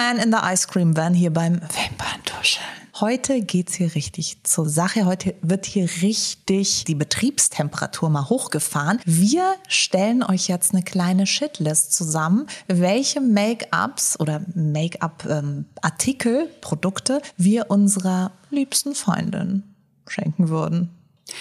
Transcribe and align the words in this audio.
Man 0.00 0.16
in 0.16 0.32
the 0.32 0.38
ice 0.42 0.66
cream 0.66 0.96
van 0.96 1.12
hier 1.12 1.30
beim 1.30 1.60
Wimperntuscheln. 1.60 2.64
Heute 3.00 3.42
geht's 3.42 3.74
hier 3.74 3.94
richtig 3.94 4.38
zur 4.44 4.66
Sache. 4.66 5.04
Heute 5.04 5.34
wird 5.42 5.66
hier 5.66 5.90
richtig 6.00 6.84
die 6.86 6.94
Betriebstemperatur 6.94 8.08
mal 8.08 8.30
hochgefahren. 8.30 8.98
Wir 9.04 9.56
stellen 9.68 10.22
euch 10.22 10.48
jetzt 10.48 10.72
eine 10.72 10.82
kleine 10.82 11.26
Shitlist 11.26 11.92
zusammen, 11.92 12.46
welche 12.66 13.20
Make-ups 13.20 14.18
oder 14.18 14.40
Make-up-Artikel, 14.54 16.48
Produkte 16.62 17.20
wir 17.36 17.70
unserer 17.70 18.30
liebsten 18.48 18.94
Freundin 18.94 19.64
schenken 20.08 20.48
würden, 20.48 20.88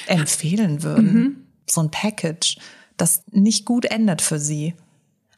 empfehlen 0.05 0.83
würden. 0.83 1.13
Mhm. 1.13 1.37
So 1.65 1.79
ein 1.79 1.91
Package, 1.91 2.57
das 2.97 3.23
nicht 3.31 3.63
gut 3.63 3.85
endet 3.85 4.21
für 4.21 4.37
sie. 4.37 4.73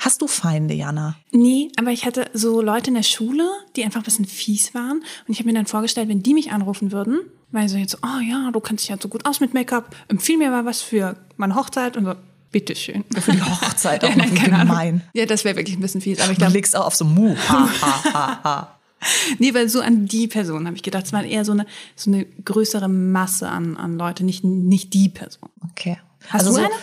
Hast 0.02 0.20
du 0.23 0.26
Feinde, 0.26 0.73
Jana? 0.73 1.16
Nee, 1.32 1.72
aber 1.78 1.91
ich 1.91 2.05
hatte 2.08 2.26
so 2.34 2.60
Leute 2.60 2.88
in 2.88 2.96
der 2.96 3.04
Schule, 3.04 3.48
die 3.76 3.84
einfach 3.84 4.00
ein 4.00 4.04
bisschen 4.04 4.26
fies 4.26 4.74
waren. 4.74 4.98
Und 4.98 5.27
ich 5.27 5.38
habe 5.38 5.48
mir 5.48 5.54
dann 5.54 5.68
vorgestellt, 5.68 6.10
wenn 6.10 6.24
die 6.24 6.34
mich 6.34 6.52
anrufen 6.52 6.91
würden, 6.91 7.20
weil 7.52 7.70
so 7.70 7.77
jetzt, 7.77 8.00
oh 8.02 8.20
ja, 8.20 8.50
du 8.52 8.60
kannst 8.60 8.84
dich 8.84 8.90
ja 8.90 8.98
so 9.00 9.10
gut 9.10 9.27
aus 9.27 9.41
mit 9.41 9.54
Make-up, 9.54 9.96
empfiehl 10.08 10.40
mir 10.40 10.50
mal 10.50 10.66
was 10.66 10.82
für 10.82 11.18
meine 11.38 11.54
Hochzeit 11.54 11.98
und 11.98 12.05
so. 12.05 12.16
Bitteschön. 12.52 13.04
Für 13.16 13.32
die 13.32 13.44
Hochzeit 13.44 14.04
auch 14.04 14.10
ja, 14.10 14.16
nein, 14.16 14.34
gemein. 14.34 15.02
Ja, 15.14 15.27
das 15.27 15.46
wäre 15.46 15.55
wirklich 15.55 15.77
ein 15.77 15.82
bisschen 15.82 16.02
fies. 16.02 16.20
Aber 16.20 16.32
ich 16.32 16.40
glaube, 16.40 16.52
du 16.52 16.58
legst 16.58 16.76
auch 16.76 16.88
auf 16.88 16.96
so 16.96 17.05
Mu. 17.05 17.36
Ha, 17.48 17.70
ha, 17.82 18.04
ha, 18.13 18.44
ha. 18.44 18.80
Nee, 19.38 19.54
weil 19.54 19.70
so 19.70 19.82
an 19.82 20.08
die 20.08 20.27
Person 20.27 20.66
habe 20.66 20.76
ich 20.76 20.84
gedacht. 20.84 21.05
Es 21.05 21.13
war 21.13 21.24
eher 21.24 21.46
so 21.46 21.52
eine, 21.52 21.68
so 21.96 22.10
eine 22.10 22.26
größere 22.26 22.88
Masse 22.88 23.49
an, 23.49 23.77
an 23.77 23.99
Leute, 23.99 24.24
nicht, 24.24 24.44
nicht 24.44 24.96
die 24.96 25.10
Person. 25.10 25.49
Okay. 25.72 25.99
Hast 26.27 26.48
also 26.48 26.57
du 26.60 26.66
eine? 26.66 26.74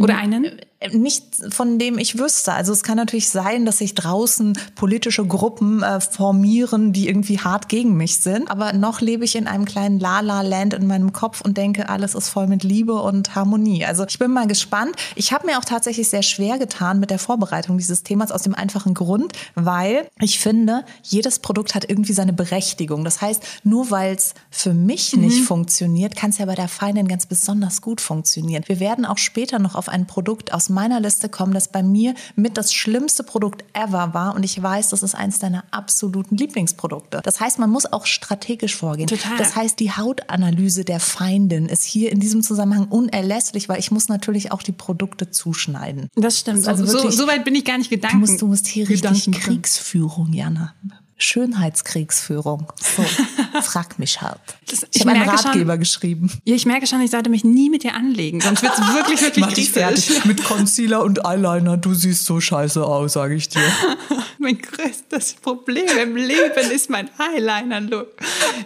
Oder 0.00 0.16
einen? 0.16 0.60
Nicht 0.92 1.24
von 1.52 1.80
dem 1.80 1.98
ich 1.98 2.20
wüsste. 2.20 2.52
Also 2.52 2.72
es 2.72 2.84
kann 2.84 2.96
natürlich 2.96 3.30
sein, 3.30 3.66
dass 3.66 3.78
sich 3.78 3.96
draußen 3.96 4.56
politische 4.76 5.26
Gruppen 5.26 5.82
äh, 5.82 6.00
formieren, 6.00 6.92
die 6.92 7.08
irgendwie 7.08 7.40
hart 7.40 7.68
gegen 7.68 7.96
mich 7.96 8.18
sind. 8.18 8.48
Aber 8.48 8.72
noch 8.72 9.00
lebe 9.00 9.24
ich 9.24 9.34
in 9.34 9.48
einem 9.48 9.64
kleinen 9.64 9.98
Lala-Land 9.98 10.74
in 10.74 10.86
meinem 10.86 11.12
Kopf 11.12 11.40
und 11.40 11.56
denke, 11.56 11.88
alles 11.88 12.14
ist 12.14 12.28
voll 12.28 12.46
mit 12.46 12.62
Liebe 12.62 12.94
und 12.94 13.34
Harmonie. 13.34 13.84
Also 13.84 14.06
ich 14.06 14.20
bin 14.20 14.30
mal 14.30 14.46
gespannt. 14.46 14.94
Ich 15.16 15.32
habe 15.32 15.46
mir 15.46 15.58
auch 15.58 15.64
tatsächlich 15.64 16.08
sehr 16.08 16.22
schwer 16.22 16.58
getan 16.58 17.00
mit 17.00 17.10
der 17.10 17.18
Vorbereitung 17.18 17.76
dieses 17.78 18.04
Themas 18.04 18.30
aus 18.30 18.42
dem 18.42 18.54
einfachen 18.54 18.94
Grund, 18.94 19.32
weil 19.56 20.06
ich 20.20 20.38
finde, 20.38 20.84
jedes 21.02 21.40
Produkt 21.40 21.74
hat 21.74 21.90
irgendwie 21.90 22.12
seine 22.12 22.32
Berechtigung. 22.32 23.02
Das 23.04 23.20
heißt, 23.20 23.42
nur 23.64 23.90
weil 23.90 24.14
es 24.14 24.34
für 24.48 24.74
mich 24.74 25.12
mhm. 25.16 25.22
nicht 25.22 25.42
funktioniert, 25.42 26.14
kann 26.14 26.30
es 26.30 26.38
ja 26.38 26.46
bei 26.46 26.54
der 26.54 26.68
Feinen 26.68 27.08
ganz 27.08 27.26
besonders 27.26 27.82
gut 27.82 28.00
funktionieren. 28.00 28.62
Wir 28.68 28.78
werden 28.78 29.04
auch 29.04 29.18
später 29.18 29.58
noch 29.58 29.74
auf 29.74 29.88
ein 29.88 30.06
Produkt 30.06 30.52
aus 30.54 30.67
meiner 30.68 31.00
Liste 31.00 31.28
kommen, 31.28 31.54
das 31.54 31.68
bei 31.68 31.82
mir 31.82 32.14
mit 32.36 32.56
das 32.56 32.72
schlimmste 32.72 33.22
Produkt 33.22 33.64
ever 33.72 34.14
war. 34.14 34.34
Und 34.34 34.44
ich 34.44 34.60
weiß, 34.62 34.90
das 34.90 35.02
ist 35.02 35.14
eines 35.14 35.38
deiner 35.38 35.64
absoluten 35.70 36.36
Lieblingsprodukte. 36.36 37.20
Das 37.22 37.40
heißt, 37.40 37.58
man 37.58 37.70
muss 37.70 37.86
auch 37.86 38.06
strategisch 38.06 38.76
vorgehen. 38.76 39.06
Total. 39.06 39.36
Das 39.38 39.56
heißt, 39.56 39.80
die 39.80 39.92
Hautanalyse 39.92 40.84
der 40.84 41.00
Feindin 41.00 41.66
ist 41.66 41.84
hier 41.84 42.12
in 42.12 42.20
diesem 42.20 42.42
Zusammenhang 42.42 42.88
unerlässlich, 42.88 43.68
weil 43.68 43.78
ich 43.78 43.90
muss 43.90 44.08
natürlich 44.08 44.52
auch 44.52 44.62
die 44.62 44.72
Produkte 44.72 45.30
zuschneiden. 45.30 46.08
Das 46.14 46.38
stimmt. 46.38 46.58
Das 46.58 46.68
also 46.68 46.86
wirklich, 46.86 47.14
so, 47.14 47.24
so, 47.24 47.28
weit 47.28 47.44
bin 47.44 47.54
ich 47.54 47.64
gar 47.64 47.78
nicht 47.78 47.90
gedanken. 47.90 48.20
Du 48.20 48.26
musst, 48.26 48.42
du 48.42 48.46
musst 48.46 48.66
hier 48.66 48.88
richtig 48.88 49.30
Kriegsführung, 49.32 50.32
Jana. 50.32 50.74
Schönheitskriegsführung. 51.18 52.72
So, 52.80 53.02
frag 53.62 53.98
mich 53.98 54.22
halt. 54.22 54.38
Das, 54.68 54.84
ich, 54.84 54.88
ich 54.94 55.00
habe 55.02 55.12
einen 55.12 55.28
Ratgeber 55.28 55.72
schon, 55.72 55.80
geschrieben. 55.80 56.32
Ja, 56.44 56.54
ich 56.54 56.64
merke 56.64 56.86
schon, 56.86 57.00
ich 57.00 57.10
sollte 57.10 57.28
mich 57.28 57.44
nie 57.44 57.68
mit 57.70 57.82
dir 57.82 57.94
anlegen, 57.94 58.40
sonst 58.40 58.62
wird 58.62 58.72
es 58.72 58.78
wirklich, 58.94 59.20
wirklich 59.20 59.44
Mach 59.44 59.52
dich 59.52 59.70
fertig. 59.70 60.24
Mit 60.24 60.44
Concealer 60.44 61.02
und 61.02 61.24
Eyeliner, 61.24 61.76
du 61.76 61.92
siehst 61.92 62.24
so 62.24 62.40
scheiße 62.40 62.84
aus, 62.84 63.14
sage 63.14 63.34
ich 63.34 63.48
dir. 63.48 63.60
mein 64.38 64.58
größtes 64.58 65.34
Problem 65.34 65.88
im 66.00 66.16
Leben 66.16 66.70
ist 66.72 66.88
mein 66.88 67.10
Eyeliner-Look. 67.18 68.08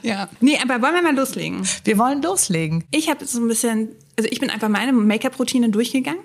Ja. 0.02 0.28
Nee, 0.41 0.58
aber 0.62 0.82
wollen 0.82 0.94
wir 0.94 1.02
mal 1.02 1.16
loslegen? 1.16 1.66
Wir 1.84 1.96
wollen 1.98 2.22
loslegen. 2.22 2.84
Ich 2.91 3.08
habe 3.08 3.24
so 3.24 3.41
ein 3.41 3.48
bisschen, 3.48 3.88
also 4.18 4.28
ich 4.30 4.41
bin 4.41 4.50
einfach 4.50 4.68
meine 4.68 4.92
Make-up-Routine 4.92 5.70
durchgegangen 5.70 6.20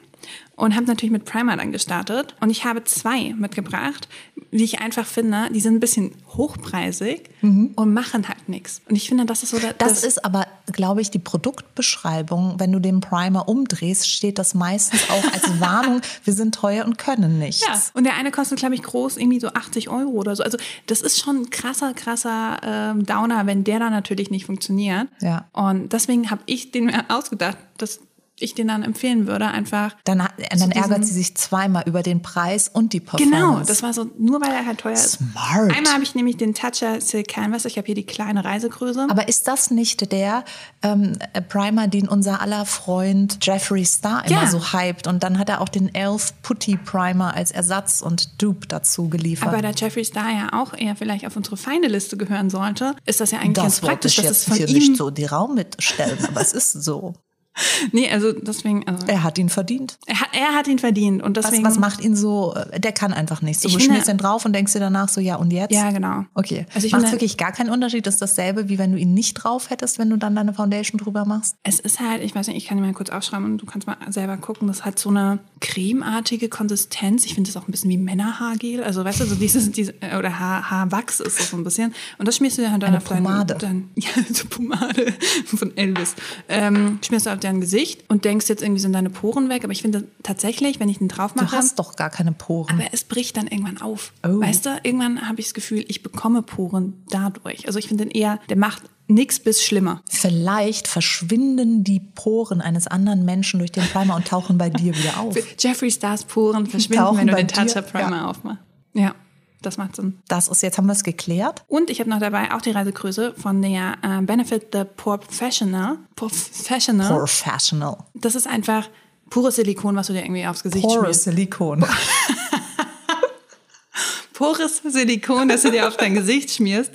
und 0.56 0.76
habe 0.76 0.86
natürlich 0.86 1.12
mit 1.12 1.26
Primer 1.26 1.56
dann 1.56 1.72
gestartet. 1.72 2.36
Und 2.40 2.50
ich 2.50 2.66
habe 2.66 2.84
zwei 2.84 3.34
mitgebracht, 3.38 4.08
wie 4.52 4.64
ich 4.64 4.80
einfach 4.80 5.06
finde, 5.06 5.50
die 5.54 5.60
sind 5.60 5.76
ein 5.76 5.80
bisschen 5.80 6.16
hochpreisig 6.30 7.30
mhm. 7.42 7.72
und 7.76 7.94
machen 7.94 8.28
halt 8.28 8.50
nichts. 8.50 8.82
Und 8.90 8.96
ich 8.96 9.08
finde, 9.08 9.26
das 9.26 9.44
ist 9.44 9.52
so. 9.52 9.60
Das, 9.60 9.76
das 9.78 10.04
ist 10.04 10.26
aber, 10.26 10.48
glaube 10.72 11.02
ich, 11.02 11.12
die 11.12 11.20
Produktbeschreibung. 11.20 12.56
Wenn 12.60 12.72
du 12.72 12.80
den 12.80 13.02
Primer 13.02 13.48
umdrehst, 13.48 14.10
steht 14.10 14.40
das 14.40 14.56
meistens 14.56 15.10
auch 15.10 15.32
als 15.32 15.48
Warnung, 15.60 16.02
wir 16.24 16.34
sind 16.34 16.56
teuer 16.56 16.86
und 16.86 16.98
können 16.98 17.38
nichts. 17.38 17.62
Ja, 17.62 17.80
und 17.94 18.04
der 18.04 18.16
eine 18.16 18.32
kostet, 18.32 18.58
glaube 18.58 18.74
ich, 18.74 18.82
groß 18.82 19.18
irgendwie 19.18 19.40
so 19.40 19.50
80 19.50 19.90
Euro 19.90 20.10
oder 20.10 20.36
so. 20.36 20.44
Also 20.44 20.58
das 20.88 21.02
ist 21.02 21.20
schon 21.20 21.42
ein 21.42 21.50
krasser, 21.52 21.94
krasser 21.94 22.60
ähm, 22.64 23.06
Downer, 23.06 23.46
wenn 23.46 23.64
der 23.64 23.80
dann 23.80 23.92
natürlich 23.92 24.32
nicht 24.32 24.46
funktioniert. 24.46 25.08
Ja. 25.22 25.48
Und 25.54 25.94
deswegen 25.94 26.32
habe 26.32 26.42
ich 26.48 26.72
den 26.72 26.86
mir 26.86 27.06
ausgedacht, 27.10 27.58
dass 27.78 28.00
ich 28.40 28.54
den 28.54 28.68
dann 28.68 28.84
empfehlen 28.84 29.28
würde, 29.28 29.48
einfach. 29.48 29.96
Dann, 30.04 30.20
dann 30.20 30.72
ärgert 30.72 31.06
sie 31.06 31.14
sich 31.14 31.36
zweimal 31.36 31.84
über 31.88 32.04
den 32.04 32.22
Preis 32.22 32.70
und 32.70 32.94
die 32.94 33.00
Performance. 33.00 33.32
Genau, 33.32 33.60
das 33.60 33.84
war 33.84 33.94
so, 33.94 34.10
nur 34.18 34.42
weil 34.42 34.52
er 34.52 34.66
halt 34.66 34.80
teuer 34.80 34.94
ist. 34.94 35.14
Smart. 35.14 35.76
Einmal 35.76 35.94
habe 35.94 36.04
ich 36.04 36.16
nämlich 36.16 36.38
den 36.38 36.54
Toucher 36.54 37.02
Silk 37.02 37.28
Canvas, 37.28 37.66
ich 37.66 37.78
habe 37.78 37.86
hier 37.86 37.96
die 37.96 38.06
kleine 38.06 38.46
Reisegröße. 38.46 39.08
Aber 39.10 39.28
ist 39.28 39.48
das 39.48 39.72
nicht 39.72 40.12
der 40.12 40.44
ähm, 40.84 41.18
Primer, 41.50 41.88
den 41.88 42.08
unser 42.08 42.42
aller 42.42 42.66
Freund 42.66 43.40
Jeffree 43.42 43.86
Star 43.86 44.26
immer 44.26 44.44
ja. 44.44 44.48
so 44.48 44.74
hypt? 44.74 45.08
Und 45.08 45.24
dann 45.24 45.40
hat 45.40 45.50
er 45.50 45.62
auch 45.62 45.70
den 45.70 45.94
Elf 45.94 46.34
Putty 46.44 46.78
Primer 46.78 47.34
als 47.34 47.52
Ersatz 47.52 48.02
und 48.02 48.42
Dupe 48.42 48.68
dazu 48.68 49.10
geliefert. 49.10 49.50
Aber 49.50 49.62
da 49.62 49.72
Jeffree 49.72 50.04
Star 50.04 50.30
ja 50.30 50.50
auch 50.54 50.74
eher 50.74 50.96
vielleicht 50.96 51.26
auf 51.26 51.36
unsere 51.36 51.58
feine 51.58 51.88
Liste 51.88 52.18
gehören 52.18 52.50
sollte, 52.50 52.96
ist 53.06 53.20
das 53.20 53.32
ja 53.32 53.40
eigentlich 53.40 53.54
das 53.54 53.64
ganz 53.64 53.82
praktisch, 53.82 54.16
dass 54.18 54.30
es 54.30 54.44
von 54.44 54.58
hier 54.58 54.68
ihm 54.68 54.76
nicht 54.76 54.98
so 54.98 55.10
die 55.10 55.26
Raum 55.26 55.56
mitstellen, 55.56 56.18
aber 56.28 56.42
es 56.42 56.54
ist 56.54 56.72
so. 56.72 57.14
Nee, 57.92 58.10
also 58.10 58.32
deswegen. 58.34 58.88
Also 58.88 59.08
er 59.08 59.24
hat 59.24 59.38
ihn 59.38 59.50
verdient. 59.50 59.98
Er 60.06 60.22
hat, 60.22 60.30
er 60.34 60.54
hat 60.56 60.68
ihn 60.68 60.80
verdient. 60.80 61.24
Und 61.24 61.38
deswegen, 61.38 61.64
was, 61.64 61.74
was 61.74 61.80
macht 61.80 62.02
ihn 62.02 62.16
so, 62.16 62.54
äh, 62.54 62.80
der 62.80 62.92
kann 62.92 63.14
einfach 63.14 63.42
nicht. 63.42 63.60
So, 63.60 63.70
du 63.70 63.80
schmierst 63.80 64.08
ihn 64.08 64.18
drauf 64.18 64.46
und 64.46 64.54
denkst 64.54 64.74
dir 64.74 64.80
danach 64.80 65.10
so, 65.10 65.22
ja 65.22 65.36
und 65.36 65.52
jetzt? 65.52 65.72
Ja, 65.74 65.92
genau. 65.92 66.26
Okay. 66.34 66.66
Also 66.74 66.88
macht 66.90 67.12
wirklich 67.12 67.38
gar 67.38 67.52
keinen 67.52 67.70
Unterschied? 67.70 68.06
Das 68.06 68.16
ist 68.16 68.22
dasselbe, 68.22 68.70
wie 68.70 68.78
wenn 68.78 68.92
du 68.92 68.98
ihn 68.98 69.14
nicht 69.14 69.34
drauf 69.36 69.70
hättest, 69.70 70.00
wenn 70.00 70.10
du 70.10 70.18
dann 70.18 70.36
deine 70.36 70.54
Foundation 70.54 71.00
drüber 71.00 71.26
machst? 71.26 71.56
Es 71.64 71.80
ist 71.80 72.00
halt, 72.00 72.24
ich 72.24 72.36
weiß 72.36 72.48
nicht, 72.48 72.58
ich 72.58 72.66
kann 72.66 72.78
dir 72.78 72.84
mal 72.84 72.94
kurz 72.94 73.10
aufschreiben 73.10 73.46
und 73.46 73.62
du 73.62 73.66
kannst 73.66 73.88
mal 73.88 73.98
selber 74.10 74.38
gucken. 74.38 74.68
Das 74.68 74.86
hat 74.86 75.00
so 75.00 75.10
eine 75.10 75.40
cremeartige 75.60 76.50
Konsistenz. 76.50 77.26
Ich 77.26 77.36
finde 77.36 77.52
das 77.52 77.62
auch 77.62 77.68
ein 77.68 77.72
bisschen 77.72 77.90
wie 77.90 77.98
Männerhaargel. 77.98 78.84
Also 78.84 79.04
weißt 79.04 79.22
du, 79.22 79.26
so 79.26 79.36
dieses, 79.36 79.72
diese, 79.72 79.94
oder 80.18 80.40
Haar, 80.40 80.70
Haarwachs 80.70 81.20
ist 81.20 81.40
das 81.40 81.50
so 81.50 81.58
ein 81.58 81.64
bisschen. 81.64 81.94
Und 82.18 82.28
das 82.28 82.38
schmierst 82.38 82.58
du 82.58 82.64
ja 82.64 82.72
halt 82.72 82.84
dann 82.84 82.90
Eine 82.90 82.98
auf 82.98 83.06
Pomade. 83.06 83.56
Dein, 83.60 83.90
ja, 83.96 84.10
so 84.32 84.48
Pomade 84.48 85.14
von 85.46 85.76
Elvis. 85.76 86.16
Ähm, 86.50 87.00
schmierst 87.06 87.26
du 87.26 87.32
auf 87.32 87.40
dein 87.48 87.62
Gesicht 87.62 88.04
und 88.10 88.26
denkst 88.26 88.48
jetzt 88.50 88.62
irgendwie 88.62 88.82
sind 88.82 88.94
deine 88.94 89.10
Poren 89.10 89.50
weg, 89.50 89.64
aber 89.64 89.72
ich 89.72 89.82
finde 89.82 90.08
tatsächlich, 90.24 90.80
wenn 90.80 90.90
ich 90.90 91.00
den 91.00 91.08
drauf 91.08 91.36
mache. 91.36 91.48
Du 91.48 91.52
hast 91.54 91.80
doch 91.80 91.96
gar 91.96 92.10
keine 92.10 92.32
Poren. 92.32 92.76
Aber 92.80 92.90
es 92.92 93.04
bricht 93.04 93.38
dann 93.38 93.48
irgendwann 93.48 93.82
auf. 93.82 94.14
Oh. 94.24 94.40
Weißt 94.40 94.66
du, 94.66 94.80
irgendwann 94.84 95.28
habe 95.28 95.40
ich 95.40 95.48
das 95.48 95.54
Gefühl, 95.54 95.86
ich 95.88 96.04
bekomme 96.04 96.42
Poren 96.42 97.04
dadurch. 97.10 97.68
Also 97.68 97.80
ich 97.80 97.88
finde 97.88 98.06
den 98.06 98.12
eher, 98.12 98.40
der 98.50 98.58
macht 98.58 98.84
nichts 99.08 99.40
bis 99.40 99.64
schlimmer. 99.64 100.02
Vielleicht 100.10 100.88
verschwinden 100.88 101.84
die 101.84 102.00
Poren 102.00 102.62
eines 102.62 102.88
anderen 102.88 103.26
Menschen 103.26 103.60
durch 103.60 103.72
den 103.72 103.84
Primer 103.86 104.16
und 104.16 104.28
tauchen 104.28 104.58
bei 104.58 104.70
dir 104.70 104.96
wieder 104.96 105.18
auf. 105.20 105.36
Jeffree 105.58 105.92
Stars 105.92 106.26
Poren 106.26 106.68
verschwinden, 106.68 107.04
tauchen 107.04 107.18
wenn 107.20 107.28
du 107.28 107.36
den 107.36 107.48
Toucher 107.48 107.82
Primer 107.82 108.18
ja. 108.18 108.30
aufmachst. 108.30 108.62
Ja. 108.94 109.16
Das 109.62 109.78
macht 109.78 109.96
Sinn. 109.96 110.20
Das 110.28 110.48
ist, 110.48 110.62
jetzt 110.62 110.78
haben 110.78 110.86
wir 110.86 110.94
es 110.94 111.04
geklärt. 111.04 111.64
Und 111.68 111.90
ich 111.90 112.00
habe 112.00 112.10
noch 112.10 112.20
dabei 112.20 112.54
auch 112.54 112.62
die 112.62 112.72
Reisegröße 112.72 113.34
von 113.36 113.62
der 113.62 113.96
äh, 114.04 114.22
Benefit 114.22 114.68
the 114.72 114.84
Professional. 114.84 115.98
Professional. 116.16 117.08
Professional. 117.08 117.98
Das 118.14 118.36
ist 118.36 118.48
einfach 118.48 118.88
pures 119.30 119.56
Silikon, 119.56 119.96
was 119.96 120.08
du 120.08 120.14
dir 120.14 120.24
irgendwie 120.24 120.46
aufs 120.46 120.64
Gesicht 120.64 120.84
Pures 120.84 121.00
schmierst. 121.00 121.24
Silikon. 121.24 121.86
pures 124.34 124.82
Silikon, 124.86 125.50
das 125.50 125.64
du 125.64 125.72
dir 125.72 125.88
auf 125.88 125.98
dein 125.98 126.14
Gesicht 126.14 126.52
schmierst. 126.52 126.92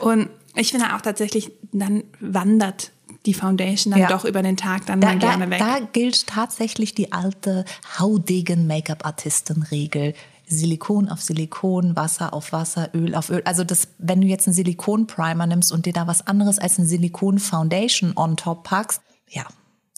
Und 0.00 0.28
ich 0.54 0.70
finde 0.70 0.94
auch 0.94 1.00
tatsächlich, 1.00 1.50
dann 1.72 2.04
wandert 2.20 2.92
die 3.26 3.34
Foundation 3.34 3.92
dann 3.92 4.00
ja. 4.00 4.08
doch 4.08 4.24
über 4.24 4.42
den 4.42 4.56
Tag 4.56 4.86
dann 4.86 5.00
da, 5.00 5.14
gerne 5.14 5.46
da, 5.46 5.50
weg. 5.50 5.58
Da 5.58 5.78
gilt 5.92 6.26
tatsächlich 6.26 6.94
die 6.94 7.12
alte 7.12 7.64
haudegen 7.98 8.66
Make-up-Artisten-Regel. 8.66 10.14
Silikon 10.54 11.08
auf 11.08 11.20
Silikon, 11.20 11.96
Wasser 11.96 12.32
auf 12.32 12.52
Wasser, 12.52 12.90
Öl 12.94 13.14
auf 13.14 13.30
Öl. 13.30 13.42
Also 13.44 13.64
das, 13.64 13.88
wenn 13.98 14.20
du 14.20 14.26
jetzt 14.26 14.46
einen 14.46 14.54
Silikon-Primer 14.54 15.46
nimmst 15.46 15.72
und 15.72 15.86
dir 15.86 15.92
da 15.92 16.06
was 16.06 16.26
anderes 16.26 16.58
als 16.58 16.78
eine 16.78 16.86
Silikon-Foundation 16.86 18.16
on 18.16 18.36
top 18.36 18.64
packst, 18.64 19.00
ja, 19.28 19.44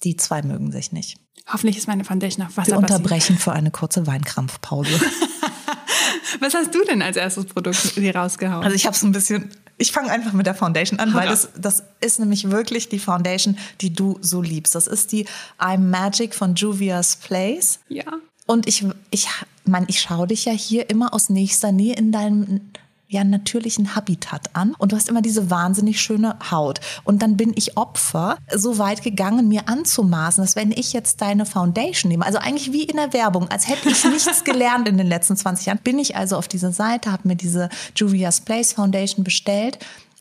die 0.02 0.16
zwei 0.16 0.42
mögen 0.42 0.72
sich 0.72 0.92
nicht. 0.92 1.16
Hoffentlich 1.52 1.76
ist 1.76 1.88
meine 1.88 2.04
Foundation 2.04 2.46
auf 2.46 2.56
Wasser. 2.56 2.72
Wir 2.72 2.78
unterbrechen 2.78 3.36
für 3.36 3.52
eine 3.52 3.70
kurze 3.70 4.06
Weinkrampfpause. 4.06 4.90
was 6.40 6.54
hast 6.54 6.74
du 6.74 6.84
denn 6.84 7.02
als 7.02 7.16
erstes 7.16 7.46
Produkt 7.46 7.76
hier 7.76 8.16
rausgehauen? 8.16 8.64
Also 8.64 8.74
ich 8.74 8.86
habe 8.86 8.96
so 8.96 9.06
ein 9.06 9.12
bisschen 9.12 9.50
ich 9.76 9.92
fange 9.92 10.10
einfach 10.10 10.32
mit 10.32 10.46
der 10.46 10.54
Foundation 10.54 11.00
an, 11.00 11.14
weil 11.14 11.28
das, 11.28 11.48
das 11.56 11.82
ist 12.00 12.20
nämlich 12.20 12.50
wirklich 12.50 12.88
die 12.88 12.98
Foundation, 12.98 13.58
die 13.80 13.92
du 13.92 14.18
so 14.20 14.40
liebst. 14.40 14.74
Das 14.74 14.86
ist 14.86 15.10
die 15.12 15.26
I'm 15.58 15.78
Magic 15.78 16.34
von 16.34 16.54
Juvia's 16.54 17.16
Place. 17.16 17.80
Ja. 17.88 18.04
Und 18.46 18.68
ich, 18.68 18.84
ich 19.10 19.28
man, 19.64 19.84
ich 19.88 20.00
schaue 20.00 20.26
dich 20.26 20.44
ja 20.44 20.52
hier 20.52 20.90
immer 20.90 21.14
aus 21.14 21.30
nächster 21.30 21.72
Nähe 21.72 21.94
in 21.94 22.12
deinem 22.12 22.60
ja 23.08 23.22
natürlichen 23.22 23.94
Habitat 23.94 24.50
an 24.54 24.74
und 24.78 24.92
du 24.92 24.96
hast 24.96 25.08
immer 25.08 25.22
diese 25.22 25.50
wahnsinnig 25.50 26.00
schöne 26.00 26.36
Haut. 26.50 26.80
Und 27.04 27.22
dann 27.22 27.36
bin 27.36 27.52
ich 27.54 27.76
Opfer 27.76 28.38
so 28.52 28.78
weit 28.78 29.02
gegangen, 29.02 29.48
mir 29.48 29.68
anzumaßen, 29.68 30.42
dass 30.42 30.56
wenn 30.56 30.72
ich 30.72 30.92
jetzt 30.92 31.20
deine 31.20 31.46
Foundation 31.46 32.10
nehme, 32.10 32.26
also 32.26 32.38
eigentlich 32.38 32.72
wie 32.72 32.84
in 32.84 32.96
der 32.96 33.12
Werbung, 33.12 33.48
als 33.48 33.68
hätte 33.68 33.88
ich 33.88 34.04
nichts 34.04 34.44
gelernt 34.44 34.88
in 34.88 34.98
den 34.98 35.06
letzten 35.06 35.36
20 35.36 35.66
Jahren, 35.66 35.78
bin 35.78 35.98
ich 35.98 36.16
also 36.16 36.36
auf 36.36 36.48
diese 36.48 36.72
Seite, 36.72 37.12
habe 37.12 37.28
mir 37.28 37.36
diese 37.36 37.68
Juvia's 37.94 38.40
Place 38.40 38.72
Foundation 38.72 39.22
bestellt 39.22 39.78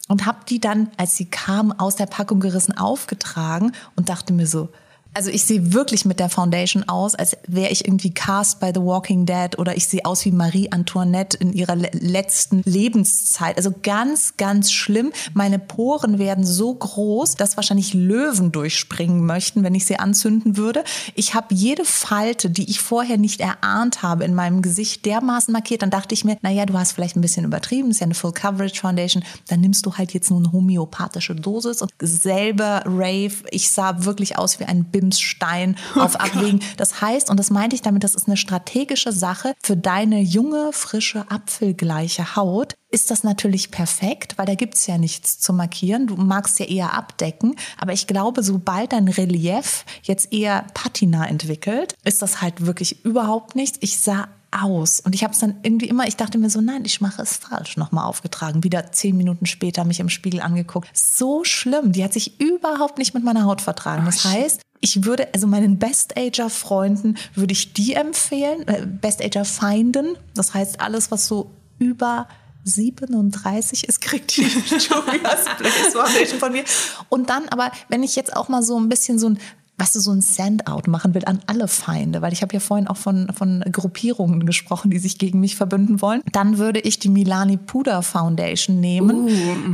und 0.07 0.25
habe 0.25 0.39
die 0.47 0.59
dann, 0.59 0.91
als 0.97 1.17
sie 1.17 1.25
kam, 1.25 1.71
aus 1.71 1.95
der 1.95 2.05
Packung 2.05 2.39
gerissen, 2.39 2.77
aufgetragen 2.77 3.71
und 3.95 4.09
dachte 4.09 4.33
mir 4.33 4.45
so, 4.47 4.69
also 5.13 5.29
ich 5.29 5.43
sehe 5.43 5.73
wirklich 5.73 6.05
mit 6.05 6.19
der 6.19 6.29
Foundation 6.29 6.87
aus, 6.89 7.13
als 7.13 7.37
wäre 7.47 7.71
ich 7.71 7.85
irgendwie 7.85 8.13
cast 8.13 8.59
bei 8.59 8.73
The 8.73 8.81
Walking 8.81 9.25
Dead 9.25 9.57
oder 9.59 9.77
ich 9.77 9.87
sehe 9.87 10.05
aus 10.05 10.25
wie 10.25 10.31
Marie 10.31 10.71
Antoinette 10.71 11.37
in 11.37 11.53
ihrer 11.53 11.75
letzten 11.75 12.63
Lebenszeit. 12.65 13.57
Also 13.57 13.73
ganz, 13.83 14.37
ganz 14.37 14.71
schlimm. 14.71 15.11
Meine 15.33 15.59
Poren 15.59 16.17
werden 16.17 16.43
so 16.43 16.73
groß, 16.73 17.35
dass 17.35 17.57
wahrscheinlich 17.57 17.93
Löwen 17.93 18.51
durchspringen 18.51 19.25
möchten, 19.25 19.63
wenn 19.63 19.75
ich 19.75 19.85
sie 19.85 19.97
anzünden 19.97 20.57
würde. 20.57 20.83
Ich 21.13 21.35
habe 21.35 21.53
jede 21.53 21.85
Falte, 21.85 22.49
die 22.49 22.69
ich 22.69 22.79
vorher 22.79 23.17
nicht 23.17 23.39
erahnt 23.39 24.01
habe 24.01 24.23
in 24.23 24.33
meinem 24.33 24.61
Gesicht, 24.63 25.05
dermaßen 25.05 25.51
markiert. 25.51 25.83
Dann 25.83 25.91
dachte 25.91 26.13
ich 26.13 26.25
mir, 26.25 26.37
naja, 26.41 26.65
du 26.65 26.77
hast 26.77 26.93
vielleicht 26.93 27.15
ein 27.15 27.21
bisschen 27.21 27.45
übertrieben, 27.45 27.91
ist 27.91 27.99
ja 27.99 28.05
eine 28.05 28.15
Full 28.15 28.31
Coverage 28.31 28.81
Foundation. 28.81 29.23
Dann 29.47 29.61
nimmst 29.61 29.85
du 29.85 29.93
halt 29.93 30.13
jetzt 30.13 30.31
nur 30.31 30.39
eine 30.39 30.51
homöopathische 30.51 31.35
Dosis 31.35 31.81
und 31.81 31.91
selber 32.01 32.81
Rave. 32.85 33.33
Ich 33.51 33.69
sah 33.69 34.05
wirklich 34.05 34.37
aus 34.39 34.59
wie 34.59 34.65
ein 34.65 34.85
Bild 34.85 35.02
Lebensstein 35.03 35.75
oh 35.95 36.01
auf 36.01 36.19
Abwägen. 36.19 36.61
Das 36.77 37.01
heißt, 37.01 37.29
und 37.29 37.37
das 37.37 37.49
meinte 37.49 37.75
ich 37.75 37.81
damit, 37.81 38.03
das 38.03 38.15
ist 38.15 38.27
eine 38.27 38.37
strategische 38.37 39.11
Sache 39.11 39.53
für 39.61 39.75
deine 39.75 40.21
junge, 40.21 40.71
frische, 40.71 41.25
apfelgleiche 41.29 42.35
Haut. 42.35 42.75
Ist 42.89 43.11
das 43.11 43.23
natürlich 43.23 43.71
perfekt, 43.71 44.37
weil 44.37 44.45
da 44.45 44.55
gibt's 44.55 44.87
ja 44.87 44.97
nichts 44.97 45.39
zu 45.39 45.51
markieren. 45.51 46.07
Du 46.07 46.15
magst 46.15 46.59
ja 46.59 46.65
eher 46.65 46.93
abdecken. 46.93 47.55
Aber 47.77 47.93
ich 47.93 48.07
glaube, 48.07 48.43
sobald 48.43 48.93
dein 48.93 49.07
Relief 49.07 49.85
jetzt 50.03 50.31
eher 50.31 50.65
Patina 50.73 51.25
entwickelt, 51.27 51.95
ist 52.03 52.21
das 52.21 52.41
halt 52.41 52.65
wirklich 52.65 53.03
überhaupt 53.03 53.55
nichts. 53.55 53.79
Ich 53.81 53.99
sah 53.99 54.27
aus. 54.61 54.99
Und 54.99 55.15
ich 55.15 55.23
habe 55.23 55.33
es 55.33 55.39
dann 55.39 55.55
irgendwie 55.63 55.87
immer, 55.87 56.07
ich 56.07 56.15
dachte 56.15 56.37
mir 56.37 56.49
so, 56.49 56.61
nein, 56.61 56.85
ich 56.85 57.01
mache 57.01 57.21
es 57.21 57.37
falsch, 57.37 57.77
nochmal 57.77 58.05
aufgetragen. 58.05 58.63
Wieder 58.63 58.91
zehn 58.91 59.17
Minuten 59.17 59.45
später 59.45 59.83
mich 59.83 59.99
im 59.99 60.09
Spiegel 60.09 60.41
angeguckt. 60.41 60.89
So 60.93 61.43
schlimm. 61.43 61.91
Die 61.91 62.03
hat 62.03 62.13
sich 62.13 62.39
überhaupt 62.39 62.97
nicht 62.97 63.13
mit 63.13 63.23
meiner 63.23 63.45
Haut 63.45 63.61
vertragen. 63.61 64.05
Das 64.05 64.25
heißt, 64.25 64.61
ich 64.79 65.05
würde, 65.05 65.33
also 65.33 65.47
meinen 65.47 65.79
Best-Ager-Freunden 65.79 67.17
würde 67.35 67.53
ich 67.53 67.73
die 67.73 67.93
empfehlen, 67.93 68.67
äh, 68.67 68.85
Best-Ager-Feinden. 68.85 70.17
Das 70.35 70.53
heißt, 70.53 70.81
alles, 70.81 71.09
was 71.09 71.27
so 71.27 71.51
über 71.79 72.27
37 72.65 73.87
ist, 73.87 74.01
kriegt 74.01 74.35
die 74.37 74.41
Julia's 74.41 75.45
Place 75.57 75.93
Foundation 75.93 76.39
von 76.39 76.51
mir. 76.51 76.63
Und 77.09 77.29
dann 77.29 77.47
aber, 77.49 77.71
wenn 77.89 78.03
ich 78.03 78.15
jetzt 78.15 78.35
auch 78.35 78.49
mal 78.49 78.63
so 78.63 78.79
ein 78.79 78.89
bisschen 78.89 79.19
so 79.19 79.29
ein 79.29 79.39
weißt 79.83 79.95
du, 79.95 79.99
so 79.99 80.11
ein 80.11 80.21
Sandout 80.21 80.89
machen 80.89 81.13
will 81.13 81.25
an 81.25 81.39
alle 81.45 81.67
Feinde, 81.67 82.21
weil 82.21 82.31
ich 82.31 82.41
habe 82.41 82.53
ja 82.53 82.61
vorhin 82.61 82.87
auch 82.87 82.95
von, 82.95 83.27
von 83.33 83.65
Gruppierungen 83.69 84.45
gesprochen, 84.45 84.89
die 84.89 84.97
sich 84.97 85.17
gegen 85.17 85.41
mich 85.41 85.57
verbünden 85.57 86.01
wollen, 86.01 86.21
dann 86.31 86.57
würde 86.57 86.79
ich 86.79 86.99
die 86.99 87.09
Milani 87.09 87.57
Puder 87.57 88.01
Foundation 88.01 88.79
nehmen, 88.79 89.27
uh, 89.27 89.29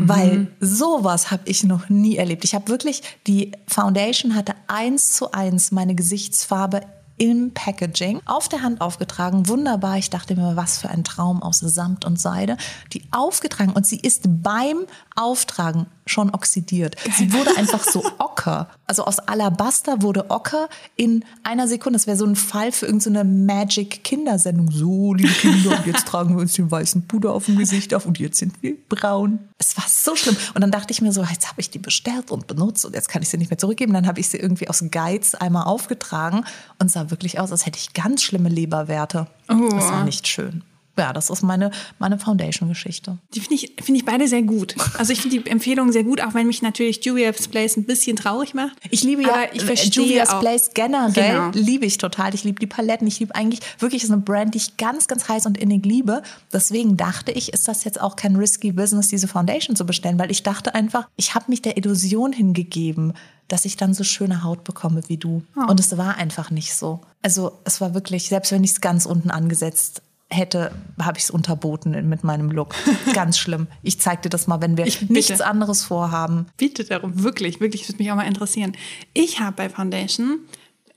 weil 0.08 0.48
sowas 0.60 1.30
habe 1.30 1.44
ich 1.46 1.64
noch 1.64 1.90
nie 1.90 2.18
erlebt. 2.18 2.44
Ich 2.44 2.56
habe 2.56 2.70
wirklich, 2.70 3.04
die 3.28 3.52
Foundation 3.68 4.34
hatte 4.34 4.54
eins 4.68 5.14
zu 5.14 5.32
eins 5.32 5.72
meine 5.72 5.94
Gesichtsfarbe 5.94 6.82
im 7.20 7.52
Packaging 7.54 8.22
auf 8.26 8.50
der 8.50 8.64
Hand 8.64 8.82
aufgetragen. 8.82 9.48
Wunderbar. 9.48 9.98
Ich 9.98 10.10
dachte 10.10 10.36
mir, 10.36 10.56
was 10.56 10.80
für 10.80 10.90
ein 10.90 11.04
Traum 11.04 11.44
aus 11.44 11.60
Samt 11.60 12.06
und 12.06 12.20
Seide. 12.20 12.58
Die 12.94 13.04
aufgetragen 13.12 13.74
und 13.74 13.86
sie 13.86 14.00
ist 14.00 14.24
beim 14.42 14.86
Auftragen 15.16 15.86
schon 16.10 16.32
oxidiert. 16.32 16.96
Geil. 17.04 17.14
Sie 17.18 17.34
wurde 17.34 17.56
einfach 17.58 17.84
so 17.84 18.04
ocker. 18.20 18.70
Also 18.88 19.06
aus 19.06 19.20
Alabaster 19.20 20.02
wurde 20.02 20.30
ocker 20.30 20.70
in 20.96 21.24
einer 21.44 21.68
Sekunde. 21.68 21.98
Das 21.98 22.08
wäre 22.08 22.18
so 22.18 22.26
ein 22.26 22.36
Fall 22.36 22.72
für 22.72 22.86
irgendeine 22.86 23.24
Magic-Kindersendung. 23.24 24.72
So, 24.72 25.14
liebe 25.14 25.30
Kinder, 25.30 25.78
und 25.78 25.86
jetzt 25.86 26.08
tragen 26.08 26.36
wir 26.36 26.42
uns 26.42 26.54
den 26.54 26.70
weißen 26.70 27.08
Puder 27.08 27.34
auf 27.34 27.46
dem 27.46 27.58
Gesicht 27.58 27.94
auf 27.94 28.06
und 28.06 28.20
jetzt 28.20 28.38
sind 28.38 28.54
wir 28.62 28.76
braun. 28.90 29.40
Es 29.58 29.78
war 29.78 29.86
so 29.88 30.16
schlimm. 30.16 30.38
Und 30.54 30.62
dann 30.62 30.72
dachte 30.72 30.92
ich 30.92 31.02
mir 31.02 31.12
so, 31.12 31.24
jetzt 31.24 31.50
habe 31.50 31.62
ich 31.62 31.70
die 31.70 31.80
bestellt 31.80 32.32
und 32.32 32.48
benutzt 32.48 32.86
und 32.86 32.96
jetzt 32.96 33.10
kann 33.10 33.22
ich 33.22 33.30
sie 33.30 33.38
nicht 33.38 33.52
mehr 33.52 33.58
zurückgeben. 33.58 33.94
Dann 33.94 34.08
habe 34.08 34.20
ich 34.20 34.30
sie 34.30 34.38
irgendwie 34.38 34.70
aus 34.70 34.84
Geiz 34.92 35.36
einmal 35.36 35.66
aufgetragen 35.66 36.46
und 36.80 36.92
sah 36.92 37.12
wirklich 37.12 37.40
aus, 37.40 37.52
als 37.52 37.66
hätte 37.66 37.78
ich 37.78 37.94
ganz 37.94 38.24
schlimme 38.24 38.50
Leberwerte. 38.50 39.28
Oh. 39.50 39.70
Das 39.72 39.86
war 39.86 40.04
nicht 40.04 40.28
schön 40.28 40.64
ja, 41.00 41.14
das 41.14 41.30
ist 41.30 41.42
meine, 41.42 41.72
meine 41.98 42.20
Foundation-Geschichte. 42.20 43.18
Die 43.34 43.40
finde 43.40 43.56
ich, 43.56 43.76
finde 43.82 44.00
ich 44.00 44.06
beide 44.06 44.28
sehr 44.28 44.44
gut. 44.44 44.76
Also 44.98 45.14
ich 45.14 45.22
finde 45.22 45.40
die 45.40 45.50
Empfehlung 45.50 45.92
sehr 45.92 46.04
gut, 46.04 46.22
auch 46.22 46.34
wenn 46.34 46.48
mich 46.48 46.62
natürlich 46.62 47.04
Julia's 47.04 47.48
Place 47.48 47.78
ein 47.78 47.86
bisschen 47.86 48.16
traurig 48.16 48.54
macht. 48.54 48.78
Ich 48.90 49.04
liebe 49.04 49.24
ja, 49.24 49.46
ich 49.54 49.64
verstehe 49.64 50.06
Julia's 50.06 50.30
auch. 50.30 50.42
Place 50.42 50.72
generell, 50.74 51.12
genau. 51.14 51.52
liebe 51.54 51.86
ich 51.86 51.98
total. 51.98 52.36
Ich 52.36 52.44
liebe 52.44 52.60
die 52.60 52.68
Paletten. 52.68 53.08
Ich 53.08 53.20
liebe 53.20 53.34
eigentlich, 53.36 53.62
wirklich 53.80 54.04
ist 54.04 54.12
eine 54.12 54.22
Brand, 54.22 54.54
die 54.54 54.58
ich 54.58 54.78
ganz, 54.78 55.08
ganz 55.08 55.28
heiß 55.28 55.46
und 55.46 55.58
innig 55.58 55.86
liebe. 55.86 56.22
Deswegen 56.52 56.98
dachte 56.98 57.32
ich, 57.32 57.54
ist 57.54 57.68
das 57.68 57.84
jetzt 57.84 58.02
auch 58.02 58.16
kein 58.16 58.36
risky 58.36 58.72
Business, 58.72 59.08
diese 59.08 59.28
Foundation 59.28 59.76
zu 59.76 59.86
bestellen, 59.86 60.20
weil 60.20 60.32
ich 60.32 60.44
dachte 60.44 60.76
einfach, 60.76 61.08
ich 61.16 61.36
habe 61.36 61.46
mich 61.48 61.62
der 61.62 61.78
Illusion 61.78 62.34
hingegeben, 62.34 63.14
dass 63.48 63.66
ich 63.66 63.78
dann 63.78 63.94
so 63.94 64.04
schöne 64.04 64.44
Haut 64.44 64.64
bekomme 64.64 65.02
wie 65.08 65.18
du. 65.18 65.44
Oh. 65.56 65.70
Und 65.70 65.80
es 65.80 65.98
war 65.98 66.18
einfach 66.18 66.52
nicht 66.52 66.74
so. 66.74 67.02
Also 67.22 67.60
es 67.66 67.82
war 67.82 67.94
wirklich, 67.94 68.30
selbst 68.30 68.52
wenn 68.52 68.64
ich 68.64 68.72
es 68.72 68.82
ganz 68.82 69.06
unten 69.06 69.32
angesetzt 69.32 70.02
hätte, 70.32 70.72
habe 71.00 71.18
ich 71.18 71.26
es 71.26 71.30
unterboten 71.30 72.08
mit 72.08 72.24
meinem 72.24 72.52
Look. 72.52 72.76
Ganz 73.14 73.38
schlimm. 73.38 73.68
Ich 73.82 74.00
zeig 74.00 74.22
dir 74.22 74.30
das 74.30 74.48
mal, 74.48 74.62
wenn 74.62 74.78
wir 74.78 74.86
nichts 75.08 75.42
anderes 75.42 75.84
vorhaben. 75.84 76.48
Bitte 76.58 76.84
darum, 76.84 77.24
wirklich, 77.24 77.60
wirklich, 77.60 77.88
würde 77.88 77.98
mich 77.98 78.12
auch 78.12 78.16
mal 78.16 78.28
interessieren. 78.28 78.74
Ich 79.14 79.40
habe 79.40 79.56
bei 79.56 79.70
Foundation, 79.70 80.40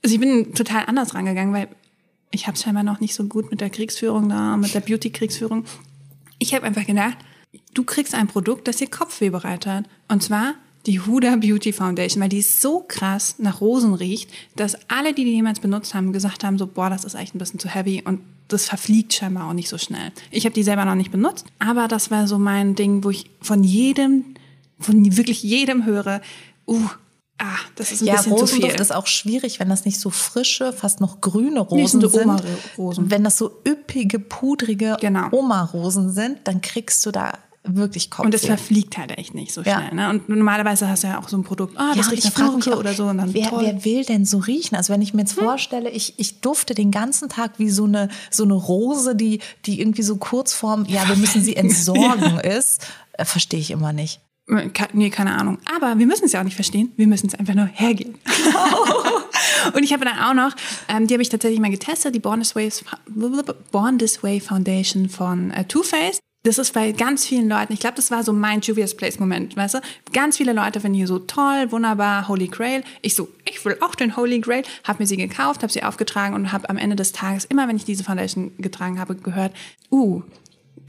also 0.03 0.13
ich 0.13 0.19
bin 0.19 0.53
total 0.53 0.85
anders 0.85 1.15
rangegangen, 1.15 1.53
weil 1.53 1.67
ich 2.31 2.47
habe 2.47 2.55
es 2.55 2.63
scheinbar 2.63 2.83
noch 2.83 2.99
nicht 2.99 3.15
so 3.15 3.25
gut 3.25 3.51
mit 3.51 3.61
der 3.61 3.69
Kriegsführung 3.69 4.29
da, 4.29 4.57
mit 4.57 4.73
der 4.73 4.81
Beauty-Kriegsführung. 4.81 5.65
Ich 6.39 6.53
habe 6.53 6.65
einfach 6.65 6.85
gedacht, 6.85 7.17
du 7.73 7.83
kriegst 7.83 8.15
ein 8.15 8.27
Produkt, 8.27 8.67
das 8.67 8.77
dir 8.77 8.87
Kopfweh 8.87 9.29
bereitet. 9.29 9.85
Und 10.07 10.23
zwar 10.23 10.55
die 10.85 10.99
Huda 10.99 11.37
Beauty 11.37 11.71
Foundation, 11.71 12.21
weil 12.21 12.29
die 12.29 12.41
so 12.41 12.83
krass 12.87 13.35
nach 13.37 13.61
Rosen 13.61 13.93
riecht, 13.93 14.29
dass 14.55 14.77
alle, 14.89 15.13
die 15.13 15.23
die 15.23 15.31
jemals 15.31 15.59
benutzt 15.59 15.93
haben, 15.93 16.11
gesagt 16.11 16.43
haben, 16.43 16.57
so, 16.57 16.67
boah, 16.67 16.89
das 16.89 17.05
ist 17.05 17.15
echt 17.15 17.35
ein 17.35 17.39
bisschen 17.39 17.59
zu 17.59 17.69
heavy 17.69 18.01
und 18.03 18.19
das 18.47 18.65
verfliegt 18.65 19.13
scheinbar 19.13 19.49
auch 19.49 19.53
nicht 19.53 19.69
so 19.69 19.77
schnell. 19.77 20.11
Ich 20.31 20.45
habe 20.45 20.53
die 20.53 20.63
selber 20.63 20.85
noch 20.85 20.95
nicht 20.95 21.11
benutzt, 21.11 21.45
aber 21.59 21.87
das 21.87 22.11
war 22.11 22.27
so 22.27 22.37
mein 22.37 22.75
Ding, 22.75 23.03
wo 23.03 23.09
ich 23.09 23.29
von 23.41 23.63
jedem, 23.63 24.35
von 24.79 25.17
wirklich 25.17 25.43
jedem 25.43 25.85
höre, 25.85 26.21
uh, 26.67 26.89
Ah, 27.39 27.57
das 27.75 27.91
ist 27.91 28.01
ein 28.01 28.05
ja, 28.05 28.15
bisschen 28.15 28.31
Rosenduft 28.33 28.61
zu 28.61 28.69
viel. 28.69 28.81
ist 28.81 28.93
auch 28.93 29.07
schwierig, 29.07 29.59
wenn 29.59 29.67
das 29.67 29.85
nicht 29.85 29.99
so 29.99 30.11
frische, 30.11 30.71
fast 30.71 31.01
noch 31.01 31.19
grüne 31.19 31.61
Rosen 31.61 31.99
nicht 31.99 32.11
sind. 32.11 32.25
Oma-Rosen. 32.25 33.11
Wenn 33.11 33.23
das 33.23 33.37
so 33.37 33.59
üppige, 33.67 34.19
pudrige 34.19 34.97
genau. 35.01 35.29
Oma-Rosen 35.31 36.11
sind, 36.11 36.39
dann 36.45 36.61
kriegst 36.61 37.03
du 37.05 37.11
da 37.11 37.33
wirklich 37.63 38.09
Kopfweh. 38.09 38.25
Und 38.25 38.33
es 38.33 38.45
verfliegt 38.45 38.97
halt 38.97 39.17
echt 39.17 39.33
nicht 39.33 39.53
so 39.53 39.63
schnell. 39.63 39.89
Ja. 39.89 39.93
Ne? 39.93 40.09
Und 40.09 40.29
normalerweise 40.29 40.87
hast 40.87 41.03
du 41.03 41.07
ja 41.07 41.19
auch 41.19 41.29
so 41.29 41.37
ein 41.37 41.43
Produkt, 41.43 41.77
ah, 41.77 41.93
das 41.95 42.07
ja, 42.07 42.11
riecht 42.11 42.37
nach 42.37 42.51
Funke 42.51 42.77
oder 42.77 42.93
so. 42.93 43.05
Und 43.05 43.17
dann 43.17 43.33
wer, 43.33 43.49
toll. 43.49 43.63
wer 43.63 43.85
will 43.85 44.03
denn 44.03 44.25
so 44.25 44.39
riechen? 44.39 44.75
Also 44.75 44.93
wenn 44.93 45.01
ich 45.01 45.13
mir 45.13 45.21
jetzt 45.21 45.37
hm. 45.37 45.43
vorstelle, 45.43 45.89
ich, 45.89 46.15
ich 46.17 46.41
dufte 46.41 46.73
den 46.73 46.91
ganzen 46.91 47.29
Tag 47.29 47.53
wie 47.57 47.69
so 47.69 47.85
eine, 47.85 48.09
so 48.29 48.43
eine 48.43 48.53
Rose, 48.53 49.15
die, 49.15 49.39
die 49.65 49.79
irgendwie 49.79 50.03
so 50.03 50.17
kurz 50.17 50.53
vorm, 50.53 50.85
ja, 50.87 51.07
wir 51.07 51.15
müssen 51.15 51.41
sie 51.41 51.55
entsorgen 51.55 52.39
ist, 52.39 52.85
äh, 53.13 53.25
verstehe 53.25 53.59
ich 53.59 53.71
immer 53.71 53.93
nicht. 53.93 54.19
Nee, 54.91 55.09
keine 55.09 55.37
Ahnung. 55.37 55.57
Aber 55.73 55.97
wir 55.97 56.05
müssen 56.05 56.25
es 56.25 56.33
ja 56.33 56.41
auch 56.41 56.43
nicht 56.43 56.55
verstehen. 56.55 56.91
Wir 56.97 57.07
müssen 57.07 57.27
es 57.27 57.35
einfach 57.35 57.53
nur 57.53 57.67
hergeben. 57.67 58.15
und 59.73 59.83
ich 59.83 59.93
habe 59.93 60.03
dann 60.03 60.19
auch 60.19 60.33
noch, 60.33 60.53
ähm, 60.89 61.07
die 61.07 61.13
habe 61.13 61.23
ich 61.23 61.29
tatsächlich 61.29 61.61
mal 61.61 61.71
getestet, 61.71 62.13
die 62.13 62.19
Born 62.19 62.41
This 62.41 62.53
Way, 62.53 62.69
Born 63.71 63.99
This 63.99 64.21
Way 64.21 64.41
Foundation 64.41 65.07
von 65.07 65.51
äh, 65.51 65.63
Too 65.63 65.83
Faced 65.83 66.19
das 66.43 66.57
ist 66.57 66.73
bei 66.73 66.91
ganz 66.91 67.25
vielen 67.25 67.47
Leuten, 67.47 67.71
ich 67.71 67.79
glaube, 67.79 67.95
das 67.95 68.11
war 68.11 68.23
so 68.23 68.33
mein 68.33 68.59
Juvia's 68.59 68.95
Place 68.95 69.17
Moment, 69.17 69.55
weißt 69.55 69.75
du? 69.75 69.81
Ganz 70.11 70.37
viele 70.37 70.51
Leute 70.51 70.81
finden 70.81 70.97
hier 70.97 71.07
so 71.07 71.19
toll, 71.19 71.71
wunderbar, 71.71 72.27
Holy 72.27 72.47
Grail. 72.47 72.83
Ich 73.01 73.15
so, 73.15 73.29
ich 73.49 73.63
will 73.63 73.77
auch 73.79 73.95
den 73.95 74.17
Holy 74.17 74.41
Grail, 74.41 74.63
habe 74.83 75.01
mir 75.01 75.07
sie 75.07 75.15
gekauft, 75.15 75.63
habe 75.63 75.71
sie 75.71 75.83
aufgetragen 75.83 76.35
und 76.35 76.51
habe 76.51 76.69
am 76.69 76.77
Ende 76.77 76.97
des 76.97 77.13
Tages, 77.13 77.45
immer 77.45 77.69
wenn 77.69 77.77
ich 77.77 77.85
diese 77.85 78.03
Foundation 78.03 78.51
getragen 78.57 78.99
habe, 78.99 79.15
gehört, 79.15 79.53
uh, 79.89 80.21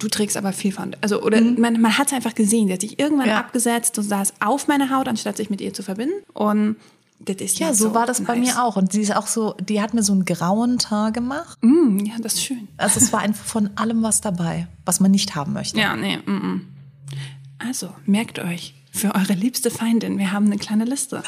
du 0.01 0.09
trägst 0.09 0.37
aber 0.37 0.53
viel 0.53 0.73
von. 0.73 0.97
Also, 1.01 1.23
oder 1.23 1.41
mhm. 1.41 1.61
man, 1.61 1.81
man 1.81 1.97
hat 1.99 2.09
es 2.09 2.13
einfach 2.13 2.35
gesehen, 2.35 2.67
sie 2.67 2.73
hat 2.73 2.81
sich 2.81 2.99
irgendwann 2.99 3.29
ja. 3.29 3.39
abgesetzt 3.39 3.97
und 3.97 4.05
saß 4.05 4.35
auf 4.41 4.67
meine 4.67 4.91
Haut, 4.91 5.07
anstatt 5.07 5.37
sich 5.37 5.51
mit 5.51 5.61
ihr 5.61 5.73
zu 5.73 5.85
verbinden. 5.85 6.15
Und 6.33 6.77
ja, 7.27 7.75
so, 7.75 7.89
so 7.89 7.95
war 7.95 8.07
das 8.07 8.19
nice. 8.19 8.27
bei 8.27 8.37
mir 8.37 8.63
auch. 8.63 8.77
Und 8.77 8.93
sie 8.93 9.01
ist 9.01 9.15
auch 9.15 9.27
so, 9.27 9.55
die 9.61 9.81
hat 9.81 9.95
mir 9.95 10.03
so 10.03 10.13
einen 10.13 10.25
grauen 10.25 10.79
Tag 10.79 11.15
gemacht. 11.15 11.59
Mm, 11.63 11.99
ja, 12.05 12.15
das 12.21 12.35
ist 12.35 12.45
schön. 12.45 12.69
Also 12.77 13.01
es 13.01 13.13
war 13.13 13.21
einfach 13.21 13.45
von 13.45 13.71
allem 13.77 14.03
was 14.03 14.21
dabei, 14.21 14.69
was 14.85 15.01
man 15.01 15.11
nicht 15.11 15.35
haben 15.35 15.53
möchte. 15.53 15.79
Ja, 15.79 15.97
nee. 15.97 16.19
Mm 16.19 16.31
-mm. 16.31 16.61
Also, 17.59 17.91
merkt 18.05 18.39
euch, 18.41 18.75
für 18.91 19.15
eure 19.15 19.33
liebste 19.33 19.71
Feindin, 19.71 20.19
wir 20.19 20.33
haben 20.33 20.47
eine 20.47 20.59
kleine 20.59 20.85
Liste 20.85 21.23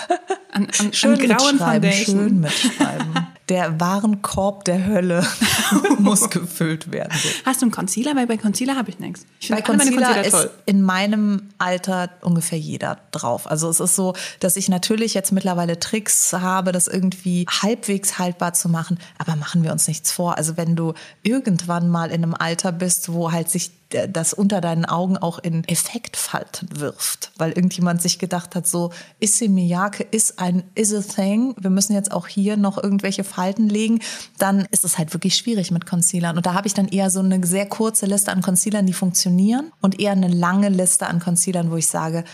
an, 0.52 0.68
an, 0.78 0.92
schön 0.92 1.14
an 1.14 1.28
grauen 1.28 1.58
Foundation. 1.58 2.16
Schön 2.16 2.40
mitschreiben. 2.40 3.26
der 3.48 3.78
Warenkorb 3.78 4.64
der 4.64 4.86
Hölle 4.86 5.24
muss 5.98 6.30
gefüllt 6.30 6.90
werden. 6.90 7.12
Hast 7.44 7.62
du 7.62 7.66
einen 7.66 7.70
Concealer? 7.70 8.16
Weil 8.16 8.26
bei 8.26 8.36
Concealer 8.36 8.74
habe 8.74 8.90
ich 8.90 8.98
nichts. 8.98 9.24
Ich 9.38 9.50
Bei 9.50 9.62
Concealer 9.62 10.06
Concealer 10.06 10.24
ist 10.26 10.50
in 10.66 10.82
meinem 10.82 11.50
Alter 11.58 12.10
ungefähr 12.22 12.58
jeder 12.58 12.98
drauf. 13.12 13.48
Also 13.48 13.68
es 13.68 13.78
ist 13.78 13.94
so, 13.94 14.14
dass 14.40 14.56
ich 14.56 14.68
natürlich 14.68 15.14
jetzt 15.14 15.30
mittlerweile 15.30 15.78
Tricks 15.78 16.32
habe, 16.32 16.72
das 16.72 16.88
irgendwie 16.88 17.46
halbwegs 17.48 18.18
haltbar 18.18 18.52
zu 18.52 18.68
machen. 18.68 18.98
Aber 19.18 19.36
machen 19.36 19.62
wir 19.62 19.70
uns 19.70 19.86
nichts 19.86 20.10
vor. 20.10 20.36
Also 20.36 20.56
wenn 20.56 20.74
du 20.74 20.94
irgendwann 21.22 21.88
mal 21.88 22.10
in 22.10 22.24
einem 22.24 22.34
Alter 22.34 22.72
bist, 22.72 23.12
wo 23.12 23.30
halt 23.30 23.48
sich 23.48 23.75
das 23.90 24.32
unter 24.32 24.60
deinen 24.60 24.84
Augen 24.84 25.16
auch 25.16 25.38
in 25.38 25.62
Effektfalten 25.68 26.80
wirft, 26.80 27.30
weil 27.36 27.52
irgendjemand 27.52 28.02
sich 28.02 28.18
gedacht 28.18 28.56
hat, 28.56 28.66
so 28.66 28.92
Issey 29.20 29.48
Miyake 29.48 30.02
ist 30.10 30.40
ein 30.40 30.64
is 30.74 30.92
a 30.92 31.00
thing, 31.00 31.54
wir 31.58 31.70
müssen 31.70 31.94
jetzt 31.94 32.10
auch 32.10 32.26
hier 32.26 32.56
noch 32.56 32.82
irgendwelche 32.82 33.22
Falten 33.22 33.68
legen, 33.68 34.00
dann 34.38 34.66
ist 34.72 34.84
es 34.84 34.98
halt 34.98 35.14
wirklich 35.14 35.36
schwierig 35.36 35.70
mit 35.70 35.86
Concealern. 35.86 36.36
Und 36.36 36.46
da 36.46 36.54
habe 36.54 36.66
ich 36.66 36.74
dann 36.74 36.88
eher 36.88 37.10
so 37.10 37.20
eine 37.20 37.44
sehr 37.46 37.66
kurze 37.66 38.06
Liste 38.06 38.32
an 38.32 38.42
Concealern, 38.42 38.86
die 38.86 38.92
funktionieren 38.92 39.70
und 39.80 40.00
eher 40.00 40.12
eine 40.12 40.28
lange 40.28 40.68
Liste 40.68 41.06
an 41.06 41.20
Concealern, 41.20 41.70
wo 41.70 41.76
ich 41.76 41.86
sage, 41.86 42.24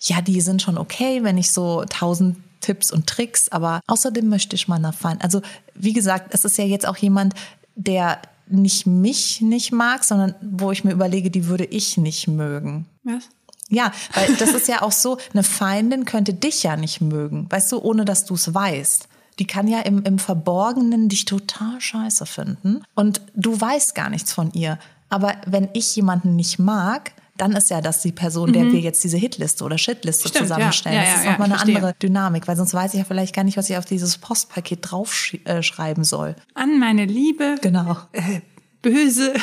ja, 0.00 0.22
die 0.22 0.40
sind 0.40 0.62
schon 0.62 0.78
okay, 0.78 1.22
wenn 1.22 1.36
ich 1.36 1.52
so 1.52 1.84
tausend 1.88 2.38
Tipps 2.60 2.90
und 2.90 3.06
Tricks, 3.06 3.50
aber 3.50 3.80
außerdem 3.86 4.26
möchte 4.26 4.56
ich 4.56 4.68
mal 4.68 4.78
nachfallen. 4.78 5.20
Also 5.20 5.42
wie 5.74 5.92
gesagt, 5.92 6.32
es 6.32 6.46
ist 6.46 6.56
ja 6.56 6.64
jetzt 6.64 6.86
auch 6.86 6.96
jemand, 6.96 7.34
der 7.76 8.22
nicht 8.46 8.86
mich 8.86 9.40
nicht 9.40 9.72
mag, 9.72 10.04
sondern 10.04 10.34
wo 10.42 10.70
ich 10.70 10.84
mir 10.84 10.92
überlege, 10.92 11.30
die 11.30 11.46
würde 11.46 11.64
ich 11.64 11.96
nicht 11.96 12.28
mögen. 12.28 12.86
Was? 13.02 13.28
Ja, 13.68 13.92
weil 14.14 14.34
das 14.36 14.52
ist 14.52 14.68
ja 14.68 14.82
auch 14.82 14.92
so, 14.92 15.18
eine 15.32 15.42
Feindin 15.42 16.04
könnte 16.04 16.34
dich 16.34 16.62
ja 16.62 16.76
nicht 16.76 17.00
mögen, 17.00 17.46
weißt 17.50 17.72
du, 17.72 17.78
ohne 17.78 18.04
dass 18.04 18.26
du 18.26 18.34
es 18.34 18.52
weißt. 18.52 19.08
Die 19.38 19.46
kann 19.46 19.66
ja 19.66 19.80
im, 19.80 20.02
im 20.04 20.18
Verborgenen 20.18 21.08
dich 21.08 21.24
total 21.24 21.80
scheiße 21.80 22.26
finden 22.26 22.82
und 22.94 23.20
du 23.34 23.60
weißt 23.60 23.94
gar 23.94 24.10
nichts 24.10 24.32
von 24.32 24.52
ihr. 24.52 24.78
Aber 25.08 25.34
wenn 25.46 25.68
ich 25.72 25.96
jemanden 25.96 26.36
nicht 26.36 26.58
mag, 26.58 27.12
dann 27.36 27.52
ist 27.52 27.70
ja 27.70 27.80
das 27.80 28.00
die 28.02 28.12
Person, 28.12 28.52
der 28.52 28.70
wir 28.70 28.78
jetzt 28.80 29.02
diese 29.02 29.16
Hitliste 29.16 29.64
oder 29.64 29.76
Shitliste 29.78 30.28
Mhm. 30.28 30.30
Stimmt, 30.30 30.48
zusammenstellen. 30.48 30.96
Ja, 30.96 31.02
das 31.02 31.10
ja, 31.12 31.18
ist 31.18 31.24
ja, 31.24 31.30
nochmal 31.32 31.46
eine 31.46 31.54
verstehe. 31.56 31.76
andere 31.76 31.94
Dynamik, 32.00 32.46
weil 32.48 32.56
sonst 32.56 32.74
weiß 32.74 32.94
ich 32.94 32.98
ja 33.00 33.04
vielleicht 33.04 33.34
gar 33.34 33.42
nicht, 33.44 33.56
was 33.56 33.68
ich 33.70 33.76
auf 33.76 33.84
dieses 33.84 34.18
Postpaket 34.18 34.78
draufschreiben 34.82 35.46
äh, 35.46 35.62
schreiben 35.62 36.04
soll. 36.04 36.36
An 36.54 36.78
meine 36.78 37.04
Liebe, 37.06 37.56
Genau. 37.60 37.96
äh, 38.12 38.40
böse. 38.82 39.34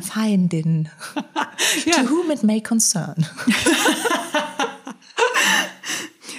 Feindin. 0.00 0.88
Ja. 1.86 2.02
To 2.02 2.10
whom 2.10 2.30
it 2.30 2.42
may 2.42 2.60
concern. 2.60 3.26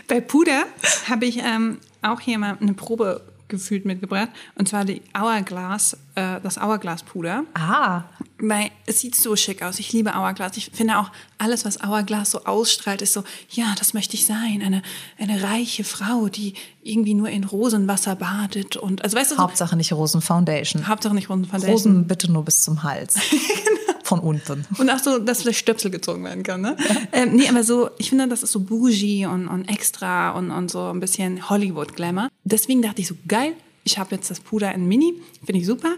Bei 0.07 0.21
Puder 0.21 0.65
habe 1.09 1.25
ich 1.25 1.37
ähm, 1.39 1.79
auch 2.01 2.19
hier 2.19 2.37
mal 2.37 2.57
eine 2.59 2.73
Probe 2.73 3.21
gefühlt 3.55 3.85
mitgebracht. 3.85 4.29
Und 4.55 4.67
zwar 4.67 4.85
die 4.85 5.01
Hourglass, 5.17 5.97
äh, 6.15 6.39
das 6.41 6.57
Hourglass-Puder. 6.57 7.43
Ah, 7.53 8.03
Weil 8.39 8.69
es 8.85 8.99
sieht 8.99 9.15
so 9.15 9.35
schick 9.35 9.61
aus. 9.61 9.79
Ich 9.79 9.91
liebe 9.93 10.13
Hourglass. 10.13 10.57
Ich 10.57 10.71
finde 10.73 10.97
auch 10.97 11.11
alles, 11.37 11.65
was 11.65 11.81
Hourglass 11.81 12.31
so 12.31 12.43
ausstrahlt, 12.45 13.01
ist 13.01 13.13
so, 13.13 13.23
ja, 13.49 13.73
das 13.77 13.93
möchte 13.93 14.15
ich 14.15 14.25
sein. 14.25 14.61
Eine, 14.63 14.81
eine 15.17 15.43
reiche 15.43 15.83
Frau, 15.83 16.29
die 16.29 16.53
irgendwie 16.83 17.13
nur 17.13 17.29
in 17.29 17.43
Rosenwasser 17.43 18.15
badet. 18.15 18.77
Und, 18.77 19.03
also 19.03 19.17
weißt 19.17 19.31
du, 19.31 19.35
so, 19.35 19.41
Hauptsache 19.41 19.75
nicht 19.75 19.93
Rosen 19.93 20.21
Foundation. 20.21 20.87
Hauptsache 20.87 21.15
nicht 21.15 21.29
Rosenfoundation. 21.29 21.71
Rosen 21.71 22.07
bitte 22.07 22.31
nur 22.31 22.45
bis 22.45 22.63
zum 22.63 22.83
Hals. 22.83 23.15
Von 24.05 24.19
unten. 24.19 24.65
Und 24.77 24.89
auch 24.89 24.99
so, 24.99 25.17
dass 25.19 25.41
vielleicht 25.41 25.59
Stöpsel 25.59 25.89
gezogen 25.89 26.23
werden 26.23 26.43
kann, 26.43 26.61
ne? 26.61 26.77
ähm, 27.11 27.35
nee, 27.35 27.49
aber 27.49 27.63
so, 27.63 27.89
ich 27.97 28.09
finde, 28.09 28.27
das 28.27 28.43
ist 28.43 28.51
so 28.51 28.59
bougie 28.59 29.25
und, 29.25 29.47
und 29.47 29.67
extra 29.67 30.29
und, 30.31 30.51
und 30.51 30.69
so 30.69 30.89
ein 30.91 30.99
bisschen 30.99 31.49
Hollywood-Glamour. 31.49 32.29
Deswegen 32.43 32.81
dachte 32.83 33.01
ich 33.01 33.07
so, 33.07 33.15
geil, 33.27 33.53
ich 33.83 33.97
habe 33.97 34.13
jetzt 34.15 34.29
das 34.29 34.39
Puder 34.39 34.73
in 34.75 34.87
Mini, 34.87 35.13
finde 35.43 35.59
ich 35.59 35.65
super. 35.65 35.89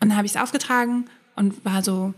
Und 0.00 0.08
dann 0.08 0.16
habe 0.16 0.26
ich 0.26 0.34
es 0.34 0.40
aufgetragen 0.40 1.06
und 1.36 1.64
war 1.64 1.82
so 1.84 2.12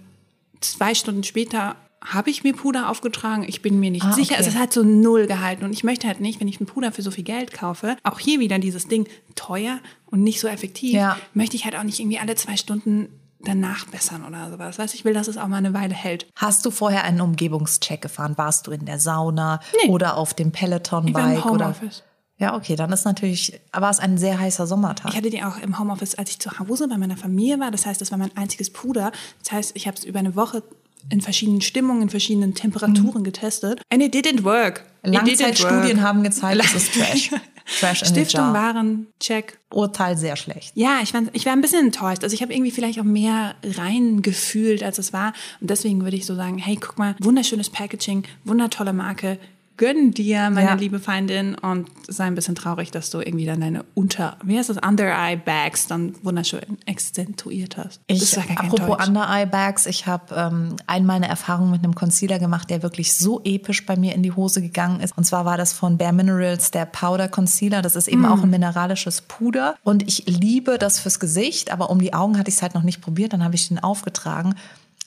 zwei 0.61 0.95
Stunden 0.95 1.23
später 1.23 1.76
habe 2.05 2.31
ich 2.31 2.45
mir 2.45 2.55
Puder 2.55 2.88
aufgetragen. 2.88 3.45
Ich 3.49 3.62
bin 3.62 3.81
mir 3.81 3.90
nicht 3.90 4.05
Ah, 4.05 4.12
sicher. 4.12 4.33
okay. 4.35 4.38
Also 4.38 4.50
es 4.50 4.57
hat 4.57 4.73
so 4.73 4.83
null 4.85 5.26
gehalten. 5.26 5.64
Und 5.64 5.73
ich 5.73 5.83
möchte 5.85 6.07
halt 6.07 6.21
nicht, 6.21 6.38
wenn 6.40 6.47
ich 6.49 6.61
einen 6.61 6.66
Puder 6.66 6.93
für 6.93 7.02
so 7.02 7.11
viel 7.11 7.25
Geld 7.25 7.52
kaufe, 7.52 7.97
auch 8.05 8.21
hier 8.21 8.38
wieder 8.38 8.59
dieses 8.61 8.87
Ding 8.88 9.09
teuer 9.35 9.81
und 10.07 10.23
nicht 10.23 10.38
so 10.40 10.47
effektiv, 10.49 10.93
Ja. 10.95 11.19
möchte 11.35 11.57
ich 11.57 11.64
halt 11.64 11.75
auch 11.76 11.83
nicht 11.83 11.99
irgendwie 11.99 12.19
alle 12.19 12.37
zwei 12.37 12.57
Stunden 12.57 13.09
danach 13.47 13.87
bessern 13.87 14.25
oder 14.26 14.50
sowas. 14.50 14.79
Weißt 14.79 14.95
ich 14.95 15.05
will, 15.05 15.15
dass 15.15 15.29
es 15.29 15.37
auch 15.38 15.47
mal 15.49 15.57
eine 15.59 15.73
Weile 15.75 15.95
hält. 15.95 16.26
Hast 16.37 16.65
du 16.67 16.71
vorher 16.71 17.05
einen 17.05 17.21
Umgebungscheck 17.21 18.00
gefahren? 18.03 18.35
Warst 18.37 18.67
du 18.67 18.71
in 18.73 18.85
der 18.85 18.99
Sauna 18.99 19.61
Nee. 19.85 19.91
oder 19.91 20.17
auf 20.17 20.35
dem 20.35 20.53
Peloton-Bike? 20.53 21.45
oder? 21.47 21.67
Homeoffice. 21.67 22.03
Ja, 22.38 22.55
okay, 22.55 22.76
dann 22.76 22.93
ist 22.93 23.07
natürlich, 23.07 23.59
war 23.73 23.91
es 23.91 23.99
ein 23.99 24.19
sehr 24.19 24.38
heißer 24.38 24.67
Sommertag. 24.67 25.11
Ich 25.11 25.17
hatte 25.17 25.31
die 25.31 25.43
auch 25.43 25.57
im 25.59 25.79
Homeoffice, 25.79 26.17
als 26.17 26.31
ich 26.31 26.38
zu 26.38 26.50
Hause 26.59 26.87
bei 26.87 26.99
meiner 26.99 27.17
Familie 27.17 27.59
war. 27.61 27.71
Das 27.71 27.87
heißt, 27.87 27.99
das 28.00 28.11
war 28.11 28.19
mein 28.19 28.37
einziges 28.37 28.71
Puder. 28.71 29.11
Das 29.43 29.53
heißt, 29.53 29.73
ich 29.75 29.87
habe 29.87 29.97
es 29.97 30.05
über 30.05 30.19
eine 30.19 30.37
Woche 30.37 30.62
in 31.09 31.23
verschiedenen 31.23 31.62
Stimmungen, 31.62 32.03
in 32.03 32.11
verschiedenen 32.11 32.55
Temperaturen 32.55 33.25
getestet. 33.25 33.81
And 33.91 34.03
it 34.03 34.12
didn't 34.15 34.45
work. 34.45 34.85
Langzeitstudien 35.03 36.03
haben 36.03 36.23
gezeigt, 36.23 36.62
es 36.62 36.75
ist 36.75 36.93
Trash. 36.99 37.31
Trash 37.80 38.02
in 38.02 38.08
Stiftung. 38.08 38.52
Waren, 38.52 39.08
check. 39.20 39.58
Urteil 39.73 40.16
sehr 40.16 40.37
schlecht. 40.37 40.73
Ja, 40.75 41.00
ich, 41.02 41.12
fand, 41.12 41.30
ich 41.32 41.44
war 41.46 41.52
ein 41.52 41.61
bisschen 41.61 41.87
enttäuscht. 41.87 42.23
Also 42.23 42.35
ich 42.35 42.42
habe 42.42 42.54
irgendwie 42.54 42.70
vielleicht 42.70 43.00
auch 43.00 43.04
mehr 43.04 43.56
reingefühlt, 43.64 44.82
als 44.82 44.99
es 44.99 45.12
war. 45.12 45.32
Und 45.61 45.70
deswegen 45.70 46.02
würde 46.02 46.16
ich 46.16 46.26
so 46.26 46.35
sagen, 46.35 46.58
hey, 46.58 46.76
guck 46.76 46.99
mal, 46.99 47.16
wunderschönes 47.18 47.70
Packaging, 47.70 48.25
wundertolle 48.44 48.92
Marke. 48.92 49.38
Gönn 49.76 50.12
dir, 50.12 50.49
meine 50.50 50.68
Ja. 50.68 50.75
liebe 50.75 50.99
Feindin, 50.99 51.54
und 51.54 51.88
sei 52.09 52.25
ein 52.25 52.35
bisschen 52.35 52.54
traurig, 52.54 52.90
dass 52.90 53.11
du 53.11 53.21
irgendwie 53.21 53.45
dann 53.45 53.61
deine 53.61 53.85
Unter, 53.95 54.37
wie 54.42 54.56
heißt 54.59 54.71
das, 54.71 54.78
Under-Eye-Bags 54.78 55.87
dann 55.87 56.14
wunderschön 56.23 56.78
exzentuiert 56.87 57.76
hast. 57.76 58.00
Ich, 58.06 58.38
apropos. 58.38 59.06
Under-Eye-Bags, 59.06 59.87
ich 59.87 60.06
habe 60.06 60.35
ähm, 60.35 60.76
einmal 60.87 61.16
eine 61.16 61.28
Erfahrung 61.28 61.71
mit 61.71 61.85
einem 61.85 61.95
Concealer 61.95 62.38
gemacht, 62.38 62.71
der 62.71 62.83
wirklich 62.83 63.12
so 63.14 63.40
episch 63.45 63.85
bei 63.85 63.97
mir 63.97 64.14
in 64.14 64.23
die 64.23 64.33
Hose 64.33 64.62
gegangen 64.62 65.00
ist. 65.00 65.16
Und 65.16 65.25
zwar 65.25 65.45
war 65.45 65.56
das 65.59 65.73
von 65.73 65.99
Bare 65.99 66.12
Minerals 66.12 66.71
der 66.71 66.87
Powder 66.87 67.28
Concealer. 67.28 67.83
Das 67.83 67.97
ist 67.97 68.09
eben 68.09 68.23
Mm. 68.23 68.26
auch 68.26 68.42
ein 68.42 68.50
mineralisches 68.50 69.21
Puder. 69.23 69.76
Und 69.83 70.02
ich 70.09 70.25
liebe 70.26 70.78
das 70.78 71.00
fürs 71.00 71.21
Gesicht, 71.21 71.71
aber 71.71 71.90
um 71.90 71.99
die 72.00 72.14
Augen 72.14 72.38
hatte 72.38 72.49
ich 72.49 72.56
es 72.56 72.62
halt 72.62 72.75
noch 72.75 72.83
nicht 72.83 73.00
probiert. 73.02 73.33
Dann 73.33 73.45
habe 73.45 73.54
ich 73.54 73.68
den 73.68 73.78
aufgetragen. 73.78 74.54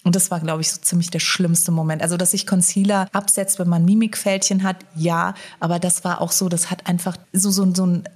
Und 0.09 0.15
das 0.15 0.31
war, 0.31 0.39
glaube 0.39 0.61
ich, 0.61 0.71
so 0.71 0.81
ziemlich 0.81 1.11
der 1.11 1.19
schlimmste 1.19 1.71
Moment. 1.71 2.01
Also, 2.01 2.17
dass 2.17 2.31
sich 2.31 2.47
Concealer 2.47 3.07
absetzt, 3.13 3.59
wenn 3.59 3.69
man 3.69 3.85
Mimikfältchen 3.85 4.63
hat, 4.63 4.77
ja. 4.95 5.35
Aber 5.59 5.77
das 5.77 6.03
war 6.03 6.19
auch 6.19 6.31
so, 6.31 6.49
das 6.49 6.71
hat 6.71 6.87
einfach 6.87 7.15
so, 7.31 7.51
so, 7.51 7.71
so 7.75 7.85
ein 7.85 8.09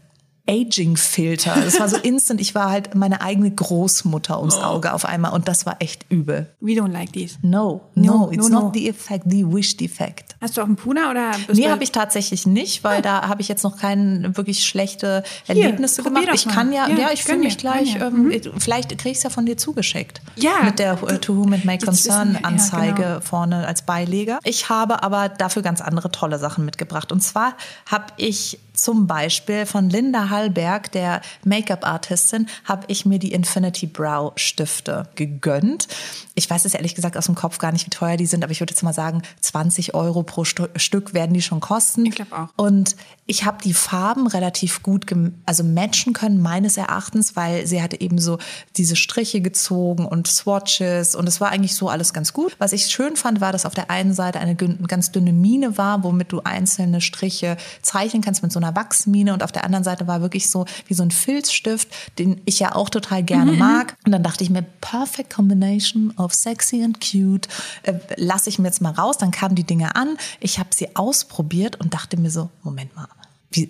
Aging-Filter. 0.49 1.55
Das 1.63 1.79
war 1.79 1.87
so 1.87 1.97
instant. 1.97 2.41
Ich 2.41 2.53
war 2.53 2.69
halt 2.69 2.95
meine 2.95 3.21
eigene 3.21 3.49
Großmutter 3.51 4.39
ums 4.39 4.57
Auge 4.57 4.93
auf 4.93 5.05
einmal 5.05 5.31
und 5.31 5.47
das 5.47 5.65
war 5.65 5.77
echt 5.79 6.05
übel. 6.09 6.49
We 6.59 6.73
don't 6.73 6.91
like 6.91 7.13
these. 7.13 7.37
No, 7.41 7.81
no, 7.95 8.13
No, 8.25 8.31
it's 8.31 8.49
no, 8.49 8.55
not 8.61 8.63
no. 8.63 8.71
the 8.73 8.89
effect, 8.89 9.25
the 9.29 9.45
wished 9.45 9.81
effect. 9.81 10.35
Hast 10.41 10.57
du 10.57 10.61
auch 10.61 10.65
einen 10.65 10.75
Puder 10.75 11.09
oder 11.11 11.31
Nee, 11.53 11.69
habe 11.69 11.83
ich 11.83 11.91
tatsächlich 11.91 12.45
nicht, 12.45 12.83
weil 12.83 13.01
da 13.01 13.27
habe 13.27 13.41
ich 13.41 13.47
jetzt 13.47 13.63
noch 13.63 13.77
keine 13.77 14.35
wirklich 14.35 14.65
schlechte 14.65 15.23
Erlebnisse 15.47 16.03
probier 16.03 16.21
gemacht. 16.21 16.35
Ich 16.35 16.47
kann 16.47 16.73
ja, 16.73 16.87
ja, 16.89 16.97
Ja, 16.97 17.07
ich 17.13 17.23
fühle 17.23 17.39
mich 17.39 17.57
gleich, 17.57 17.95
ähm, 17.95 18.31
vielleicht 18.57 18.89
kriege 18.97 19.11
ich 19.11 19.17
es 19.17 19.23
ja 19.23 19.29
von 19.29 19.45
dir 19.45 19.57
zugeschickt. 19.57 20.21
Ja, 20.35 20.63
Mit 20.63 20.79
der 20.79 21.01
äh, 21.03 21.19
To 21.19 21.37
Whom 21.37 21.53
It 21.53 21.63
May 21.65 21.77
Concern 21.77 22.33
wir, 22.33 22.41
ja, 22.41 22.45
Anzeige 22.47 23.01
genau. 23.01 23.19
vorne 23.21 23.65
als 23.67 23.83
Beileger. 23.83 24.39
Ich 24.43 24.69
habe 24.69 25.03
aber 25.03 25.29
dafür 25.29 25.61
ganz 25.61 25.79
andere 25.81 26.11
tolle 26.11 26.37
Sachen 26.39 26.65
mitgebracht. 26.65 27.11
Und 27.11 27.21
zwar 27.21 27.55
habe 27.89 28.05
ich 28.17 28.59
zum 28.73 29.07
Beispiel 29.07 29.65
von 29.65 29.89
Linda 29.89 30.29
Hallberg, 30.29 30.91
der 30.91 31.21
Make-up-Artistin, 31.43 32.47
habe 32.65 32.85
ich 32.87 33.05
mir 33.05 33.19
die 33.19 33.31
Infinity 33.31 33.87
Brow 33.87 34.33
Stifte 34.35 35.07
gegönnt. 35.15 35.87
Ich 36.35 36.49
weiß 36.49 36.65
es 36.65 36.73
ehrlich 36.73 36.95
gesagt 36.95 37.15
aus 37.15 37.27
dem 37.27 37.35
Kopf 37.35 37.59
gar 37.59 37.71
nicht, 37.71 37.85
wie 37.85 37.91
teuer 37.91 38.17
die 38.17 38.25
sind, 38.25 38.43
aber 38.43 38.51
ich 38.51 38.59
würde 38.59 38.71
jetzt 38.71 38.83
mal 38.83 38.93
sagen, 38.93 39.21
20 39.41 39.93
Euro 39.93 40.23
pro 40.23 40.43
Stu 40.43 40.67
Stück 40.75 41.13
werden 41.13 41.33
die 41.33 41.41
schon 41.41 41.59
kosten. 41.59 42.05
Ich 42.05 42.15
glaub 42.15 42.31
auch. 42.31 42.47
Und 42.55 42.95
ich 43.25 43.45
habe 43.45 43.57
die 43.63 43.73
Farben 43.73 44.27
relativ 44.27 44.83
gut 44.83 45.05
also 45.45 45.63
matchen 45.63 46.13
können, 46.13 46.41
meines 46.41 46.75
Erachtens, 46.75 47.35
weil 47.35 47.67
sie 47.67 47.81
hatte 47.81 48.01
eben 48.01 48.19
so 48.19 48.37
diese 48.75 48.95
Striche 48.95 49.41
gezogen 49.41 50.05
und 50.05 50.27
Swatches 50.27 51.15
und 51.15 51.27
es 51.27 51.39
war 51.39 51.51
eigentlich 51.51 51.75
so 51.75 51.89
alles 51.89 52.13
ganz 52.13 52.33
gut. 52.33 52.55
Was 52.57 52.73
ich 52.73 52.87
schön 52.87 53.15
fand, 53.15 53.39
war, 53.39 53.51
dass 53.51 53.65
auf 53.65 53.75
der 53.75 53.89
einen 53.89 54.13
Seite 54.13 54.39
eine 54.39 54.55
ganz 54.55 55.11
dünne 55.11 55.33
Mine 55.33 55.77
war, 55.77 56.03
womit 56.03 56.31
du 56.31 56.41
einzelne 56.41 57.01
Striche 57.01 57.57
zeichnen 57.81 58.21
kannst 58.21 58.43
mit 58.43 58.51
so 58.51 58.59
einer 58.63 58.75
Wachsmine 58.75 59.33
und 59.33 59.43
auf 59.43 59.51
der 59.51 59.63
anderen 59.63 59.83
Seite 59.83 60.07
war 60.07 60.21
wirklich 60.21 60.49
so 60.49 60.65
wie 60.87 60.93
so 60.93 61.03
ein 61.03 61.11
Filzstift, 61.11 61.89
den 62.19 62.41
ich 62.45 62.59
ja 62.59 62.75
auch 62.75 62.89
total 62.89 63.23
gerne 63.23 63.51
mag. 63.53 63.95
Und 64.05 64.11
dann 64.11 64.23
dachte 64.23 64.43
ich 64.43 64.49
mir, 64.49 64.63
perfect 64.81 65.33
combination 65.33 66.13
of 66.17 66.33
sexy 66.33 66.83
and 66.83 66.99
cute. 66.99 67.47
Äh, 67.83 67.93
lasse 68.15 68.49
ich 68.49 68.59
mir 68.59 68.67
jetzt 68.67 68.81
mal 68.81 68.91
raus. 68.91 69.17
Dann 69.17 69.31
kamen 69.31 69.55
die 69.55 69.63
Dinge 69.63 69.95
an. 69.95 70.17
Ich 70.39 70.59
habe 70.59 70.69
sie 70.73 70.95
ausprobiert 70.95 71.79
und 71.79 71.93
dachte 71.93 72.17
mir 72.17 72.31
so, 72.31 72.49
Moment 72.63 72.95
mal. 72.95 73.07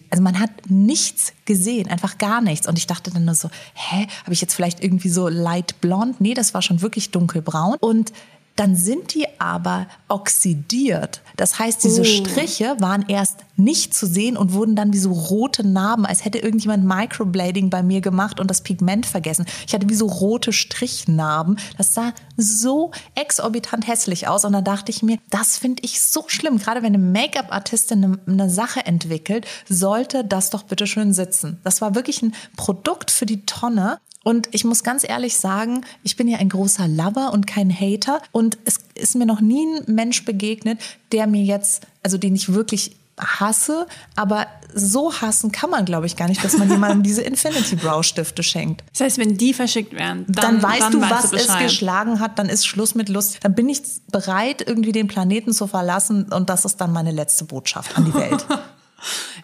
Also 0.09 0.23
man 0.23 0.39
hat 0.39 0.49
nichts 0.69 1.33
gesehen, 1.43 1.89
einfach 1.89 2.17
gar 2.17 2.41
nichts. 2.41 2.67
Und 2.67 2.77
ich 2.77 2.87
dachte 2.87 3.11
dann 3.11 3.25
nur 3.25 3.35
so, 3.35 3.49
hä, 3.73 4.07
habe 4.23 4.33
ich 4.33 4.39
jetzt 4.39 4.53
vielleicht 4.53 4.81
irgendwie 4.81 5.09
so 5.09 5.27
light 5.27 5.81
blond? 5.81 6.21
Nee, 6.21 6.33
das 6.33 6.53
war 6.53 6.61
schon 6.61 6.81
wirklich 6.81 7.11
dunkelbraun. 7.11 7.75
Und 7.81 8.13
dann 8.55 8.75
sind 8.75 9.13
die 9.13 9.25
aber 9.39 9.87
oxidiert. 10.07 11.21
Das 11.37 11.57
heißt, 11.59 11.83
diese 11.83 12.01
Oh. 12.01 12.05
Striche 12.05 12.75
waren 12.79 13.05
erst 13.07 13.37
nicht 13.55 13.93
zu 13.93 14.05
sehen 14.05 14.37
und 14.37 14.53
wurden 14.53 14.75
dann 14.75 14.93
wie 14.93 14.99
so 14.99 15.11
rote 15.11 15.65
Narben, 15.65 16.05
als 16.05 16.25
hätte 16.25 16.39
irgendjemand 16.39 16.85
Microblading 16.85 17.69
bei 17.69 17.83
mir 17.83 18.01
gemacht 18.01 18.39
und 18.39 18.49
das 18.49 18.61
Pigment 18.61 19.05
vergessen. 19.05 19.45
Ich 19.67 19.73
hatte 19.73 19.89
wie 19.89 19.95
so 19.95 20.07
rote 20.07 20.53
Strichnarben. 20.53 21.57
Das 21.77 21.93
sah 21.93 22.13
so 22.37 22.91
exorbitant 23.15 23.87
hässlich 23.87 24.27
aus 24.27 24.45
und 24.45 24.53
da 24.53 24.61
dachte 24.61 24.91
ich 24.91 25.03
mir, 25.03 25.17
das 25.29 25.57
finde 25.57 25.83
ich 25.83 26.01
so 26.01 26.25
schlimm. 26.27 26.57
Gerade 26.57 26.81
wenn 26.81 26.95
eine 26.95 26.99
Make-up-Artistin 26.99 28.03
eine, 28.03 28.19
eine 28.27 28.49
Sache 28.49 28.85
entwickelt, 28.85 29.45
sollte 29.67 30.23
das 30.25 30.49
doch 30.49 30.63
bitte 30.63 30.87
schön 30.87 31.13
sitzen. 31.13 31.59
Das 31.63 31.81
war 31.81 31.95
wirklich 31.95 32.21
ein 32.21 32.33
Produkt 32.55 33.11
für 33.11 33.25
die 33.25 33.45
Tonne 33.45 33.99
und 34.23 34.47
ich 34.51 34.63
muss 34.63 34.83
ganz 34.83 35.07
ehrlich 35.07 35.37
sagen, 35.37 35.85
ich 36.03 36.15
bin 36.15 36.27
ja 36.27 36.37
ein 36.37 36.49
großer 36.49 36.87
Lover 36.87 37.33
und 37.33 37.45
kein 37.45 37.69
Hater. 37.69 38.21
Und 38.31 38.57
es 38.65 38.79
ist 38.95 39.15
mir 39.15 39.25
noch 39.25 39.41
nie 39.41 39.65
ein 39.65 39.93
Mensch 39.93 40.23
begegnet, 40.23 40.79
der 41.11 41.27
mir 41.27 41.43
jetzt, 41.43 41.85
also 42.01 42.17
den 42.17 42.35
ich 42.35 42.53
wirklich 42.53 42.95
hasse, 43.19 43.85
aber 44.15 44.47
so 44.73 45.13
hassen 45.13 45.51
kann 45.51 45.69
man, 45.69 45.85
glaube 45.85 46.07
ich, 46.07 46.15
gar 46.15 46.27
nicht, 46.27 46.43
dass 46.43 46.57
man 46.57 46.69
jemandem 46.71 47.03
diese 47.03 47.21
Infinity 47.21 47.75
Brow 47.75 48.03
Stifte 48.03 48.41
schenkt. 48.41 48.83
Das 48.91 49.01
heißt, 49.01 49.17
wenn 49.19 49.37
die 49.37 49.53
verschickt 49.53 49.93
werden, 49.93 50.25
dann, 50.27 50.61
dann 50.61 50.63
weißt 50.63 50.81
dann 50.81 50.91
du, 50.93 51.01
weißt 51.01 51.11
was 51.11 51.29
du 51.29 51.35
es 51.35 51.57
geschlagen 51.59 52.19
hat, 52.19 52.39
dann 52.39 52.49
ist 52.49 52.65
Schluss 52.65 52.95
mit 52.95 53.09
Lust. 53.09 53.37
Dann 53.41 53.53
bin 53.53 53.69
ich 53.69 53.81
bereit, 54.11 54.63
irgendwie 54.65 54.93
den 54.93 55.07
Planeten 55.07 55.53
zu 55.53 55.67
verlassen 55.67 56.31
und 56.31 56.49
das 56.49 56.65
ist 56.65 56.77
dann 56.77 56.91
meine 56.91 57.11
letzte 57.11 57.45
Botschaft 57.45 57.95
an 57.97 58.05
die 58.05 58.13
Welt. 58.15 58.45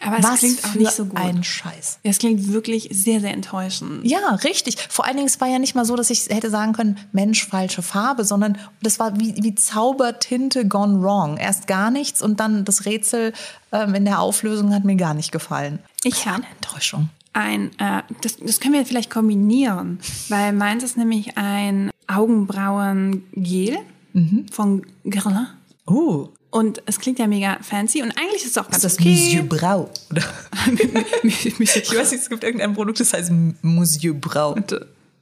Aber 0.06 0.20
es 0.20 0.24
Was 0.24 0.40
klingt 0.40 0.66
auch 0.66 0.74
nicht 0.76 0.92
so 0.92 1.06
gut. 1.06 1.20
Ein 1.20 1.44
Scheiß. 1.44 2.00
Es 2.04 2.20
klingt 2.20 2.52
wirklich 2.52 2.90
sehr, 2.92 3.20
sehr 3.20 3.34
enttäuschend. 3.34 4.06
Ja, 4.06 4.36
richtig. 4.44 4.78
Vor 4.90 5.06
allen 5.06 5.18
Dingen, 5.18 5.28
es 5.28 5.40
war 5.42 5.48
ja 5.48 5.60
nicht 5.60 5.76
mal 5.76 5.86
so, 5.86 5.96
dass 5.96 6.10
ich 6.10 6.28
hätte 6.30 6.50
sagen 6.50 6.74
können, 6.74 6.98
Mensch, 7.12 7.46
falsche 7.46 7.82
Farbe, 7.82 8.26
sondern 8.26 8.58
das 8.82 9.00
war 9.00 9.20
wie, 9.20 9.36
wie 9.44 9.56
Zaubertinte 9.56 10.68
gone 10.68 11.02
wrong. 11.02 11.38
Erst 11.38 11.68
gar 11.68 11.92
nichts 11.92 12.22
und 12.22 12.40
dann 12.40 12.66
das 12.66 12.86
Rätsel 12.86 13.34
ähm, 13.72 13.96
in 13.96 14.06
der 14.06 14.20
Auflösung 14.20 14.74
hat 14.74 14.86
mir 14.86 14.96
gar 14.96 15.14
nicht 15.14 15.32
gefallen. 15.32 15.80
Ich 16.04 16.28
habe 16.28 16.44
Enttäuschung. 16.56 17.10
Ein, 17.34 17.72
äh, 17.78 18.02
das, 18.22 18.38
das 18.38 18.60
können 18.60 18.74
wir 18.74 18.86
vielleicht 18.86 19.10
kombinieren, 19.10 20.00
weil 20.30 20.54
meins 20.54 20.84
ist 20.84 20.98
nämlich 20.98 21.38
ein 21.38 21.92
Augenbrauengel 22.08 23.78
mhm. 24.14 24.46
von 24.52 24.86
Guerlain. 25.04 25.48
Oh. 25.86 26.30
Und 26.52 26.82
es 26.88 27.00
klingt 27.00 27.20
ja 27.20 27.28
mega 27.28 27.60
fancy 27.62 28.02
und 28.02 28.12
eigentlich 28.18 28.44
ist 28.44 28.52
es 28.52 28.58
auch 28.58 28.70
ganz 28.70 28.78
ist 28.78 28.86
das 28.86 29.00
okay. 29.00 29.10
Monsieur 29.10 29.44
Brau? 29.44 29.90
Oder? 30.10 30.24
ich 31.24 31.60
weiß 31.60 32.12
nicht, 32.12 32.24
es 32.24 32.30
gibt 32.30 32.44
irgendein 32.44 32.74
Produkt, 32.74 33.00
das 33.00 33.14
heißt 33.14 33.32
Monsieur 33.62 34.16
Brau. 34.16 34.56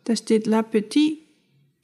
Da 0.05 0.15
steht 0.15 0.47
La 0.47 0.61
Petite 0.61 1.21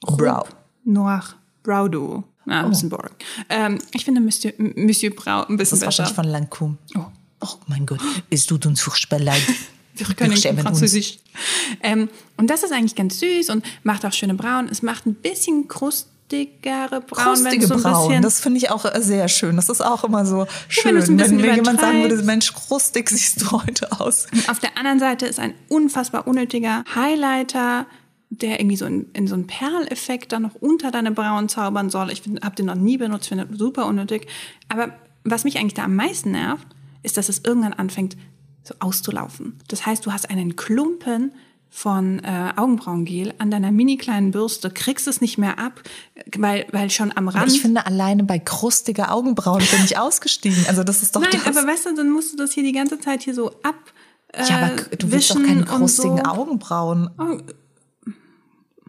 Brau. 0.00 0.46
Noir 0.84 1.22
Brow 1.62 1.90
Duo. 1.90 2.24
Ah, 2.46 2.60
ein 2.60 2.66
oh. 2.66 2.68
bisschen 2.70 2.88
boring. 2.88 3.12
Ähm, 3.48 3.78
ich 3.92 4.04
finde 4.04 4.20
Monsieur, 4.20 4.52
Monsieur 4.58 5.14
Brau 5.14 5.44
ein 5.46 5.56
bisschen 5.56 5.78
besser. 5.78 5.86
Das 5.86 5.98
ist 5.98 6.16
wahrscheinlich 6.16 6.48
von 6.50 6.70
Lancôme. 6.70 6.76
Oh. 6.96 7.06
oh 7.40 7.56
mein 7.66 7.84
Gott, 7.84 8.00
es 8.30 8.46
tut 8.46 8.64
uns 8.66 8.80
furchtbar 8.80 9.18
leid. 9.18 9.42
Wir 9.96 10.06
können 10.16 10.36
Französisch. 10.36 11.18
Ähm, 11.80 12.08
und 12.36 12.50
das 12.50 12.64
ist 12.64 12.72
eigentlich 12.72 12.96
ganz 12.96 13.20
süß 13.20 13.50
und 13.50 13.64
macht 13.84 14.04
auch 14.04 14.12
schöne 14.12 14.34
Brauen. 14.34 14.68
Es 14.68 14.82
macht 14.82 15.06
ein 15.06 15.14
bisschen 15.14 15.68
Krust 15.68 16.08
krustigere 16.34 17.00
Braun. 17.00 17.34
Krustige 17.34 17.66
so 17.66 17.76
Braun, 17.76 18.22
das 18.22 18.40
finde 18.40 18.58
ich 18.58 18.70
auch 18.70 18.84
sehr 19.00 19.28
schön. 19.28 19.56
Das 19.56 19.68
ist 19.68 19.80
auch 19.80 20.04
immer 20.04 20.26
so 20.26 20.46
schön, 20.68 20.96
ja, 20.96 21.06
wenn, 21.06 21.18
wenn 21.18 21.36
mir 21.36 21.54
jemand 21.54 21.80
sagen 21.80 22.02
würde, 22.02 22.22
Mensch, 22.22 22.52
krustig 22.52 23.10
siehst 23.10 23.42
du 23.42 23.62
heute 23.62 23.92
aus. 24.00 24.26
Auf 24.48 24.58
der 24.58 24.76
anderen 24.76 24.98
Seite 24.98 25.26
ist 25.26 25.38
ein 25.38 25.54
unfassbar 25.68 26.26
unnötiger 26.26 26.84
Highlighter, 26.94 27.86
der 28.30 28.60
irgendwie 28.60 28.76
so 28.76 28.86
in, 28.86 29.10
in 29.12 29.26
so 29.26 29.34
einen 29.34 29.46
Perleffekt 29.46 30.32
dann 30.32 30.42
noch 30.42 30.54
unter 30.56 30.90
deine 30.90 31.12
Brauen 31.12 31.48
zaubern 31.48 31.90
soll. 31.90 32.10
Ich 32.10 32.22
habe 32.42 32.56
den 32.56 32.66
noch 32.66 32.74
nie 32.74 32.96
benutzt, 32.96 33.28
finde 33.28 33.48
super 33.52 33.86
unnötig. 33.86 34.26
Aber 34.68 34.94
was 35.24 35.44
mich 35.44 35.58
eigentlich 35.58 35.74
da 35.74 35.84
am 35.84 35.96
meisten 35.96 36.32
nervt, 36.32 36.66
ist, 37.02 37.16
dass 37.16 37.28
es 37.28 37.42
irgendwann 37.44 37.74
anfängt 37.74 38.16
so 38.62 38.74
auszulaufen. 38.78 39.58
Das 39.68 39.86
heißt, 39.86 40.04
du 40.06 40.12
hast 40.12 40.30
einen 40.30 40.56
Klumpen 40.56 41.32
von 41.74 42.20
äh, 42.20 42.52
Augenbrauengel 42.54 43.34
an 43.38 43.50
deiner 43.50 43.72
mini 43.72 43.96
kleinen 43.96 44.30
Bürste, 44.30 44.70
kriegst 44.70 45.08
es 45.08 45.20
nicht 45.20 45.38
mehr 45.38 45.58
ab, 45.58 45.82
weil, 46.36 46.66
weil 46.70 46.88
schon 46.88 47.10
am 47.16 47.26
Rand. 47.26 47.42
Aber 47.42 47.50
ich 47.50 47.60
finde, 47.60 47.84
alleine 47.84 48.22
bei 48.22 48.38
krustiger 48.38 49.12
Augenbrauen 49.12 49.58
bin 49.58 49.84
ich 49.84 49.98
ausgestiegen. 49.98 50.66
Also 50.68 50.84
das 50.84 51.02
ist 51.02 51.16
doch 51.16 51.20
Nein, 51.20 51.32
das. 51.32 51.56
aber 51.56 51.66
weißt 51.66 51.86
du, 51.86 51.96
dann 51.96 52.10
musst 52.10 52.32
du 52.32 52.36
das 52.36 52.52
hier 52.52 52.62
die 52.62 52.70
ganze 52.70 53.00
Zeit 53.00 53.24
hier 53.24 53.34
so 53.34 53.50
ab. 53.64 53.74
Äh, 54.28 54.44
ja, 54.48 54.58
aber 54.58 54.96
du 54.96 55.10
willst 55.10 55.30
doch 55.30 55.42
keine 55.42 55.64
krustigen 55.64 56.18
so. 56.18 56.22
Augenbrauen. 56.22 57.10
Oh, 57.18 57.38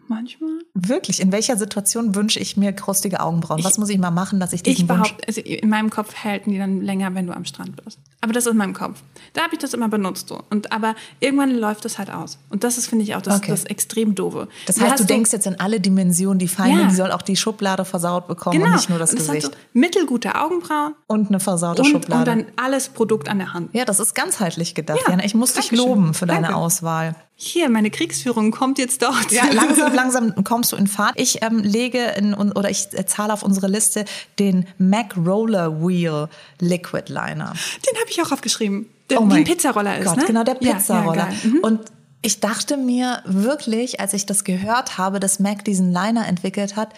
manchmal. 0.08 0.50
Wirklich? 0.74 1.20
In 1.20 1.32
welcher 1.32 1.56
Situation 1.56 2.14
wünsche 2.14 2.40
ich 2.40 2.56
mir 2.56 2.72
krustige 2.72 3.20
Augenbrauen? 3.20 3.62
Was 3.64 3.78
muss 3.78 3.88
ich 3.88 3.98
mal 3.98 4.10
machen, 4.10 4.40
dass 4.40 4.52
ich 4.52 4.62
diesen 4.62 4.82
ich 4.82 4.86
behaupte, 4.86 5.26
also 5.26 5.40
in 5.40 5.68
meinem 5.68 5.90
Kopf 5.90 6.14
halten 6.24 6.50
die 6.50 6.58
dann 6.58 6.80
länger, 6.80 7.14
wenn 7.14 7.26
du 7.26 7.34
am 7.34 7.44
Strand 7.44 7.82
bist. 7.84 7.98
Aber 8.20 8.32
das 8.32 8.46
ist 8.46 8.52
in 8.52 8.58
meinem 8.58 8.74
Kopf. 8.74 9.00
Da 9.34 9.42
habe 9.42 9.54
ich 9.54 9.60
das 9.60 9.74
immer 9.74 9.88
benutzt. 9.88 10.28
So. 10.28 10.42
Und, 10.50 10.72
aber 10.72 10.94
irgendwann 11.20 11.56
läuft 11.56 11.84
das 11.84 11.98
halt 11.98 12.10
aus. 12.10 12.38
Und 12.50 12.64
das 12.64 12.78
ist, 12.78 12.88
finde 12.88 13.04
ich, 13.04 13.14
auch 13.14 13.22
das, 13.22 13.36
okay. 13.36 13.50
das 13.50 13.64
extrem 13.64 14.14
doofe. 14.14 14.48
Das 14.66 14.80
heißt, 14.80 14.98
du, 14.98 15.04
du 15.04 15.06
denkst 15.06 15.32
jetzt 15.32 15.46
in 15.46 15.60
alle 15.60 15.80
Dimensionen, 15.80 16.38
die 16.38 16.48
Feinde, 16.48 16.82
ja. 16.82 16.88
die 16.88 16.94
soll 16.94 17.12
auch 17.12 17.22
die 17.22 17.36
Schublade 17.36 17.84
versaut 17.84 18.26
bekommen 18.26 18.58
genau. 18.58 18.70
und 18.70 18.76
nicht 18.76 18.90
nur 18.90 18.98
das, 18.98 19.10
und 19.10 19.20
das 19.20 19.28
Gesicht. 19.28 19.46
Hat 19.46 19.52
so 19.52 19.58
mittelgute 19.74 20.34
Augenbrauen. 20.34 20.94
Und 21.06 21.28
eine 21.28 21.40
versaute 21.40 21.82
und, 21.82 21.88
Schublade. 21.88 22.30
Und 22.30 22.38
dann 22.38 22.52
alles 22.56 22.88
Produkt 22.88 23.28
an 23.28 23.38
der 23.38 23.52
Hand. 23.52 23.74
Ja, 23.74 23.84
das 23.84 24.00
ist 24.00 24.14
ganzheitlich 24.14 24.74
gedacht. 24.74 24.98
Ja, 25.04 25.10
Jana, 25.10 25.24
ich 25.24 25.34
muss 25.34 25.52
dich 25.52 25.70
loben 25.70 26.14
für 26.14 26.26
deine 26.26 26.48
Danke. 26.48 26.56
Auswahl. 26.56 27.14
Hier, 27.38 27.68
meine 27.68 27.90
Kriegsführung 27.90 28.50
kommt 28.50 28.78
jetzt 28.78 29.02
dort. 29.02 29.30
Ja, 29.30 29.44
langsam, 29.52 29.94
langsam 29.94 30.44
kommst 30.44 30.72
du 30.72 30.76
in 30.76 30.86
Fahrt. 30.86 31.20
Ich 31.20 31.42
ähm, 31.42 31.58
lege 31.58 31.98
in, 32.16 32.32
oder 32.32 32.70
ich 32.70 32.88
zahle 33.06 33.32
auf 33.32 33.42
unsere 33.42 33.68
Liste 33.68 34.06
den 34.38 34.66
Mac 34.78 35.14
Roller 35.18 35.82
Wheel 35.82 36.28
Liquid 36.60 37.12
Liner. 37.12 37.52
Den 37.86 38.00
habe 38.00 38.08
ich 38.08 38.22
auch 38.22 38.32
aufgeschrieben. 38.32 38.88
Der, 39.10 39.20
oh 39.20 39.28
wie 39.28 39.34
ein 39.34 39.44
Pizzaroller 39.44 39.98
ist, 39.98 40.06
Gott, 40.06 40.16
ne? 40.16 40.24
Genau, 40.26 40.44
der 40.44 40.54
Pizzaroller. 40.54 41.28
Ja, 41.28 41.34
ja, 41.44 41.50
mhm. 41.50 41.58
Und 41.58 41.80
ich 42.22 42.40
dachte 42.40 42.78
mir 42.78 43.22
wirklich, 43.26 44.00
als 44.00 44.14
ich 44.14 44.24
das 44.24 44.42
gehört 44.42 44.96
habe, 44.96 45.20
dass 45.20 45.38
Mac 45.38 45.62
diesen 45.62 45.92
Liner 45.92 46.26
entwickelt 46.26 46.74
hat, 46.74 46.94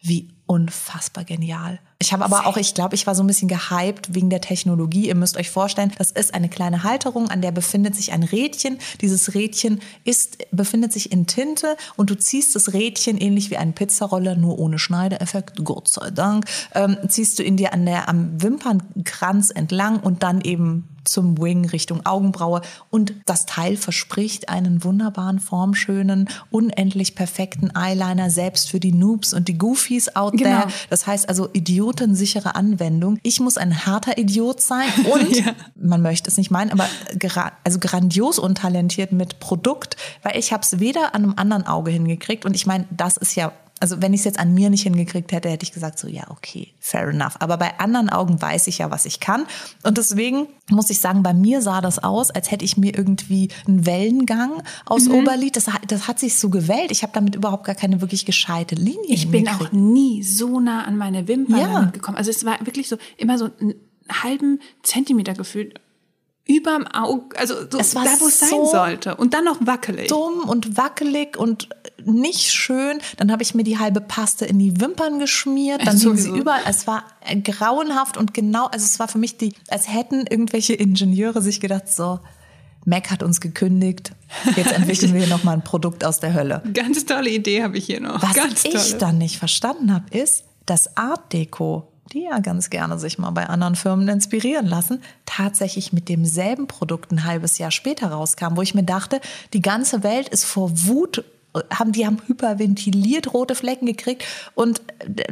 wie 0.00 0.28
unfassbar 0.46 1.24
genial. 1.24 1.80
Ich 2.02 2.14
habe 2.14 2.24
aber 2.24 2.46
auch, 2.46 2.56
ich 2.56 2.72
glaube, 2.72 2.94
ich 2.94 3.06
war 3.06 3.14
so 3.14 3.22
ein 3.22 3.26
bisschen 3.26 3.46
gehypt 3.46 4.14
wegen 4.14 4.30
der 4.30 4.40
Technologie. 4.40 5.08
Ihr 5.08 5.14
müsst 5.14 5.36
euch 5.36 5.50
vorstellen, 5.50 5.92
das 5.98 6.10
ist 6.10 6.32
eine 6.32 6.48
kleine 6.48 6.82
Halterung, 6.82 7.28
an 7.28 7.42
der 7.42 7.52
befindet 7.52 7.94
sich 7.94 8.12
ein 8.12 8.22
Rädchen. 8.22 8.78
Dieses 9.02 9.34
Rädchen 9.34 9.80
ist, 10.04 10.38
befindet 10.50 10.94
sich 10.94 11.12
in 11.12 11.26
Tinte 11.26 11.76
und 11.96 12.08
du 12.08 12.16
ziehst 12.16 12.56
das 12.56 12.72
Rädchen 12.72 13.18
ähnlich 13.18 13.50
wie 13.50 13.58
einen 13.58 13.74
Pizzaroller, 13.74 14.34
nur 14.34 14.58
ohne 14.58 14.78
Schneideeffekt, 14.78 15.62
Gott 15.62 15.88
sei 15.88 16.10
Dank, 16.10 16.46
ähm, 16.74 16.96
ziehst 17.06 17.38
du 17.38 17.42
in 17.42 17.58
dir 17.58 17.74
an 17.74 17.84
der, 17.84 18.08
am 18.08 18.42
Wimpernkranz 18.42 19.50
entlang 19.50 20.00
und 20.00 20.22
dann 20.22 20.40
eben 20.40 20.88
zum 21.04 21.38
Wing 21.38 21.66
Richtung 21.66 22.04
Augenbraue. 22.06 22.62
Und 22.90 23.14
das 23.26 23.46
Teil 23.46 23.76
verspricht 23.76 24.48
einen 24.48 24.84
wunderbaren, 24.84 25.40
formschönen, 25.40 26.28
unendlich 26.50 27.14
perfekten 27.14 27.70
Eyeliner, 27.74 28.30
selbst 28.30 28.70
für 28.70 28.80
die 28.80 28.92
Noobs 28.92 29.32
und 29.32 29.48
die 29.48 29.58
Goofies 29.58 30.14
out 30.16 30.32
genau. 30.32 30.60
there. 30.60 30.72
Das 30.88 31.06
heißt 31.06 31.28
also 31.28 31.48
idiotensichere 31.90 32.54
Anwendung. 32.54 33.18
Ich 33.22 33.40
muss 33.40 33.58
ein 33.58 33.84
harter 33.86 34.18
Idiot 34.18 34.60
sein 34.60 34.88
und, 35.12 35.36
ja. 35.36 35.54
man 35.74 36.02
möchte 36.02 36.30
es 36.30 36.36
nicht 36.36 36.50
meinen, 36.50 36.70
aber 36.70 36.88
gra 37.18 37.52
also 37.64 37.78
grandios 37.78 38.38
untalentiert 38.38 39.12
mit 39.12 39.40
Produkt, 39.40 39.96
weil 40.22 40.36
ich 40.38 40.52
habe 40.52 40.62
es 40.62 40.80
weder 40.80 41.14
an 41.14 41.24
einem 41.24 41.34
anderen 41.36 41.66
Auge 41.66 41.90
hingekriegt 41.90 42.44
und 42.44 42.54
ich 42.54 42.66
meine, 42.66 42.86
das 42.90 43.16
ist 43.16 43.34
ja 43.34 43.52
also 43.80 44.02
wenn 44.02 44.12
ich 44.12 44.20
es 44.20 44.24
jetzt 44.24 44.38
an 44.38 44.52
mir 44.52 44.68
nicht 44.68 44.82
hingekriegt 44.82 45.32
hätte, 45.32 45.48
hätte 45.48 45.64
ich 45.64 45.72
gesagt, 45.72 45.98
so 45.98 46.06
ja, 46.06 46.30
okay, 46.30 46.68
fair 46.78 47.08
enough. 47.08 47.36
Aber 47.40 47.56
bei 47.56 47.78
anderen 47.80 48.10
Augen 48.10 48.40
weiß 48.40 48.66
ich 48.66 48.78
ja, 48.78 48.90
was 48.90 49.06
ich 49.06 49.20
kann. 49.20 49.46
Und 49.82 49.96
deswegen 49.96 50.48
muss 50.70 50.90
ich 50.90 51.00
sagen, 51.00 51.22
bei 51.22 51.32
mir 51.32 51.62
sah 51.62 51.80
das 51.80 51.98
aus, 51.98 52.30
als 52.30 52.50
hätte 52.50 52.64
ich 52.64 52.76
mir 52.76 52.96
irgendwie 52.96 53.48
einen 53.66 53.86
Wellengang 53.86 54.62
aus 54.84 55.06
mhm. 55.06 55.14
Oberlied. 55.14 55.56
Das, 55.56 55.66
das 55.88 56.06
hat 56.06 56.18
sich 56.18 56.38
so 56.38 56.50
gewellt. 56.50 56.90
Ich 56.90 57.02
habe 57.02 57.14
damit 57.14 57.34
überhaupt 57.34 57.64
gar 57.64 57.74
keine 57.74 58.02
wirklich 58.02 58.26
gescheite 58.26 58.74
Linie 58.74 59.00
Ich 59.08 59.30
bin 59.30 59.48
auch 59.48 59.72
nie 59.72 60.22
so 60.22 60.60
nah 60.60 60.84
an 60.84 60.98
meine 60.98 61.26
Wimpern 61.26 61.58
ja. 61.58 61.84
gekommen. 61.84 62.18
Also 62.18 62.30
es 62.30 62.44
war 62.44 62.58
wirklich 62.66 62.88
so 62.88 62.98
immer 63.16 63.38
so 63.38 63.48
einen 63.60 63.74
halben 64.10 64.60
Zentimeter 64.82 65.32
gefühlt 65.32 65.80
überm 66.50 66.86
Auge, 66.86 67.38
also 67.38 67.54
so 67.70 67.78
es 67.78 67.94
war 67.94 68.04
da, 68.04 68.10
wo 68.18 68.26
es 68.26 68.40
so 68.40 68.46
sein 68.46 68.66
sollte. 68.66 69.16
Und 69.16 69.34
dann 69.34 69.44
noch 69.44 69.58
wackelig. 69.60 70.08
Dumm 70.08 70.48
und 70.48 70.76
wackelig 70.76 71.36
und 71.36 71.68
nicht 72.04 72.52
schön. 72.52 72.98
Dann 73.16 73.30
habe 73.30 73.42
ich 73.42 73.54
mir 73.54 73.62
die 73.62 73.78
halbe 73.78 74.00
Paste 74.00 74.44
in 74.44 74.58
die 74.58 74.80
Wimpern 74.80 75.18
geschmiert. 75.18 75.86
Dann 75.86 75.96
hing 75.96 76.16
sie 76.16 76.30
überall. 76.30 76.62
Es 76.66 76.86
war 76.86 77.04
grauenhaft 77.44 78.16
und 78.16 78.34
genau, 78.34 78.66
also 78.66 78.84
es 78.84 78.98
war 78.98 79.08
für 79.08 79.18
mich 79.18 79.36
die, 79.36 79.54
als 79.68 79.88
hätten 79.88 80.26
irgendwelche 80.26 80.74
Ingenieure 80.74 81.40
sich 81.42 81.60
gedacht, 81.60 81.88
so, 81.88 82.20
Mac 82.84 83.10
hat 83.10 83.22
uns 83.22 83.40
gekündigt. 83.40 84.12
Jetzt 84.56 84.72
entwickeln 84.72 85.12
wir 85.12 85.20
hier 85.20 85.28
nochmal 85.28 85.54
ein 85.54 85.64
Produkt 85.64 86.04
aus 86.04 86.18
der 86.18 86.34
Hölle. 86.34 86.62
Ganz 86.72 87.04
tolle 87.04 87.30
Idee 87.30 87.62
habe 87.62 87.78
ich 87.78 87.86
hier 87.86 88.00
noch. 88.00 88.22
Was 88.22 88.34
Ganz 88.34 88.64
ich 88.64 88.72
tolle. 88.72 88.98
dann 88.98 89.18
nicht 89.18 89.38
verstanden 89.38 89.92
habe, 89.92 90.06
ist, 90.16 90.44
dass 90.66 90.96
Art 90.96 91.32
Deco 91.32 91.89
die 92.12 92.24
ja 92.24 92.38
ganz 92.40 92.70
gerne 92.70 92.98
sich 92.98 93.18
mal 93.18 93.30
bei 93.30 93.46
anderen 93.46 93.76
Firmen 93.76 94.08
inspirieren 94.08 94.66
lassen, 94.66 95.02
tatsächlich 95.26 95.92
mit 95.92 96.08
demselben 96.08 96.66
Produkt 96.66 97.12
ein 97.12 97.24
halbes 97.24 97.58
Jahr 97.58 97.70
später 97.70 98.08
rauskam, 98.08 98.56
wo 98.56 98.62
ich 98.62 98.74
mir 98.74 98.82
dachte, 98.82 99.20
die 99.52 99.62
ganze 99.62 100.02
Welt 100.02 100.28
ist 100.28 100.44
vor 100.44 100.70
Wut 100.72 101.24
haben 101.74 101.90
die 101.90 102.06
haben 102.06 102.18
hyperventiliert 102.26 103.34
rote 103.34 103.56
Flecken 103.56 103.86
gekriegt 103.86 104.24
und 104.54 104.82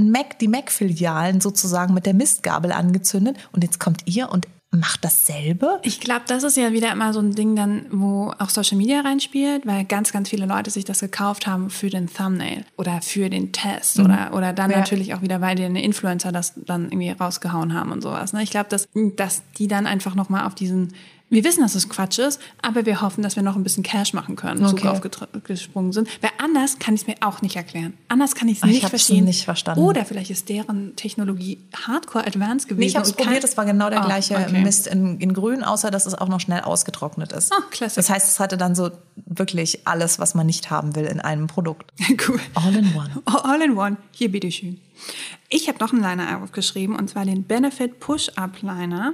Mac 0.01 0.39
die 0.41 0.49
Mac 0.49 0.73
Filialen 0.73 1.41
sozusagen 1.41 1.95
mit 1.95 2.07
der 2.07 2.15
Mistgabel 2.15 2.73
angezündet 2.73 3.37
und 3.53 3.63
jetzt 3.63 3.79
kommt 3.79 4.03
ihr 4.07 4.29
und 4.31 4.49
macht 4.71 5.03
dasselbe? 5.03 5.81
Ich 5.83 5.99
glaube, 6.01 6.23
das 6.27 6.43
ist 6.43 6.57
ja 6.57 6.73
wieder 6.73 6.93
immer 6.93 7.15
so 7.15 7.21
ein 7.21 7.35
Ding 7.35 7.57
dann, 7.57 7.87
wo 7.91 8.33
auch 8.39 8.51
Social 8.51 8.77
Media 8.77 9.01
reinspielt, 9.01 9.67
weil 9.67 9.85
ganz, 9.85 10.13
ganz 10.13 10.29
viele 10.29 10.45
Leute 10.45 10.71
sich 10.71 10.85
das 10.85 11.01
gekauft 11.01 11.47
haben 11.47 11.71
für 11.71 11.89
den 11.89 12.07
Thumbnail 12.07 12.65
oder 12.77 13.01
für 13.01 13.31
den 13.31 13.53
Test 13.53 13.99
mhm. 13.99 14.05
oder, 14.05 14.35
oder 14.35 14.53
dann 14.53 14.71
ja. 14.71 14.79
natürlich 14.79 15.15
auch 15.15 15.23
wieder, 15.23 15.41
weil 15.41 15.57
die 15.57 15.65
eine 15.65 15.83
Influencer 15.83 16.33
das 16.33 16.53
dann 16.55 16.85
irgendwie 16.87 17.11
rausgehauen 17.11 17.73
haben 17.73 17.93
und 17.93 18.03
sowas. 18.03 18.35
Ne? 18.35 18.43
Ich 18.43 18.51
glaube, 18.51 18.69
dass, 18.69 18.89
dass 19.17 19.43
die 19.57 19.69
dann 19.69 19.87
einfach 19.87 20.15
nochmal 20.15 20.47
auf 20.47 20.55
diesen 20.55 20.93
wir 21.31 21.45
wissen, 21.45 21.61
dass 21.61 21.75
es 21.75 21.89
Quatsch 21.89 22.19
ist, 22.19 22.41
aber 22.63 22.87
wir 22.87 23.03
hoffen, 23.03 23.23
dass 23.23 23.37
wir 23.37 23.43
noch 23.43 23.57
ein 23.57 23.63
bisschen 23.63 23.83
Cash 23.83 24.15
machen 24.15 24.37
können, 24.37 24.65
okay. 24.65 24.83
so 24.83 24.89
aufgesprungen 24.89 25.93
sind. 25.93 26.09
Weil 26.23 26.31
anders 26.39 26.79
kann 26.79 26.95
ich 26.95 27.03
es 27.03 27.07
mir 27.07 27.17
auch 27.21 27.43
nicht 27.43 27.57
erklären. 27.57 27.95
Anders 28.09 28.35
kann 28.35 28.49
ich 28.49 28.59
es 28.59 28.65
nicht 28.65 28.89
verstehen. 28.89 29.25
nicht 29.25 29.45
verstanden. 29.45 29.83
Oder 29.83 30.07
vielleicht 30.07 30.31
ist 30.31 30.49
deren 30.49 30.97
Technologie 30.97 31.59
hardcore 31.87 32.27
advanced 32.27 32.69
gewesen. 32.69 32.81
Nee, 32.81 32.87
ich 32.87 32.97
habe 32.97 33.07
es 33.07 33.13
probiert, 33.13 33.45
es 33.45 33.57
war 33.57 33.67
genau 33.67 33.91
der 33.91 34.03
oh, 34.03 34.07
gleiche 34.07 34.37
okay. 34.37 34.63
Mist 34.63 34.87
in, 34.87 35.21
in 35.21 35.35
grün, 35.35 35.63
außer 35.63 35.91
dass 35.91 36.07
es 36.07 36.15
auch 36.15 36.29
noch 36.29 36.41
schnell 36.41 36.63
ausgetrocknet 36.63 37.33
ist. 37.33 37.53
Oh, 37.53 37.63
klasse. 37.71 37.97
Das 37.97 38.09
heißt, 38.09 38.27
es 38.29 38.41
hatte 38.41 38.57
dann 38.57 38.75
so 38.75 38.91
wirklich 39.27 39.87
alles, 39.87 40.19
was 40.19 40.35
man 40.35 40.47
nicht 40.47 40.71
haben 40.71 40.97
will 40.97 41.05
in 41.05 41.21
einem 41.21 41.47
Produkt. 41.47 41.93
cool. 42.29 42.41
All 42.55 42.75
in 42.75 42.95
one. 42.95 43.11
All 43.27 43.61
in 43.61 43.77
one. 43.77 43.97
Hier, 44.13 44.31
bitteschön. 44.31 44.81
Ich 45.51 45.69
habe 45.69 45.79
noch 45.79 45.93
einen 45.93 46.03
Liner 46.03 46.43
aufgeschrieben, 46.43 46.97
und 46.97 47.11
zwar 47.11 47.25
den 47.25 47.45
Benefit 47.45 48.01
Push-Up 48.01 48.63
Liner 48.63 49.13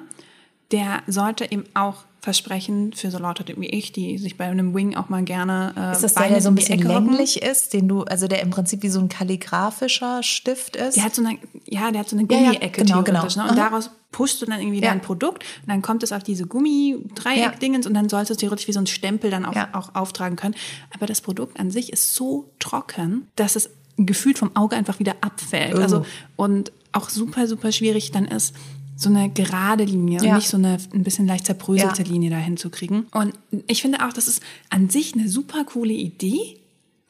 der 0.74 1.04
sollte 1.06 1.50
eben 1.52 1.64
auch 1.74 1.98
versprechen 2.20 2.92
für 2.94 3.10
so 3.12 3.18
Leute 3.18 3.44
wie 3.56 3.66
ich, 3.66 3.92
die 3.92 4.18
sich 4.18 4.36
bei 4.36 4.46
einem 4.46 4.74
Wing 4.74 4.96
auch 4.96 5.08
mal 5.08 5.22
gerne 5.22 5.72
äh, 5.76 5.92
Ist 5.92 6.02
das 6.02 6.14
der, 6.14 6.28
der 6.30 6.40
so 6.40 6.48
ein 6.48 6.56
bisschen 6.56 6.80
länglich 6.80 7.42
ist, 7.42 7.74
den 7.74 7.86
du, 7.86 8.02
also 8.02 8.26
der 8.26 8.42
im 8.42 8.50
Prinzip 8.50 8.82
wie 8.82 8.88
so 8.88 8.98
ein 8.98 9.08
kalligraphischer 9.08 10.24
Stift 10.24 10.74
ist? 10.74 10.96
Der 10.96 11.04
hat 11.04 11.14
so 11.14 11.24
eine, 11.24 11.38
ja, 11.66 11.92
der 11.92 12.00
hat 12.00 12.08
so 12.08 12.16
eine 12.16 12.26
Gummiecke 12.26 12.54
ja, 12.54 12.62
ja, 12.62 13.02
genau, 13.02 13.02
genau. 13.04 13.22
Ne? 13.22 13.28
Und 13.28 13.50
Aha. 13.50 13.54
daraus 13.54 13.90
pushst 14.10 14.42
du 14.42 14.46
dann 14.46 14.58
irgendwie 14.58 14.80
ja. 14.80 14.90
dein 14.90 15.00
Produkt 15.00 15.44
und 15.62 15.68
dann 15.68 15.80
kommt 15.80 16.02
es 16.02 16.10
auf 16.10 16.24
diese 16.24 16.44
Gummi-Dreieck-Dingens 16.46 17.84
ja. 17.84 17.88
und 17.88 17.94
dann 17.94 18.08
sollst 18.08 18.30
du 18.30 18.32
es 18.34 18.38
theoretisch 18.38 18.66
wie 18.66 18.72
so 18.72 18.80
ein 18.80 18.88
Stempel 18.88 19.30
dann 19.30 19.44
auch, 19.44 19.54
ja. 19.54 19.68
auch 19.72 19.94
auftragen 19.94 20.34
können. 20.34 20.56
Aber 20.92 21.06
das 21.06 21.20
Produkt 21.20 21.60
an 21.60 21.70
sich 21.70 21.92
ist 21.92 22.14
so 22.14 22.50
trocken, 22.58 23.28
dass 23.36 23.54
es 23.54 23.70
gefühlt 23.96 24.38
vom 24.38 24.56
Auge 24.56 24.74
einfach 24.74 24.98
wieder 24.98 25.14
abfällt. 25.20 25.76
Oh. 25.76 25.82
Also, 25.82 26.04
und 26.34 26.72
auch 26.90 27.10
super, 27.10 27.46
super 27.46 27.70
schwierig 27.70 28.10
dann 28.12 28.24
ist, 28.24 28.54
so 28.96 29.08
eine 29.08 29.28
gerade 29.30 29.84
Linie 29.84 30.22
ja. 30.22 30.30
und 30.30 30.36
nicht 30.36 30.48
so 30.48 30.56
eine 30.56 30.78
ein 30.92 31.02
bisschen 31.02 31.26
leicht 31.26 31.46
zerbröselte 31.46 32.02
ja. 32.02 32.08
Linie 32.08 32.30
dahin 32.30 32.56
zu 32.56 32.70
kriegen. 32.70 33.06
Und 33.12 33.34
ich 33.66 33.82
finde 33.82 34.06
auch, 34.06 34.12
das 34.12 34.28
ist 34.28 34.42
an 34.70 34.88
sich 34.88 35.14
eine 35.14 35.28
super 35.28 35.64
coole 35.64 35.92
Idee 35.92 36.60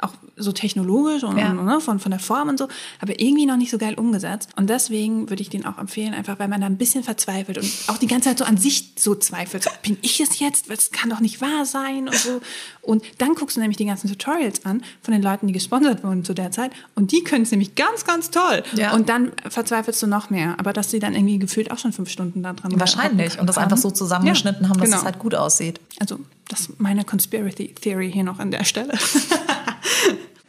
auch 0.04 0.12
so 0.36 0.52
technologisch 0.52 1.22
und, 1.22 1.38
ja. 1.38 1.50
und 1.50 1.64
ne, 1.64 1.80
von, 1.80 1.98
von 1.98 2.10
der 2.10 2.20
Form 2.20 2.48
und 2.48 2.58
so, 2.58 2.68
aber 3.00 3.20
irgendwie 3.20 3.46
noch 3.46 3.56
nicht 3.56 3.70
so 3.70 3.78
geil 3.78 3.94
umgesetzt. 3.94 4.50
Und 4.56 4.68
deswegen 4.68 5.30
würde 5.30 5.42
ich 5.42 5.50
den 5.50 5.64
auch 5.64 5.78
empfehlen, 5.78 6.14
einfach 6.14 6.38
weil 6.38 6.48
man 6.48 6.60
da 6.60 6.66
ein 6.66 6.76
bisschen 6.76 7.04
verzweifelt 7.04 7.58
und 7.58 7.70
auch 7.88 7.98
die 7.98 8.06
ganze 8.06 8.28
Zeit 8.28 8.38
so 8.38 8.44
an 8.44 8.56
sich 8.56 8.92
so 8.96 9.14
zweifelt. 9.14 9.64
So, 9.64 9.70
bin 9.82 9.96
ich 10.02 10.20
es 10.20 10.38
jetzt? 10.38 10.70
Das 10.70 10.90
kann 10.90 11.10
doch 11.10 11.20
nicht 11.20 11.40
wahr 11.40 11.64
sein 11.64 12.08
und 12.08 12.16
so. 12.16 12.40
Und 12.82 13.04
dann 13.18 13.34
guckst 13.34 13.56
du 13.56 13.60
nämlich 13.60 13.76
die 13.76 13.86
ganzen 13.86 14.08
Tutorials 14.08 14.64
an 14.64 14.82
von 15.02 15.12
den 15.12 15.22
Leuten, 15.22 15.46
die 15.46 15.52
gesponsert 15.52 16.04
wurden 16.04 16.24
zu 16.24 16.34
der 16.34 16.50
Zeit 16.50 16.72
und 16.94 17.12
die 17.12 17.24
können 17.24 17.42
es 17.42 17.50
nämlich 17.50 17.74
ganz, 17.74 18.04
ganz 18.04 18.30
toll. 18.30 18.62
Ja. 18.74 18.92
Und 18.92 19.08
dann 19.08 19.32
verzweifelst 19.48 20.02
du 20.02 20.06
noch 20.06 20.30
mehr. 20.30 20.56
Aber 20.58 20.72
dass 20.72 20.90
sie 20.90 20.98
dann 20.98 21.14
irgendwie 21.14 21.38
gefühlt 21.38 21.70
auch 21.70 21.78
schon 21.78 21.92
fünf 21.92 22.10
Stunden 22.10 22.42
da 22.42 22.52
dran 22.52 22.78
Wahrscheinlich. 22.78 23.38
Und 23.38 23.46
das 23.46 23.58
einfach 23.58 23.76
so 23.76 23.90
zusammengeschnitten 23.90 24.62
ja, 24.62 24.68
haben, 24.68 24.78
dass 24.78 24.88
genau. 24.88 24.98
es 24.98 25.04
halt 25.04 25.18
gut 25.18 25.34
aussieht. 25.34 25.80
Also, 26.00 26.18
das 26.48 26.60
ist 26.60 26.80
meine 26.80 27.04
Conspiracy 27.04 27.74
Theory 27.74 28.10
hier 28.12 28.24
noch 28.24 28.38
an 28.38 28.50
der 28.50 28.64
Stelle. 28.64 28.92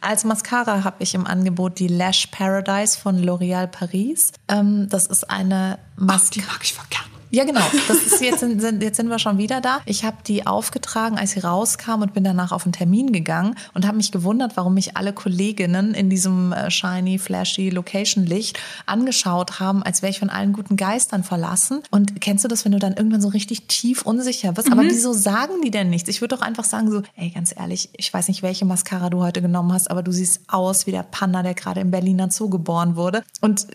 Als 0.00 0.24
Mascara 0.24 0.84
habe 0.84 1.02
ich 1.02 1.14
im 1.14 1.26
Angebot 1.26 1.78
die 1.78 1.88
Lash 1.88 2.28
Paradise 2.28 2.98
von 2.98 3.20
L'Oréal 3.20 3.66
Paris. 3.66 4.32
Ähm, 4.48 4.88
das 4.88 5.06
ist 5.06 5.28
eine 5.28 5.78
Mascara. 5.96 6.30
die 6.34 6.52
mag 6.52 6.60
ich 6.62 6.74
voll 6.74 6.84
gern. 6.90 7.15
Ja, 7.30 7.44
genau. 7.44 7.60
Das 7.88 7.98
ist 7.98 8.20
jetzt, 8.20 8.40
sind, 8.40 8.82
jetzt 8.82 8.96
sind 8.96 9.08
wir 9.08 9.18
schon 9.18 9.38
wieder 9.38 9.60
da. 9.60 9.80
Ich 9.84 10.04
habe 10.04 10.18
die 10.26 10.46
aufgetragen, 10.46 11.18
als 11.18 11.32
sie 11.32 11.40
rauskam 11.40 12.02
und 12.02 12.14
bin 12.14 12.24
danach 12.24 12.52
auf 12.52 12.64
einen 12.64 12.72
Termin 12.72 13.12
gegangen 13.12 13.56
und 13.74 13.86
habe 13.86 13.96
mich 13.96 14.12
gewundert, 14.12 14.56
warum 14.56 14.74
mich 14.74 14.96
alle 14.96 15.12
Kolleginnen 15.12 15.94
in 15.94 16.08
diesem 16.08 16.52
äh, 16.52 16.70
shiny, 16.70 17.18
flashy 17.18 17.70
Location-Licht 17.70 18.58
angeschaut 18.86 19.58
haben, 19.58 19.82
als 19.82 20.02
wäre 20.02 20.10
ich 20.10 20.20
von 20.20 20.30
allen 20.30 20.52
guten 20.52 20.76
Geistern 20.76 21.24
verlassen. 21.24 21.82
Und 21.90 22.20
kennst 22.20 22.44
du 22.44 22.48
das, 22.48 22.64
wenn 22.64 22.72
du 22.72 22.78
dann 22.78 22.94
irgendwann 22.94 23.20
so 23.20 23.28
richtig 23.28 23.66
tief 23.66 24.02
unsicher 24.02 24.56
wirst? 24.56 24.68
Mhm. 24.68 24.74
Aber 24.74 24.82
wieso 24.82 25.12
sagen 25.12 25.54
die 25.64 25.70
denn 25.70 25.90
nichts? 25.90 26.08
Ich 26.08 26.20
würde 26.20 26.36
doch 26.36 26.42
einfach 26.42 26.64
sagen 26.64 26.90
so, 26.90 27.02
ey, 27.16 27.30
ganz 27.30 27.54
ehrlich, 27.56 27.90
ich 27.96 28.12
weiß 28.12 28.28
nicht, 28.28 28.42
welche 28.42 28.64
Mascara 28.64 29.10
du 29.10 29.22
heute 29.22 29.42
genommen 29.42 29.72
hast, 29.72 29.90
aber 29.90 30.02
du 30.02 30.12
siehst 30.12 30.40
aus 30.48 30.86
wie 30.86 30.92
der 30.92 31.02
Panda, 31.02 31.42
der 31.42 31.54
gerade 31.54 31.80
im 31.80 31.90
Berliner 31.90 32.30
Zoo 32.30 32.48
geboren 32.48 32.96
wurde. 32.96 33.22
Und 33.40 33.66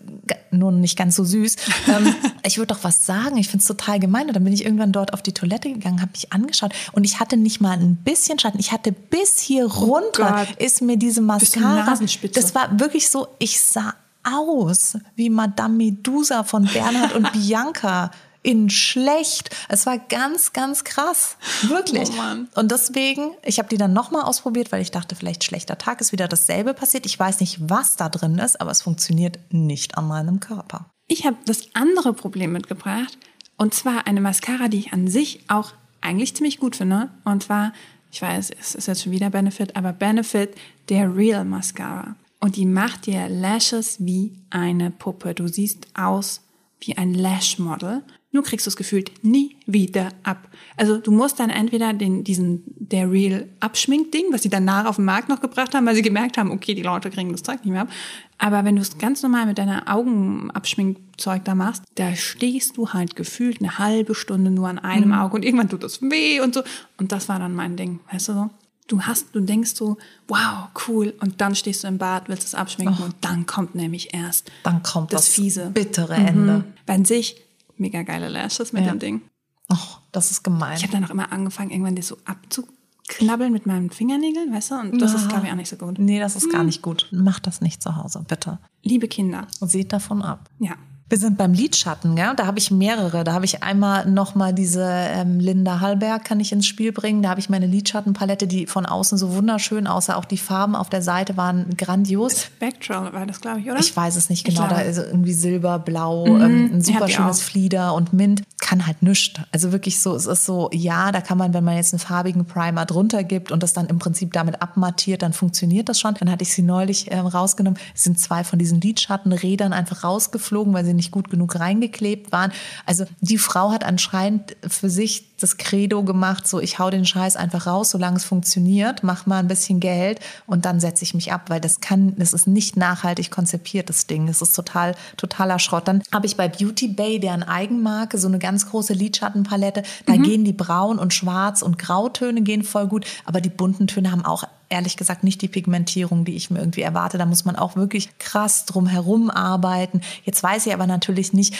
nur 0.51 0.71
nicht 0.71 0.97
ganz 0.97 1.15
so 1.15 1.23
süß. 1.23 1.55
ähm, 1.87 2.15
ich 2.45 2.57
würde 2.57 2.73
doch 2.73 2.83
was 2.83 3.05
sagen. 3.05 3.37
Ich 3.41 3.49
finde 3.49 3.61
es 3.61 3.67
total 3.67 3.99
gemein. 3.99 4.27
Und 4.27 4.35
dann 4.35 4.43
bin 4.43 4.53
ich 4.53 4.63
irgendwann 4.63 4.91
dort 4.91 5.13
auf 5.13 5.21
die 5.21 5.33
Toilette 5.33 5.71
gegangen, 5.71 6.01
habe 6.01 6.11
mich 6.13 6.31
angeschaut 6.31 6.71
und 6.93 7.03
ich 7.03 7.19
hatte 7.19 7.37
nicht 7.37 7.59
mal 7.61 7.77
ein 7.77 7.97
bisschen 7.97 8.39
Schatten. 8.39 8.59
Ich 8.59 8.71
hatte 8.71 8.91
bis 8.91 9.39
hier 9.39 9.65
oh 9.65 9.85
runter 9.85 10.47
oh 10.49 10.63
ist 10.63 10.81
mir 10.81 10.97
diese 10.97 11.21
Mascara. 11.21 11.97
Das 12.33 12.55
war 12.55 12.79
wirklich 12.79 13.09
so, 13.09 13.27
ich 13.39 13.61
sah 13.61 13.93
aus 14.23 14.97
wie 15.15 15.29
Madame 15.29 15.75
Medusa 15.75 16.43
von 16.43 16.65
Bernhard 16.65 17.13
und 17.13 17.31
Bianca 17.33 18.11
in 18.43 18.69
schlecht. 18.69 19.49
Es 19.69 19.85
war 19.85 19.97
ganz, 19.99 20.53
ganz 20.53 20.83
krass. 20.83 21.37
Wirklich. 21.63 22.09
Oh 22.09 22.59
und 22.59 22.71
deswegen, 22.71 23.31
ich 23.43 23.59
habe 23.59 23.69
die 23.69 23.77
dann 23.77 23.93
nochmal 23.93 24.23
ausprobiert, 24.23 24.71
weil 24.71 24.81
ich 24.81 24.91
dachte, 24.91 25.15
vielleicht 25.15 25.43
schlechter 25.43 25.77
Tag 25.77 26.01
ist 26.01 26.11
wieder 26.11 26.27
dasselbe 26.27 26.73
passiert. 26.73 27.05
Ich 27.05 27.17
weiß 27.17 27.39
nicht, 27.39 27.57
was 27.69 27.95
da 27.95 28.09
drin 28.09 28.39
ist, 28.39 28.59
aber 28.59 28.71
es 28.71 28.81
funktioniert 28.81 29.39
nicht 29.49 29.97
an 29.97 30.07
meinem 30.07 30.39
Körper. 30.39 30.89
Ich 31.07 31.25
habe 31.25 31.37
das 31.45 31.63
andere 31.73 32.13
Problem 32.13 32.53
mitgebracht. 32.53 33.17
Und 33.61 33.75
zwar 33.75 34.07
eine 34.07 34.21
Mascara, 34.21 34.69
die 34.69 34.79
ich 34.79 34.91
an 34.91 35.07
sich 35.07 35.41
auch 35.47 35.73
eigentlich 36.01 36.35
ziemlich 36.35 36.57
gut 36.57 36.75
finde. 36.75 37.11
Und 37.25 37.43
zwar, 37.43 37.73
ich 38.11 38.19
weiß, 38.19 38.49
es 38.59 38.73
ist 38.73 38.87
jetzt 38.87 39.03
schon 39.03 39.11
wieder 39.11 39.29
Benefit, 39.29 39.75
aber 39.75 39.93
Benefit 39.93 40.55
der 40.89 41.15
Real 41.15 41.45
Mascara. 41.45 42.15
Und 42.39 42.55
die 42.55 42.65
macht 42.65 43.05
dir 43.05 43.29
Lashes 43.29 43.97
wie 43.99 44.33
eine 44.49 44.89
Puppe. 44.89 45.35
Du 45.35 45.47
siehst 45.47 45.89
aus 45.93 46.41
wie 46.79 46.97
ein 46.97 47.13
Lash 47.13 47.59
Model. 47.59 48.01
Nur 48.33 48.43
kriegst 48.43 48.65
du 48.65 48.69
es 48.69 48.77
gefühlt 48.77 49.11
nie 49.23 49.57
wieder 49.65 50.09
ab. 50.23 50.47
Also 50.77 50.97
du 50.97 51.11
musst 51.11 51.39
dann 51.39 51.49
entweder 51.49 51.91
den, 51.93 52.23
diesen, 52.23 52.63
der 52.65 53.11
Real 53.11 53.47
Abschminkding, 53.59 54.25
was 54.31 54.43
sie 54.43 54.49
danach 54.49 54.85
auf 54.85 54.95
den 54.95 55.05
Markt 55.05 55.27
noch 55.27 55.41
gebracht 55.41 55.75
haben, 55.75 55.85
weil 55.85 55.95
sie 55.95 56.01
gemerkt 56.01 56.37
haben, 56.37 56.49
okay, 56.49 56.73
die 56.73 56.81
Leute 56.81 57.09
kriegen 57.09 57.31
das 57.33 57.43
Zeug 57.43 57.65
nicht 57.65 57.73
mehr 57.73 57.81
ab. 57.81 57.89
Aber 58.37 58.63
wenn 58.63 58.75
du 58.77 58.81
es 58.81 58.97
ganz 58.97 59.21
normal 59.21 59.45
mit 59.45 59.57
deiner 59.57 59.83
Augenabschminkzeug 59.93 61.43
da 61.43 61.55
machst, 61.55 61.83
da 61.95 62.15
stehst 62.15 62.77
du 62.77 62.89
halt 62.89 63.15
gefühlt 63.15 63.59
eine 63.59 63.77
halbe 63.77 64.15
Stunde 64.15 64.49
nur 64.49 64.69
an 64.69 64.79
einem 64.79 65.09
mhm. 65.09 65.13
Auge 65.13 65.35
und 65.35 65.45
irgendwann 65.45 65.69
tut 65.69 65.83
das 65.83 66.01
weh 66.01 66.39
und 66.39 66.53
so. 66.53 66.63
Und 66.97 67.11
das 67.11 67.27
war 67.27 67.37
dann 67.37 67.53
mein 67.53 67.75
Ding, 67.75 67.99
weißt 68.11 68.29
du 68.29 68.33
so? 68.33 68.49
Du 68.87 69.01
hast, 69.01 69.35
du 69.35 69.41
denkst 69.41 69.75
so, 69.75 69.97
wow, 70.27 70.67
cool, 70.87 71.13
und 71.21 71.39
dann 71.39 71.55
stehst 71.55 71.83
du 71.83 71.87
im 71.87 71.97
Bad, 71.97 72.27
willst 72.27 72.47
es 72.47 72.55
abschminken 72.55 72.97
oh. 72.99 73.05
und 73.05 73.15
dann 73.21 73.45
kommt 73.45 73.75
nämlich 73.75 74.13
erst 74.13 74.51
dann 74.63 74.83
kommt 74.83 75.13
das, 75.13 75.25
das 75.25 75.33
fiese, 75.33 75.69
bittere 75.69 76.15
Ende. 76.15 76.57
Mhm. 76.57 76.63
Bei 76.85 77.01
sich 77.03 77.37
mega 77.81 78.03
geile 78.03 78.29
Lashes 78.29 78.71
mit 78.71 78.85
ja. 78.85 78.91
dem 78.91 78.99
Ding. 78.99 79.21
Oh, 79.69 79.97
das 80.11 80.31
ist 80.31 80.43
gemein. 80.43 80.77
Ich 80.77 80.83
habe 80.83 80.93
dann 80.93 81.05
auch 81.05 81.09
immer 81.09 81.31
angefangen, 81.31 81.71
irgendwann 81.71 81.95
die 81.95 82.01
so 82.01 82.17
abzuknabbeln 82.25 83.51
mit 83.51 83.65
meinen 83.65 83.89
Fingernägeln, 83.89 84.53
weißt 84.53 84.71
du? 84.71 84.75
Und 84.75 85.01
das 85.01 85.13
ja. 85.13 85.19
ist, 85.19 85.29
glaube 85.29 85.45
ich, 85.45 85.51
auch 85.51 85.55
nicht 85.55 85.69
so 85.69 85.77
gut. 85.77 85.97
Nee, 85.99 86.19
das 86.19 86.35
ist 86.35 86.43
hm. 86.43 86.51
gar 86.51 86.63
nicht 86.63 86.81
gut. 86.81 87.07
Mach 87.11 87.39
das 87.39 87.61
nicht 87.61 87.81
zu 87.81 87.95
Hause, 87.95 88.23
bitte. 88.27 88.59
Liebe 88.83 89.07
Kinder. 89.07 89.47
Seht 89.59 89.91
davon 89.93 90.21
ab. 90.21 90.49
Ja. 90.59 90.75
Wir 91.11 91.17
sind 91.17 91.37
beim 91.37 91.51
Lidschatten, 91.51 92.15
gell? 92.15 92.31
da 92.37 92.45
habe 92.45 92.57
ich 92.57 92.71
mehrere. 92.71 93.25
Da 93.25 93.33
habe 93.33 93.43
ich 93.43 93.63
einmal 93.63 94.05
nochmal 94.09 94.53
diese 94.53 94.85
ähm, 94.87 95.41
Linda 95.41 95.81
Hallberg, 95.81 96.23
kann 96.23 96.39
ich 96.39 96.53
ins 96.53 96.65
Spiel 96.65 96.93
bringen. 96.93 97.21
Da 97.21 97.27
habe 97.27 97.41
ich 97.41 97.49
meine 97.49 97.67
Lidschattenpalette, 97.67 98.47
die 98.47 98.65
von 98.65 98.85
außen 98.85 99.17
so 99.17 99.35
wunderschön 99.35 99.87
aussah. 99.87 100.15
Auch 100.15 100.23
die 100.23 100.37
Farben 100.37 100.73
auf 100.73 100.87
der 100.87 101.01
Seite 101.01 101.35
waren 101.35 101.75
grandios. 101.75 102.43
Spectral 102.43 103.11
war 103.11 103.25
das, 103.25 103.41
glaube 103.41 103.59
ich, 103.59 103.69
oder? 103.69 103.81
Ich 103.81 103.93
weiß 103.93 104.15
es 104.15 104.29
nicht 104.29 104.45
genau. 104.45 104.69
Da 104.69 104.79
ist 104.79 104.99
irgendwie 104.99 105.33
Silber, 105.33 105.79
Blau, 105.79 106.27
mhm. 106.27 106.41
ähm, 106.41 106.69
ein 106.75 106.81
super 106.81 107.09
schönes 107.09 107.41
Flieder 107.41 107.93
und 107.93 108.13
Mint. 108.13 108.43
Kann 108.71 108.87
halt 108.87 109.03
nichts. 109.03 109.37
Also 109.51 109.73
wirklich 109.73 109.99
so, 109.99 110.15
es 110.15 110.25
ist 110.25 110.45
so, 110.45 110.69
ja, 110.71 111.11
da 111.11 111.19
kann 111.19 111.37
man, 111.37 111.53
wenn 111.53 111.61
man 111.61 111.75
jetzt 111.75 111.91
einen 111.91 111.99
farbigen 111.99 112.45
Primer 112.45 112.85
drunter 112.85 113.21
gibt 113.21 113.51
und 113.51 113.61
das 113.63 113.73
dann 113.73 113.87
im 113.87 113.99
Prinzip 113.99 114.31
damit 114.31 114.61
abmattiert, 114.61 115.23
dann 115.23 115.33
funktioniert 115.33 115.89
das 115.89 115.99
schon. 115.99 116.13
Dann 116.13 116.31
hatte 116.31 116.43
ich 116.43 116.53
sie 116.53 116.61
neulich 116.61 117.11
ähm, 117.11 117.25
rausgenommen. 117.25 117.77
Es 117.93 118.03
sind 118.03 118.17
zwei 118.17 118.45
von 118.45 118.59
diesen 118.59 118.79
Lidschattenrädern 118.79 119.73
einfach 119.73 120.05
rausgeflogen, 120.05 120.73
weil 120.73 120.85
sie 120.85 120.93
nicht 120.93 121.11
gut 121.11 121.29
genug 121.29 121.59
reingeklebt 121.59 122.31
waren. 122.31 122.53
Also 122.85 123.03
die 123.19 123.37
Frau 123.37 123.71
hat 123.71 123.83
anscheinend 123.83 124.55
für 124.65 124.89
sich 124.89 125.30
das 125.41 125.57
Credo 125.57 126.03
gemacht, 126.03 126.47
so 126.47 126.59
ich 126.59 126.79
hau 126.79 126.89
den 126.89 127.05
Scheiß 127.05 127.35
einfach 127.35 127.67
raus, 127.67 127.89
solange 127.89 128.17
es 128.17 128.23
funktioniert, 128.23 129.03
mach 129.03 129.25
mal 129.25 129.39
ein 129.39 129.47
bisschen 129.47 129.79
Geld 129.79 130.19
und 130.45 130.65
dann 130.65 130.79
setze 130.79 131.03
ich 131.03 131.13
mich 131.13 131.31
ab, 131.31 131.49
weil 131.49 131.59
das 131.59 131.81
kann, 131.81 132.15
das 132.17 132.33
ist 132.33 132.47
nicht 132.47 132.77
nachhaltig 132.77 133.31
konzipiert, 133.31 133.89
das 133.89 134.07
Ding. 134.07 134.27
Das 134.27 134.41
ist 134.41 134.53
total, 134.53 134.95
totaler 135.17 135.59
Schrott. 135.59 135.87
Dann 135.87 136.03
habe 136.11 136.25
ich 136.25 136.37
bei 136.37 136.47
Beauty 136.47 136.87
Bay, 136.87 137.19
deren 137.19 137.43
Eigenmarke, 137.43 138.17
so 138.17 138.27
eine 138.27 138.39
ganz 138.39 138.69
große 138.69 138.93
Lidschattenpalette. 138.93 139.83
Da 140.05 140.13
mhm. 140.13 140.23
gehen 140.23 140.45
die 140.45 140.53
Braun- 140.53 140.99
und 140.99 141.13
Schwarz- 141.13 141.61
und 141.61 141.77
Grautöne 141.77 142.41
gehen 142.41 142.63
voll 142.63 142.87
gut, 142.87 143.05
aber 143.25 143.41
die 143.41 143.49
bunten 143.49 143.87
Töne 143.87 144.11
haben 144.11 144.25
auch 144.25 144.43
ehrlich 144.71 144.97
gesagt 144.97 145.23
nicht 145.23 145.41
die 145.41 145.47
Pigmentierung, 145.47 146.25
die 146.25 146.35
ich 146.35 146.49
mir 146.49 146.59
irgendwie 146.59 146.81
erwarte. 146.81 147.17
Da 147.17 147.25
muss 147.25 147.45
man 147.45 147.55
auch 147.55 147.75
wirklich 147.75 148.17
krass 148.19 148.65
drum 148.65 148.87
herum 148.87 149.29
arbeiten. 149.29 150.01
Jetzt 150.23 150.41
weiß 150.41 150.65
ich 150.65 150.73
aber 150.73 150.87
natürlich 150.87 151.33
nicht, 151.33 151.53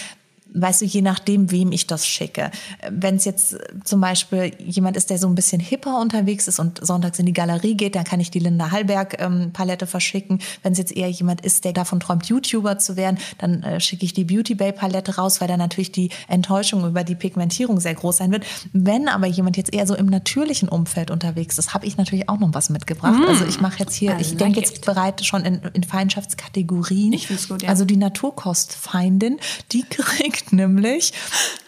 weißt 0.54 0.82
du, 0.82 0.86
je 0.86 1.02
nachdem, 1.02 1.52
wem 1.52 1.72
ich 1.72 1.88
das 1.88 2.06
schicke. 2.08 2.52
Wenn 2.90 3.16
es 3.16 3.26
jetzt 3.26 3.58
zum 3.84 4.02
Beispiel 4.02 4.54
jemand 4.60 4.98
ist, 4.98 5.10
der 5.10 5.18
so 5.18 5.28
ein 5.28 5.36
bisschen 5.36 5.60
hipper 5.60 6.00
unterwegs 6.00 6.48
ist 6.48 6.60
und 6.60 6.86
sonntags 6.86 7.20
in 7.20 7.26
die 7.26 7.34
Galerie 7.34 7.76
geht, 7.76 7.96
dann 7.96 8.04
kann 8.04 8.20
ich 8.20 8.32
die 8.32 8.40
Linda 8.40 8.72
Hallberg 8.72 9.22
ähm, 9.22 9.52
Palette 9.54 9.88
verschicken. 9.88 10.40
Wenn 10.64 10.74
es 10.74 10.78
jetzt 10.78 10.96
eher 10.96 11.10
jemand 11.10 11.42
ist, 11.42 11.66
der 11.66 11.74
davon 11.74 12.00
träumt, 12.00 12.26
YouTuber 12.26 12.80
zu 12.80 12.96
werden, 12.96 13.18
dann 13.38 13.64
äh, 13.64 13.80
schicke 13.80 14.06
ich 14.06 14.14
die 14.14 14.26
Beauty 14.26 14.56
Bay 14.56 14.72
Palette 14.72 15.16
raus, 15.16 15.42
weil 15.42 15.48
da 15.48 15.58
natürlich 15.58 15.92
die 15.92 16.10
Enttäuschung 16.28 16.86
über 16.86 17.04
die 17.04 17.16
Pigmentierung 17.16 17.80
sehr 17.80 17.96
groß 17.96 18.18
sein 18.18 18.32
wird. 18.32 18.46
Wenn 18.74 19.08
aber 19.08 19.28
jemand 19.28 19.58
jetzt 19.58 19.74
eher 19.74 19.88
so 19.88 19.96
im 19.96 20.08
natürlichen 20.08 20.70
Umfeld 20.70 21.12
unterwegs 21.12 21.58
ist, 21.58 21.74
habe 21.74 21.86
ich 21.86 21.98
natürlich 21.98 22.30
auch 22.30 22.40
noch 22.40 22.54
was 22.54 22.70
mitgebracht. 22.70 23.20
Mm. 23.20 23.30
Also 23.30 23.46
ich 23.46 23.62
mache 23.62 23.80
jetzt 23.80 23.96
hier, 23.96 24.18
ich 24.20 24.36
denke 24.36 24.60
jetzt 24.60 24.86
bereit 24.86 25.26
schon 25.26 25.46
in, 25.46 25.62
in 25.74 25.84
Feinschaftskategorien. 25.84 27.14
Ich 27.14 27.28
gut, 27.48 27.64
ja. 27.64 27.70
Also 27.70 27.86
die 27.86 27.98
Naturkostfeindin, 27.98 29.40
die 29.72 29.84
kriegt 29.90 30.41
nämlich 30.52 31.14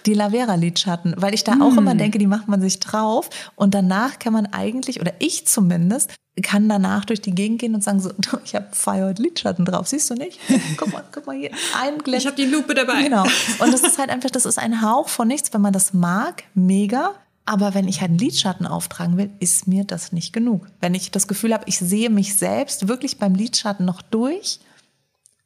die 0.06 0.14
Lavera-Lidschatten, 0.14 1.16
weil 1.18 1.34
ich 1.34 1.44
da 1.44 1.56
mm. 1.56 1.62
auch 1.62 1.78
immer 1.78 1.96
denke, 1.96 2.18
die 2.18 2.28
macht 2.28 2.48
man 2.48 2.62
sich 2.62 2.80
drauf 2.80 3.30
und 3.56 3.74
danach 3.74 4.20
kann 4.20 4.34
man 4.34 4.48
eigentlich, 4.48 5.00
oder 5.00 5.14
ich 5.20 5.48
zumindest, 5.48 6.12
kann 6.42 6.68
danach 6.68 7.06
durch 7.06 7.22
die 7.22 7.36
Gegend 7.36 7.60
gehen 7.60 7.76
und 7.76 7.84
sagen 7.84 8.00
so, 8.00 8.12
ich 8.46 8.56
habe 8.56 8.68
Fire 8.72 9.14
Lidschatten 9.18 9.66
drauf, 9.66 9.88
siehst 9.88 10.10
du 10.10 10.16
nicht? 10.16 10.40
Guck 10.78 10.92
mal, 10.92 11.04
guck 11.12 11.28
mal 11.28 11.36
hier, 11.36 11.52
ein 11.80 12.00
Glänz. 12.00 12.24
Ich 12.24 12.28
habe 12.28 12.36
die 12.36 12.46
Lupe 12.46 12.74
dabei. 12.74 13.04
Genau. 13.04 13.24
Und 13.60 13.72
das 13.72 13.84
ist 13.84 14.00
halt 14.00 14.10
einfach, 14.10 14.32
das 14.32 14.46
ist 14.46 14.58
ein 14.58 14.82
Hauch 14.82 15.10
von 15.10 15.28
nichts, 15.28 15.54
wenn 15.54 15.62
man 15.62 15.74
das 15.74 15.94
mag, 15.94 16.44
mega. 16.56 17.12
Aber 17.46 17.74
wenn 17.74 17.88
ich 17.88 18.00
halt 18.00 18.10
einen 18.10 18.20
Lidschatten 18.20 18.66
auftragen 18.66 19.18
will, 19.18 19.30
ist 19.40 19.68
mir 19.68 19.84
das 19.84 20.14
nicht 20.14 20.32
genug. 20.32 20.66
Wenn 20.80 20.96
ich 20.96 21.12
das 21.12 21.28
Gefühl 21.28 21.54
habe, 21.54 21.66
ich 21.68 21.78
sehe 21.78 22.10
mich 22.10 22.36
selbst 22.36 22.88
wirklich 22.88 23.18
beim 23.18 23.36
Lidschatten 23.36 23.86
noch 23.86 24.02
durch, 24.02 24.60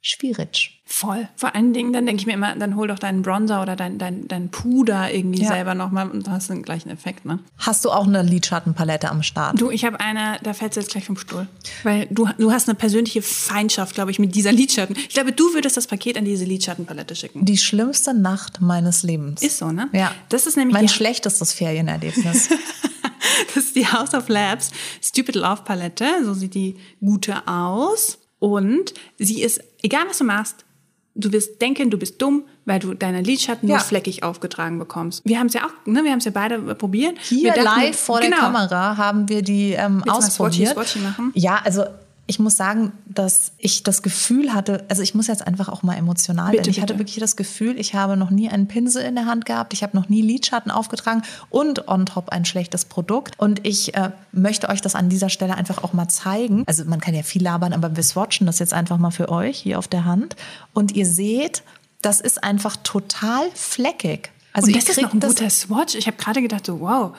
schwierig. 0.02 0.82
Voll. 0.86 1.28
Vor 1.36 1.54
allen 1.54 1.74
Dingen, 1.74 1.92
dann 1.92 2.06
denke 2.06 2.22
ich 2.22 2.28
mir 2.28 2.34
immer, 2.34 2.56
dann 2.56 2.78
hol 2.78 2.88
doch 2.88 2.98
deinen 2.98 3.22
Bronzer 3.22 3.62
oder 3.62 3.76
dein, 3.76 3.98
dein, 3.98 4.28
dein 4.28 4.50
Puder 4.50 5.14
irgendwie 5.14 5.42
ja. 5.42 5.50
selber 5.50 5.76
nochmal 5.76 6.10
und 6.10 6.28
da 6.28 6.32
hast 6.32 6.50
du 6.50 6.54
den 6.54 6.64
gleichen 6.64 6.90
Effekt, 6.90 7.26
ne? 7.26 7.40
Hast 7.58 7.84
du 7.84 7.92
auch 7.92 8.08
eine 8.08 8.24
Lidschattenpalette 8.24 9.10
am 9.10 9.22
Start? 9.22 9.60
Du, 9.60 9.70
ich 9.70 9.84
habe 9.84 10.00
eine, 10.00 10.40
da 10.44 10.54
fällt 10.54 10.76
du 10.76 10.80
jetzt 10.80 10.92
gleich 10.92 11.06
vom 11.06 11.18
Stuhl. 11.18 11.48
Weil 11.84 12.08
du, 12.10 12.30
du 12.38 12.52
hast 12.52 12.70
eine 12.70 12.76
persönliche 12.76 13.22
Feindschaft, 13.22 13.96
glaube 13.96 14.12
ich, 14.12 14.20
mit 14.20 14.34
dieser 14.34 14.54
Lidschatten. 14.54 14.96
Ich 14.96 15.10
glaube, 15.10 15.34
du 15.34 15.54
würdest 15.54 15.76
das 15.76 15.88
Paket 15.88 16.18
an 16.18 16.24
diese 16.24 16.46
Lidschattenpalette 16.46 17.16
schicken. 17.16 17.44
Die 17.44 17.58
schlimmste 17.58 18.14
Nacht 18.14 18.62
meines 18.62 19.04
Lebens. 19.04 19.42
Ist 19.42 19.58
so, 19.58 19.72
ne? 19.72 19.90
Ja. 19.92 20.14
Das 20.30 20.48
ist 20.48 20.56
nämlich 20.56 20.74
mein 20.74 20.88
schlechtestes 20.88 21.52
Ferienerlebnis. 21.52 22.48
das 23.54 23.66
ist 23.66 23.76
die 23.76 23.88
House 23.88 24.14
of 24.14 24.30
Labs 24.30 24.72
Stupid 25.02 25.36
Love 25.36 25.64
Palette. 25.66 26.06
So 26.24 26.34
sieht 26.34 26.54
die 26.54 26.78
gute 27.02 27.46
aus. 27.46 28.20
Und 28.40 28.94
sie 29.18 29.42
ist, 29.42 29.62
egal 29.82 30.04
was 30.08 30.20
du 30.20 30.24
machst, 30.24 30.66
du 31.16 31.32
wirst 31.32 31.62
denken, 31.62 31.90
du 31.90 31.98
bist 31.98 32.22
dumm, 32.22 32.44
weil 32.66 32.80
du 32.80 32.94
deine 32.94 33.22
Lidschatten 33.22 33.68
ja. 33.68 33.76
nur 33.76 33.84
fleckig 33.84 34.24
aufgetragen 34.24 34.78
bekommst. 34.78 35.22
Wir 35.26 35.40
haben 35.40 35.48
es 35.48 35.54
ja 35.54 35.66
auch, 35.66 35.86
ne, 35.86 36.04
wir 36.04 36.12
haben 36.12 36.20
es 36.20 36.26
ja 36.26 36.32
beide 36.32 36.60
probiert. 36.76 37.18
Hier 37.20 37.54
dachten, 37.54 37.64
live 37.64 38.00
vor 38.00 38.20
genau. 38.20 38.36
der 38.36 38.40
Kamera 38.40 38.98
haben 38.98 39.28
wir 39.28 39.42
die 39.42 39.72
ähm, 39.72 40.04
ausprobiert. 40.08 40.74
Swatchy, 40.74 40.94
Swatchy 40.94 41.00
machen? 41.00 41.32
Ja, 41.34 41.60
also 41.64 41.86
ich 42.28 42.40
muss 42.40 42.58
sagen, 42.58 42.92
dass 43.06 43.54
ich 43.58 43.84
das 43.84 44.04
Gefühl 44.04 44.54
hatte, 44.54 44.86
also 44.90 45.02
ich 45.02 45.16
muss 45.16 45.28
jetzt 45.28 45.48
einfach 45.48 45.70
auch 45.70 45.82
mal 45.82 45.96
emotional 45.96 46.52
bitte, 46.52 46.58
werden. 46.58 46.70
Ich 46.70 46.76
bitte. 46.76 46.94
hatte 46.94 47.00
wirklich 47.00 47.20
das 47.20 47.38
Gefühl, 47.38 47.80
ich 47.80 47.96
habe 47.96 48.18
noch 48.18 48.30
nie 48.30 48.50
einen 48.50 48.68
Pinsel 48.68 49.04
in 49.04 49.16
der 49.16 49.26
Hand 49.26 49.46
gehabt, 49.46 49.74
ich 49.74 49.82
habe 49.82 49.96
noch 49.96 50.10
nie 50.10 50.22
Lidschatten 50.22 50.70
aufgetragen 50.70 51.22
und 51.50 51.88
on 51.88 52.06
top 52.06 52.30
ein 52.30 52.44
schlechtes 52.44 52.84
Produkt. 52.84 53.40
Und 53.40 53.66
ich 53.66 53.96
äh, 53.96 54.12
möchte 54.34 54.68
euch 54.68 54.82
das 54.82 54.94
an 54.94 55.08
dieser 55.08 55.30
Stelle 55.30 55.56
einfach 55.56 55.84
auch 55.84 55.94
mal 55.94 56.10
zeigen. 56.10 56.64
Also 56.68 56.84
man 56.84 57.00
kann 57.00 57.14
ja 57.14 57.24
viel 57.24 57.42
labern, 57.42 57.72
aber 57.72 57.96
wir 57.96 58.04
swatchen 58.04 58.46
das 58.46 58.60
jetzt 58.60 58.74
einfach 58.74 58.98
mal 58.98 59.12
für 59.12 59.30
euch 59.30 59.58
hier 59.60 59.80
auf 59.80 59.88
der 59.88 60.04
Hand. 60.04 60.36
Und 60.74 60.96
ihr 60.96 61.06
seht, 61.06 61.64
das 62.02 62.20
ist 62.20 62.44
einfach 62.44 62.76
total 62.84 63.50
fleckig. 63.54 64.32
Also 64.58 64.68
und 64.68 64.76
das 64.76 64.90
ist 64.90 65.02
noch 65.02 65.14
ein 65.14 65.20
guter 65.20 65.50
Swatch. 65.50 65.96
Ich 65.96 66.08
habe 66.08 66.18
gerade 66.18 66.42
gedacht, 66.42 66.66
so 66.66 66.80
wow, 66.80 67.16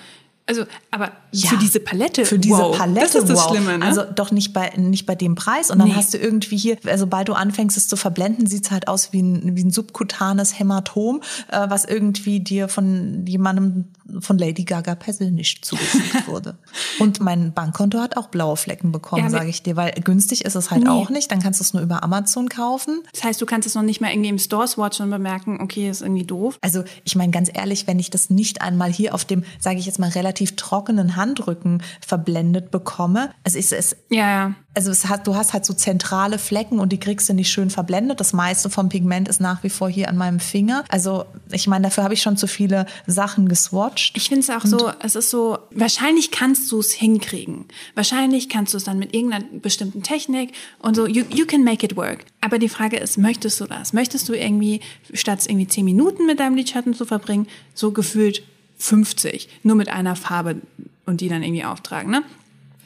also, 0.48 0.64
aber 0.90 1.12
ja, 1.30 1.50
für 1.50 1.58
diese 1.58 1.78
Palette, 1.78 2.24
für 2.24 2.38
diese 2.38 2.56
wow, 2.56 2.76
Palette, 2.76 3.00
das 3.00 3.14
ist 3.14 3.28
das 3.28 3.38
wow. 3.38 3.50
Schlimme, 3.50 3.78
ne? 3.78 3.84
Also 3.84 4.02
doch 4.02 4.30
nicht 4.30 4.54
bei 4.54 4.70
nicht 4.78 5.04
bei 5.04 5.14
dem 5.14 5.34
Preis 5.34 5.70
und 5.70 5.78
dann 5.78 5.88
nee. 5.88 5.94
hast 5.94 6.14
du 6.14 6.18
irgendwie 6.18 6.56
hier, 6.56 6.78
also 6.86 7.04
sobald 7.04 7.28
du 7.28 7.34
anfängst 7.34 7.76
es 7.76 7.86
zu 7.86 7.96
verblenden, 7.96 8.46
sieht's 8.46 8.70
halt 8.70 8.88
aus 8.88 9.12
wie 9.12 9.22
ein 9.22 9.56
wie 9.56 9.64
ein 9.64 9.70
subkutanes 9.70 10.58
Hämatom, 10.58 11.20
äh, 11.48 11.68
was 11.68 11.84
irgendwie 11.84 12.40
dir 12.40 12.68
von 12.68 13.26
jemandem 13.26 13.88
von 14.20 14.38
Lady 14.38 14.64
Gaga 14.64 14.94
persönlich 14.94 15.62
zugefügt 15.62 16.26
wurde. 16.26 16.58
Und 16.98 17.20
mein 17.20 17.52
Bankkonto 17.52 18.00
hat 18.00 18.16
auch 18.16 18.28
blaue 18.28 18.56
Flecken 18.56 18.92
bekommen, 18.92 19.24
ja, 19.24 19.30
sage 19.30 19.48
ich 19.48 19.62
dir, 19.62 19.76
weil 19.76 19.92
günstig 19.92 20.44
ist 20.44 20.54
es 20.54 20.70
halt 20.70 20.84
nee. 20.84 20.88
auch 20.88 21.10
nicht. 21.10 21.30
Dann 21.30 21.40
kannst 21.40 21.60
du 21.60 21.64
es 21.64 21.74
nur 21.74 21.82
über 21.82 22.02
Amazon 22.02 22.48
kaufen. 22.48 23.02
Das 23.12 23.24
heißt, 23.24 23.40
du 23.40 23.46
kannst 23.46 23.66
es 23.66 23.74
noch 23.74 23.82
nicht 23.82 24.00
mal 24.00 24.10
irgendwie 24.10 24.30
im 24.30 24.38
Store 24.38 24.66
swatchen 24.66 25.04
und 25.04 25.10
bemerken, 25.10 25.60
okay, 25.60 25.90
ist 25.90 26.02
irgendwie 26.02 26.24
doof. 26.24 26.58
Also 26.60 26.84
ich 27.04 27.16
meine 27.16 27.32
ganz 27.32 27.50
ehrlich, 27.52 27.86
wenn 27.86 27.98
ich 27.98 28.10
das 28.10 28.30
nicht 28.30 28.62
einmal 28.62 28.92
hier 28.92 29.14
auf 29.14 29.24
dem, 29.24 29.44
sage 29.58 29.78
ich 29.78 29.86
jetzt 29.86 29.98
mal 29.98 30.10
relativ 30.10 30.56
trockenen 30.56 31.16
Handrücken 31.16 31.82
verblendet 32.04 32.70
bekomme, 32.70 33.30
also 33.44 33.58
ist 33.58 33.72
es 33.72 33.96
ja, 34.10 34.28
ja 34.28 34.54
also 34.86 35.08
hat, 35.08 35.26
du 35.26 35.34
hast 35.34 35.52
halt 35.54 35.64
so 35.64 35.74
zentrale 35.74 36.38
Flecken 36.38 36.78
und 36.78 36.92
die 36.92 37.00
kriegst 37.00 37.28
du 37.28 37.34
nicht 37.34 37.50
schön 37.50 37.68
verblendet. 37.68 38.20
Das 38.20 38.32
meiste 38.32 38.70
vom 38.70 38.88
Pigment 38.88 39.28
ist 39.28 39.40
nach 39.40 39.64
wie 39.64 39.70
vor 39.70 39.88
hier 39.88 40.08
an 40.08 40.16
meinem 40.16 40.38
Finger. 40.38 40.84
Also 40.88 41.24
ich 41.50 41.66
meine, 41.66 41.84
dafür 41.84 42.04
habe 42.04 42.14
ich 42.14 42.22
schon 42.22 42.36
zu 42.36 42.46
viele 42.46 42.86
Sachen 43.06 43.48
geswatcht. 43.48 44.16
Ich 44.16 44.28
finde 44.28 44.42
es 44.42 44.50
auch 44.50 44.62
und 44.62 44.70
so, 44.70 44.92
es 45.02 45.16
ist 45.16 45.30
so, 45.30 45.58
wahrscheinlich 45.72 46.30
kannst 46.30 46.70
du 46.70 46.78
es 46.78 46.92
hinkriegen. 46.92 47.64
Wahrscheinlich 47.96 48.48
kannst 48.48 48.72
du 48.72 48.76
es 48.76 48.84
dann 48.84 49.00
mit 49.00 49.14
irgendeiner 49.14 49.44
bestimmten 49.60 50.04
Technik 50.04 50.52
und 50.78 50.94
so, 50.94 51.08
you, 51.08 51.24
you 51.34 51.44
can 51.44 51.64
make 51.64 51.84
it 51.84 51.96
work. 51.96 52.24
Aber 52.40 52.60
die 52.60 52.68
Frage 52.68 52.98
ist, 52.98 53.18
möchtest 53.18 53.60
du 53.60 53.66
das? 53.66 53.92
Möchtest 53.92 54.28
du 54.28 54.34
irgendwie, 54.34 54.80
statt 55.12 55.40
irgendwie 55.46 55.66
zehn 55.66 55.84
Minuten 55.84 56.24
mit 56.24 56.38
deinem 56.38 56.54
Lidschatten 56.54 56.94
zu 56.94 57.04
verbringen, 57.04 57.48
so 57.74 57.90
gefühlt 57.90 58.44
50, 58.78 59.48
nur 59.64 59.74
mit 59.74 59.88
einer 59.88 60.14
Farbe 60.14 60.62
und 61.04 61.20
die 61.20 61.28
dann 61.28 61.42
irgendwie 61.42 61.64
auftragen, 61.64 62.12
ne? 62.12 62.22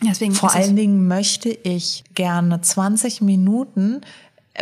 Deswegen 0.04 0.34
Vor 0.34 0.54
allen 0.54 0.76
Dingen 0.76 1.06
möchte 1.06 1.48
ich 1.48 2.04
gerne 2.14 2.60
20 2.60 3.20
Minuten 3.20 4.00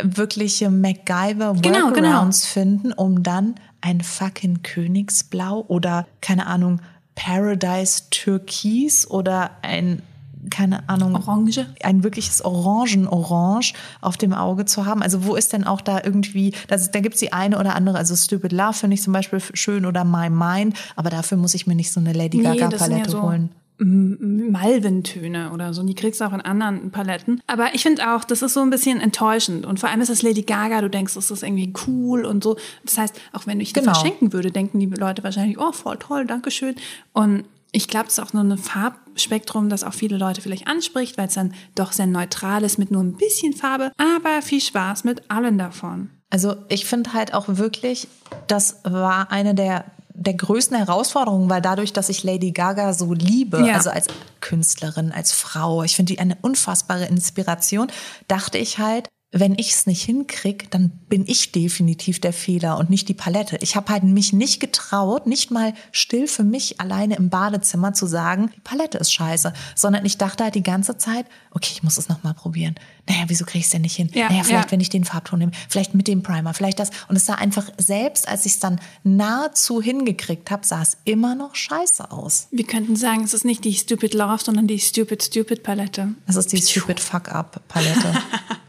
wirkliche 0.01 0.69
MacGyver 0.69 1.55
genau, 1.61 1.91
genau. 1.91 2.29
finden, 2.31 2.93
um 2.93 3.23
dann 3.23 3.55
ein 3.81 4.01
fucking 4.01 4.61
Königsblau 4.63 5.65
oder 5.67 6.07
keine 6.21 6.47
Ahnung 6.47 6.81
Paradise 7.15 8.03
Türkis 8.09 9.09
oder 9.09 9.51
ein 9.61 10.01
keine 10.49 10.89
Ahnung, 10.89 11.15
Orange. 11.15 11.67
ein 11.83 12.03
wirkliches 12.03 12.43
Orangenorange 12.43 13.73
auf 14.01 14.17
dem 14.17 14.33
Auge 14.33 14.65
zu 14.65 14.87
haben. 14.87 15.03
Also 15.03 15.25
wo 15.25 15.35
ist 15.35 15.53
denn 15.53 15.65
auch 15.65 15.81
da 15.81 16.01
irgendwie, 16.03 16.55
das, 16.67 16.89
da 16.89 16.99
gibt's 16.99 17.19
die 17.19 17.31
eine 17.31 17.59
oder 17.59 17.75
andere, 17.75 17.97
also 17.97 18.15
Stupid 18.15 18.51
Love 18.51 18.73
finde 18.73 18.95
ich 18.95 19.03
zum 19.03 19.13
Beispiel 19.13 19.39
schön 19.53 19.85
oder 19.85 20.03
My 20.03 20.31
Mind, 20.31 20.75
aber 20.95 21.11
dafür 21.11 21.37
muss 21.37 21.53
ich 21.53 21.67
mir 21.67 21.75
nicht 21.75 21.91
so 21.91 21.99
eine 21.99 22.13
Lady 22.13 22.39
Gaga 22.39 22.69
Palette 22.69 22.97
ja 22.97 23.09
so 23.09 23.21
holen. 23.21 23.51
Malventöne 23.83 25.51
oder 25.51 25.73
so. 25.73 25.81
Und 25.81 25.87
die 25.87 25.95
kriegst 25.95 26.21
du 26.21 26.25
auch 26.25 26.33
in 26.33 26.41
anderen 26.41 26.91
Paletten. 26.91 27.41
Aber 27.47 27.73
ich 27.73 27.81
finde 27.81 28.13
auch, 28.13 28.23
das 28.23 28.41
ist 28.41 28.53
so 28.53 28.61
ein 28.61 28.69
bisschen 28.69 29.01
enttäuschend. 29.01 29.65
Und 29.65 29.79
vor 29.79 29.89
allem 29.89 30.01
ist 30.01 30.09
das 30.09 30.21
Lady 30.21 30.43
Gaga, 30.43 30.81
du 30.81 30.89
denkst, 30.89 31.15
das 31.15 31.31
ist 31.31 31.41
irgendwie 31.41 31.73
cool 31.87 32.25
und 32.25 32.43
so. 32.43 32.57
Das 32.85 32.97
heißt, 32.97 33.19
auch 33.33 33.47
wenn 33.47 33.59
ich 33.59 33.73
genau. 33.73 33.87
das 33.87 33.97
verschenken 33.97 34.33
würde, 34.33 34.51
denken 34.51 34.79
die 34.79 34.85
Leute 34.85 35.23
wahrscheinlich, 35.23 35.59
oh, 35.59 35.71
voll 35.71 35.97
toll, 35.97 36.25
Dankeschön. 36.25 36.75
Und 37.13 37.45
ich 37.71 37.87
glaube, 37.87 38.07
es 38.07 38.13
ist 38.13 38.19
auch 38.19 38.33
nur 38.33 38.43
ein 38.43 38.57
Farbspektrum, 38.57 39.69
das 39.69 39.83
auch 39.83 39.93
viele 39.93 40.17
Leute 40.17 40.41
vielleicht 40.41 40.67
anspricht, 40.67 41.17
weil 41.17 41.27
es 41.27 41.33
dann 41.33 41.53
doch 41.73 41.91
sehr 41.91 42.07
neutral 42.07 42.63
ist 42.63 42.77
mit 42.77 42.91
nur 42.91 43.01
ein 43.01 43.13
bisschen 43.13 43.53
Farbe. 43.53 43.91
Aber 43.97 44.41
viel 44.41 44.61
Spaß 44.61 45.05
mit 45.05 45.29
allen 45.31 45.57
davon. 45.57 46.09
Also 46.29 46.55
ich 46.69 46.85
finde 46.85 47.13
halt 47.13 47.33
auch 47.33 47.45
wirklich, 47.47 48.07
das 48.47 48.79
war 48.83 49.31
eine 49.31 49.55
der 49.55 49.85
der 50.13 50.33
größten 50.33 50.77
Herausforderungen, 50.77 51.49
weil 51.49 51.61
dadurch, 51.61 51.93
dass 51.93 52.09
ich 52.09 52.23
Lady 52.23 52.51
Gaga 52.51 52.93
so 52.93 53.13
liebe, 53.13 53.65
ja. 53.65 53.75
also 53.75 53.89
als 53.89 54.07
Künstlerin, 54.39 55.11
als 55.11 55.31
Frau, 55.31 55.83
ich 55.83 55.95
finde 55.95 56.13
die 56.13 56.19
eine 56.19 56.37
unfassbare 56.41 57.05
Inspiration, 57.05 57.87
dachte 58.27 58.57
ich 58.57 58.77
halt, 58.77 59.09
wenn 59.33 59.57
ich 59.57 59.71
es 59.71 59.85
nicht 59.85 60.03
hinkrieg, 60.03 60.69
dann 60.71 60.89
bin 61.07 61.23
ich 61.25 61.53
definitiv 61.53 62.19
der 62.19 62.33
Fehler 62.33 62.77
und 62.77 62.89
nicht 62.89 63.07
die 63.07 63.13
Palette. 63.13 63.57
Ich 63.61 63.77
habe 63.77 63.91
halt 63.91 64.03
mich 64.03 64.33
nicht 64.33 64.59
getraut, 64.59 65.25
nicht 65.25 65.51
mal 65.51 65.73
still 65.93 66.27
für 66.27 66.43
mich 66.43 66.81
alleine 66.81 67.15
im 67.15 67.29
Badezimmer 67.29 67.93
zu 67.93 68.07
sagen, 68.07 68.51
die 68.53 68.59
Palette 68.59 68.97
ist 68.97 69.13
scheiße, 69.13 69.53
sondern 69.73 70.05
ich 70.05 70.17
dachte 70.17 70.43
halt 70.43 70.55
die 70.55 70.63
ganze 70.63 70.97
Zeit, 70.97 71.25
okay, 71.51 71.69
ich 71.71 71.81
muss 71.81 71.97
es 71.97 72.09
noch 72.09 72.23
mal 72.23 72.33
probieren. 72.33 72.75
Naja, 73.07 73.23
wieso 73.27 73.45
kriege 73.45 73.59
ich 73.59 73.65
es 73.65 73.71
denn 73.71 73.83
nicht 73.83 73.95
hin? 73.95 74.09
Ja, 74.13 74.27
naja, 74.27 74.43
vielleicht 74.43 74.65
ja. 74.65 74.71
wenn 74.71 74.81
ich 74.81 74.89
den 74.89 75.05
Farbton 75.05 75.39
nehme, 75.39 75.51
vielleicht 75.69 75.95
mit 75.95 76.09
dem 76.09 76.23
Primer, 76.23 76.53
vielleicht 76.53 76.79
das. 76.79 76.91
Und 77.07 77.15
es 77.15 77.25
sah 77.25 77.35
einfach 77.35 77.69
selbst, 77.77 78.27
als 78.27 78.45
ich 78.45 78.53
es 78.53 78.59
dann 78.59 78.81
nahezu 79.03 79.81
hingekriegt 79.81 80.51
habe, 80.51 80.65
sah 80.65 80.81
es 80.81 80.97
immer 81.05 81.35
noch 81.35 81.55
scheiße 81.55 82.11
aus. 82.11 82.47
Wir 82.51 82.65
könnten 82.65 82.97
sagen, 82.97 83.23
es 83.23 83.33
ist 83.33 83.45
nicht 83.45 83.63
die 83.63 83.73
Stupid 83.73 84.13
Love, 84.13 84.43
sondern 84.43 84.67
die 84.67 84.79
Stupid 84.79 85.23
Stupid 85.23 85.63
Palette. 85.63 86.09
Es 86.27 86.35
ist 86.35 86.51
die 86.51 86.57
Stupid 86.57 86.99
Fuck 86.99 87.29
Up 87.29 87.61
Palette. 87.69 88.13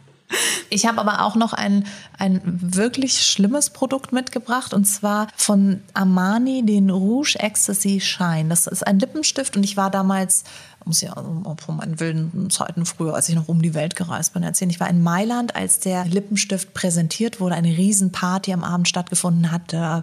Ich 0.70 0.86
habe 0.86 0.98
aber 0.98 1.22
auch 1.22 1.36
noch 1.36 1.52
ein, 1.52 1.86
ein 2.18 2.40
wirklich 2.44 3.20
schlimmes 3.26 3.70
Produkt 3.70 4.12
mitgebracht 4.12 4.72
und 4.74 4.84
zwar 4.84 5.28
von 5.36 5.82
Armani 5.94 6.64
den 6.64 6.90
Rouge 6.90 7.36
Ecstasy 7.38 8.00
Shine. 8.00 8.48
Das 8.48 8.66
ist 8.66 8.86
ein 8.86 8.98
Lippenstift 8.98 9.56
und 9.56 9.64
ich 9.64 9.76
war 9.76 9.90
damals 9.90 10.44
muss 10.84 11.00
ja 11.00 11.14
von 11.14 11.76
meinen 11.76 12.00
wilden 12.00 12.50
Zeiten 12.50 12.86
früher, 12.86 13.14
als 13.14 13.28
ich 13.28 13.34
noch 13.34 13.48
um 13.48 13.62
die 13.62 13.74
Welt 13.74 13.96
gereist 13.96 14.34
bin, 14.34 14.42
erzählen. 14.42 14.70
Ich 14.70 14.80
war 14.80 14.88
in 14.88 15.02
Mailand, 15.02 15.56
als 15.56 15.80
der 15.80 16.04
Lippenstift 16.04 16.74
präsentiert 16.74 17.40
wurde, 17.40 17.54
eine 17.54 17.76
Riesenparty 17.76 18.52
am 18.52 18.64
Abend 18.64 18.88
stattgefunden 18.88 19.50
hat. 19.50 19.72
Da, 19.72 20.02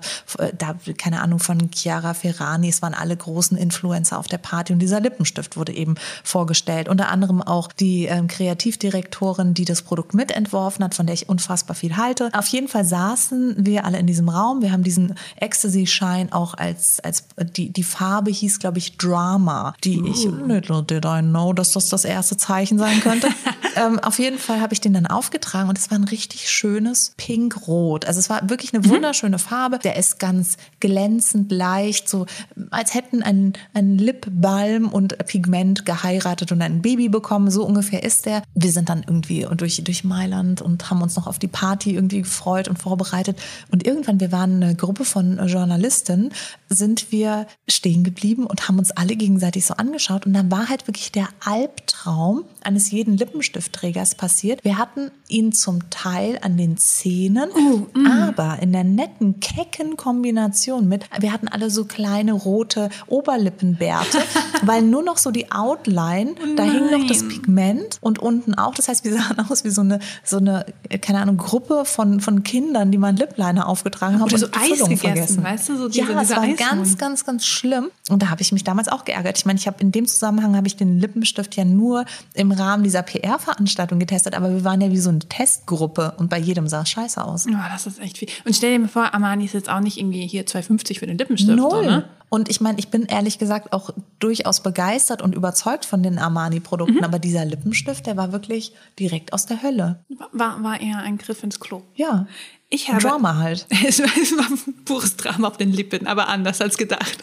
da, 0.57 0.75
keine 0.97 1.21
Ahnung, 1.21 1.39
von 1.39 1.69
Chiara 1.73 2.13
Ferrani, 2.13 2.69
es 2.69 2.81
waren 2.81 2.93
alle 2.93 3.15
großen 3.15 3.57
Influencer 3.57 4.17
auf 4.17 4.27
der 4.27 4.37
Party 4.37 4.73
und 4.73 4.79
dieser 4.79 4.99
Lippenstift 4.99 5.57
wurde 5.57 5.73
eben 5.73 5.95
vorgestellt. 6.23 6.89
Unter 6.89 7.09
anderem 7.09 7.41
auch 7.41 7.71
die 7.71 8.05
ähm, 8.05 8.27
Kreativdirektorin, 8.27 9.53
die 9.53 9.65
das 9.65 9.81
Produkt 9.81 10.13
mitentworfen 10.13 10.83
hat, 10.83 10.95
von 10.95 11.05
der 11.05 11.13
ich 11.13 11.29
unfassbar 11.29 11.75
viel 11.75 11.97
halte. 11.97 12.29
Auf 12.33 12.47
jeden 12.47 12.67
Fall 12.67 12.85
saßen 12.85 13.55
wir 13.57 13.85
alle 13.85 13.99
in 13.99 14.07
diesem 14.07 14.29
Raum. 14.29 14.61
Wir 14.61 14.71
haben 14.71 14.83
diesen 14.83 15.15
Ecstasy-Schein 15.37 16.31
auch 16.31 16.53
als, 16.53 16.99
als 17.01 17.25
die, 17.55 17.71
die 17.71 17.83
Farbe 17.83 18.31
hieß, 18.31 18.59
glaube 18.59 18.77
ich, 18.77 18.97
Drama, 18.97 19.73
die 19.83 20.01
ich, 20.07 20.27
little 20.69 20.83
did 20.83 21.05
I 21.05 21.21
know, 21.21 21.53
dass 21.53 21.71
das 21.71 21.89
das 21.89 22.05
erste 22.05 22.37
Zeichen 22.37 22.77
sein 22.77 22.99
könnte. 23.01 23.29
ähm, 23.75 23.99
auf 23.99 24.19
jeden 24.19 24.39
Fall 24.39 24.61
habe 24.61 24.73
ich 24.73 24.81
den 24.81 24.93
dann 24.93 25.05
aufgetragen 25.05 25.69
und 25.69 25.77
es 25.77 25.91
war 25.91 25.97
ein 25.97 26.05
richtig 26.05 26.49
schönes 26.49 27.13
Pink-Rot. 27.17 28.05
Also 28.05 28.19
es 28.19 28.29
war 28.29 28.49
wirklich 28.49 28.73
eine 28.73 28.85
wunderschöne 28.85 29.39
Farbe. 29.39 29.79
Der 29.79 29.95
ist 29.95 30.19
ganz 30.19 30.57
glänzend 30.79 31.51
leicht, 31.51 32.09
so 32.09 32.25
als 32.71 32.93
hätten 32.93 33.23
ein, 33.23 33.53
ein 33.73 33.97
Lipbalm 33.97 34.89
und 34.89 35.17
Pigment 35.25 35.85
geheiratet 35.85 36.51
und 36.51 36.61
ein 36.61 36.81
Baby 36.81 37.09
bekommen. 37.09 37.51
So 37.51 37.65
ungefähr 37.65 38.03
ist 38.03 38.25
der. 38.25 38.43
Wir 38.55 38.71
sind 38.71 38.89
dann 38.89 39.03
irgendwie 39.05 39.45
durch, 39.55 39.83
durch 39.83 40.03
Mailand 40.03 40.61
und 40.61 40.89
haben 40.89 41.01
uns 41.01 41.15
noch 41.15 41.27
auf 41.27 41.39
die 41.39 41.47
Party 41.47 41.95
irgendwie 41.95 42.21
gefreut 42.21 42.67
und 42.67 42.77
vorbereitet. 42.77 43.37
Und 43.71 43.85
irgendwann, 43.85 44.19
wir 44.19 44.31
waren 44.31 44.61
eine 44.61 44.75
Gruppe 44.75 45.05
von 45.05 45.45
Journalisten, 45.47 46.31
sind 46.69 47.11
wir 47.11 47.47
stehen 47.67 48.03
geblieben 48.03 48.45
und 48.45 48.67
haben 48.67 48.79
uns 48.79 48.91
alle 48.91 49.15
gegenseitig 49.15 49.65
so 49.65 49.75
angeschaut. 49.75 50.25
Und 50.25 50.33
dann 50.33 50.51
war 50.51 50.69
halt 50.69 50.87
wirklich 50.87 51.11
der 51.11 51.27
Albtraum 51.45 52.43
eines 52.65 52.91
jeden 52.91 53.17
Lippenstiftträgers 53.17 54.15
passiert. 54.15 54.63
Wir 54.63 54.77
hatten 54.77 55.11
ihn 55.29 55.51
zum 55.53 55.89
Teil 55.89 56.37
an 56.41 56.57
den 56.57 56.75
Zähnen, 56.77 57.49
Oh, 57.55 57.87
mm. 57.97 58.07
aber 58.07 58.57
in 58.61 58.71
der 58.73 58.83
netten, 58.83 59.39
kecken 59.39 59.95
Kombination 59.95 60.87
mit, 60.87 61.05
wir 61.19 61.31
hatten 61.31 61.47
alle 61.47 61.69
so 61.69 61.85
kleine 61.85 62.33
rote 62.33 62.89
Oberlippenbärte, 63.07 64.17
weil 64.63 64.81
nur 64.81 65.03
noch 65.03 65.17
so 65.17 65.31
die 65.31 65.51
Outline, 65.51 66.35
da 66.55 66.63
hing 66.63 66.91
noch 66.91 67.07
das. 67.07 67.19
Pigment 67.27 67.97
und 68.01 68.19
unten 68.19 68.53
auch. 68.55 68.73
Das 68.75 68.87
heißt, 68.87 69.03
wir 69.05 69.13
sahen 69.17 69.39
aus 69.49 69.63
wie 69.63 69.69
so 69.69 69.81
eine, 69.81 69.99
so 70.23 70.37
eine, 70.37 70.65
keine 71.01 71.19
Ahnung, 71.21 71.37
Gruppe 71.37 71.85
von, 71.85 72.19
von 72.19 72.43
Kindern, 72.43 72.91
die 72.91 72.97
mal 72.97 73.09
einen 73.09 73.17
Lipliner 73.17 73.67
aufgetragen 73.67 74.15
haben 74.15 74.23
Oder 74.23 74.37
so 74.39 74.45
und 74.47 74.55
die 74.55 74.59
Eis 74.59 74.67
Füllung 74.69 74.89
gegessen, 74.89 75.05
vergessen. 75.13 75.43
weißt 75.43 75.69
du, 75.69 75.77
so 75.77 75.87
diese- 75.89 76.11
ja, 76.11 76.21
es 76.21 76.27
diese 76.27 76.35
war 76.35 76.43
Eismund. 76.43 76.57
ganz, 76.59 76.97
ganz, 76.97 77.25
ganz 77.25 77.45
schlimm. 77.45 77.87
Und 78.09 78.23
da 78.23 78.29
habe 78.29 78.41
ich 78.41 78.51
mich 78.51 78.63
damals 78.63 78.87
auch 78.87 79.05
geärgert. 79.05 79.37
Ich 79.37 79.45
meine, 79.45 79.59
ich 79.59 79.67
habe 79.67 79.77
in 79.81 79.91
dem 79.91 80.07
Zusammenhang 80.07 80.55
habe 80.55 80.67
ich 80.67 80.75
den 80.75 80.99
Lippenstift 80.99 81.55
ja 81.55 81.65
nur 81.65 82.05
im 82.33 82.51
Rahmen 82.51 82.83
dieser 82.83 83.03
PR-Veranstaltung 83.03 83.99
getestet, 83.99 84.33
aber 84.35 84.49
wir 84.49 84.63
waren 84.63 84.81
ja 84.81 84.89
wie 84.91 84.97
so 84.97 85.18
eine 85.21 85.29
Testgruppe 85.29 86.13
und 86.17 86.29
bei 86.29 86.37
jedem 86.39 86.67
sah 86.67 86.81
es 86.81 86.89
scheiße 86.89 87.23
aus. 87.23 87.45
Oh, 87.47 87.53
das 87.71 87.87
ist 87.87 87.99
echt 87.99 88.17
viel. 88.17 88.29
Und 88.45 88.55
stell 88.55 88.71
dir 88.73 88.79
mal 88.79 88.87
vor, 88.87 89.13
Armani 89.13 89.45
ist 89.45 89.53
jetzt 89.53 89.69
auch 89.69 89.79
nicht 89.79 89.97
irgendwie 89.97 90.25
hier 90.27 90.45
2,50 90.45 90.99
für 90.99 91.07
den 91.07 91.17
Lippenstift. 91.17 91.55
Null. 91.57 91.69
So, 91.71 91.81
ne? 91.81 92.05
Und 92.31 92.47
ich 92.47 92.61
meine, 92.61 92.77
ich 92.77 92.89
bin 92.89 93.05
ehrlich 93.05 93.39
gesagt 93.39 93.73
auch 93.73 93.89
durchaus 94.19 94.61
begeistert 94.61 95.21
und 95.23 95.33
überzeugt 95.33 95.83
von 95.85 96.03
den 96.03 96.19
Armani-Produkten, 96.19 96.97
Mhm. 96.97 97.03
aber 97.03 97.17
dieser 97.17 97.43
Lippenstift, 97.43 98.05
der 98.05 98.17
war 98.17 98.31
wirklich 98.31 98.71
direkt 98.99 99.33
aus 99.33 99.47
der 99.47 99.63
Hölle. 99.63 100.03
War, 100.31 100.63
war 100.63 100.79
eher 100.79 100.99
ein 100.99 101.17
Griff 101.17 101.41
ins 101.43 101.59
Klo. 101.59 101.81
Ja. 101.95 102.27
Ich 102.69 102.89
habe, 102.89 103.01
Drama 103.01 103.37
halt. 103.37 103.65
Es 103.87 103.99
war, 103.99 104.09
es 104.21 104.37
war 104.37 104.45
pures 104.85 105.17
Drama 105.17 105.47
auf 105.47 105.57
den 105.57 105.71
Lippen, 105.73 106.05
aber 106.05 106.27
anders 106.27 106.61
als 106.61 106.77
gedacht. 106.77 107.17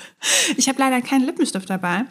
Ich 0.57 0.69
habe 0.69 0.81
leider 0.81 1.01
keinen 1.03 1.25
Lippenstift 1.25 1.71
dabei, 1.71 2.03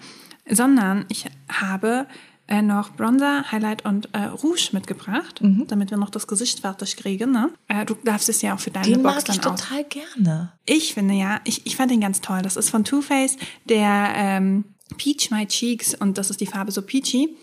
sondern 0.50 1.04
ich 1.10 1.26
habe 1.52 2.06
äh, 2.48 2.62
noch 2.62 2.92
Bronzer, 2.92 3.52
Highlight 3.52 3.86
und 3.86 4.10
äh, 4.14 4.26
Rouge 4.26 4.70
mitgebracht, 4.72 5.42
Mhm. 5.42 5.66
damit 5.68 5.90
wir 5.92 5.98
noch 5.98 6.10
das 6.10 6.28
Gesicht 6.28 6.60
fertig 6.60 6.96
kriegen. 6.98 7.32
Ne? 7.32 7.50
Äh, 7.68 7.86
du 7.86 7.96
darfst 8.04 8.30
es 8.30 8.42
ja 8.42 8.54
auch 8.56 8.60
für 8.60 8.72
deine 8.72 8.86
Den 8.88 9.04
Box 9.04 9.16
mag 9.28 9.30
ich 9.36 9.40
dann 9.42 9.54
aus. 9.54 9.62
total 9.62 9.84
gerne. 9.86 10.52
Ich 10.66 10.94
finde 10.94 11.16
ja, 11.16 11.40
ich, 11.44 11.66
ich 11.66 11.76
fand 11.76 11.92
den 11.92 12.02
ganz 12.02 12.22
toll. 12.22 12.42
Das 12.44 12.56
ist 12.56 12.70
von 12.70 12.84
Too 12.84 13.02
Faced, 13.02 13.40
der 13.66 14.14
ähm, 14.16 14.66
Peach 14.98 15.32
My 15.32 15.46
Cheeks 15.48 15.96
und 15.96 16.18
das 16.18 16.30
ist 16.30 16.40
die 16.42 16.46
Farbe 16.46 16.72
so 16.72 16.82
peachy. 16.84 17.36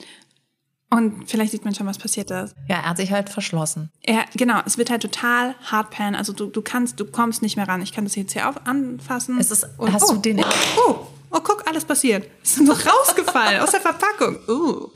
Und 0.91 1.29
vielleicht 1.31 1.53
sieht 1.53 1.65
man 1.65 1.75
schon, 1.75 1.87
was 1.87 1.97
passiert 1.97 2.31
ist. 2.31 2.55
Ja, 2.69 2.77
er 2.77 2.91
hat 2.91 2.99
sich 2.99 3.11
halt 3.11 3.31
verschlossen. 3.31 3.91
Ja, 4.07 4.25
genau, 4.37 4.61
es 4.67 4.77
wird 4.77 4.91
halt 4.91 5.01
total 5.01 5.55
Hardpan. 5.63 6.15
Also 6.15 6.35
du, 6.35 6.47
du 6.47 6.61
kannst, 6.61 7.01
du 7.01 7.07
kommst 7.07 7.41
nicht 7.41 7.57
mehr 7.57 7.67
ran. 7.67 7.81
Ich 7.81 7.93
kann 7.93 8.05
das 8.05 8.15
jetzt 8.15 8.35
hier 8.35 8.47
auf, 8.47 8.67
anfassen. 8.67 9.39
Es 9.41 9.51
ist- 9.51 9.67
und, 9.79 9.91
hast 9.91 10.11
oh, 10.11 10.15
du 10.17 10.21
den- 10.21 10.41
Oh, 10.41 10.45
oh, 10.91 11.07
oh, 11.33 11.41
guck, 11.43 11.67
alles 11.67 11.85
passiert. 11.85 12.29
Es 12.43 12.53
ist 12.53 12.63
noch 12.63 12.79
rausgefallen 12.85 13.61
aus 13.61 13.71
der 13.71 13.81
Verpackung. 13.81 14.37
Uh. 14.49 14.53
Uh, 14.53 14.91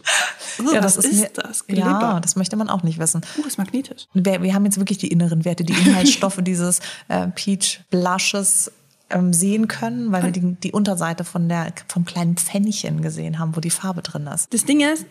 was 0.58 0.96
ist, 0.96 1.12
mir- 1.12 1.30
das? 1.34 1.64
Ja, 1.68 1.74
Glibber. 1.74 2.20
das 2.22 2.36
möchte 2.36 2.56
man 2.56 2.68
auch 2.68 2.82
nicht 2.82 2.98
wissen. 2.98 3.22
Uh, 3.38 3.46
ist 3.46 3.58
magnetisch. 3.58 4.06
Wir, 4.14 4.42
wir 4.42 4.54
haben 4.54 4.64
jetzt 4.64 4.78
wirklich 4.78 4.98
die 4.98 5.08
inneren 5.08 5.44
Werte, 5.44 5.64
die 5.64 5.72
Inhaltsstoffe 5.72 6.38
dieses 6.42 6.80
äh, 7.08 7.28
Peach 7.28 7.80
Blushes 7.90 8.70
ähm, 9.10 9.32
sehen 9.32 9.68
können, 9.68 10.12
weil 10.12 10.24
wir 10.24 10.30
die, 10.32 10.54
die 10.54 10.72
Unterseite 10.72 11.24
von 11.24 11.48
der, 11.48 11.72
vom 11.88 12.04
kleinen 12.04 12.36
Pfännchen 12.36 13.02
gesehen 13.02 13.38
haben, 13.38 13.56
wo 13.56 13.60
die 13.60 13.70
Farbe 13.70 14.02
drin 14.02 14.26
ist. 14.26 14.52
Das 14.52 14.64
Ding 14.64 14.80
ist, 14.80 15.06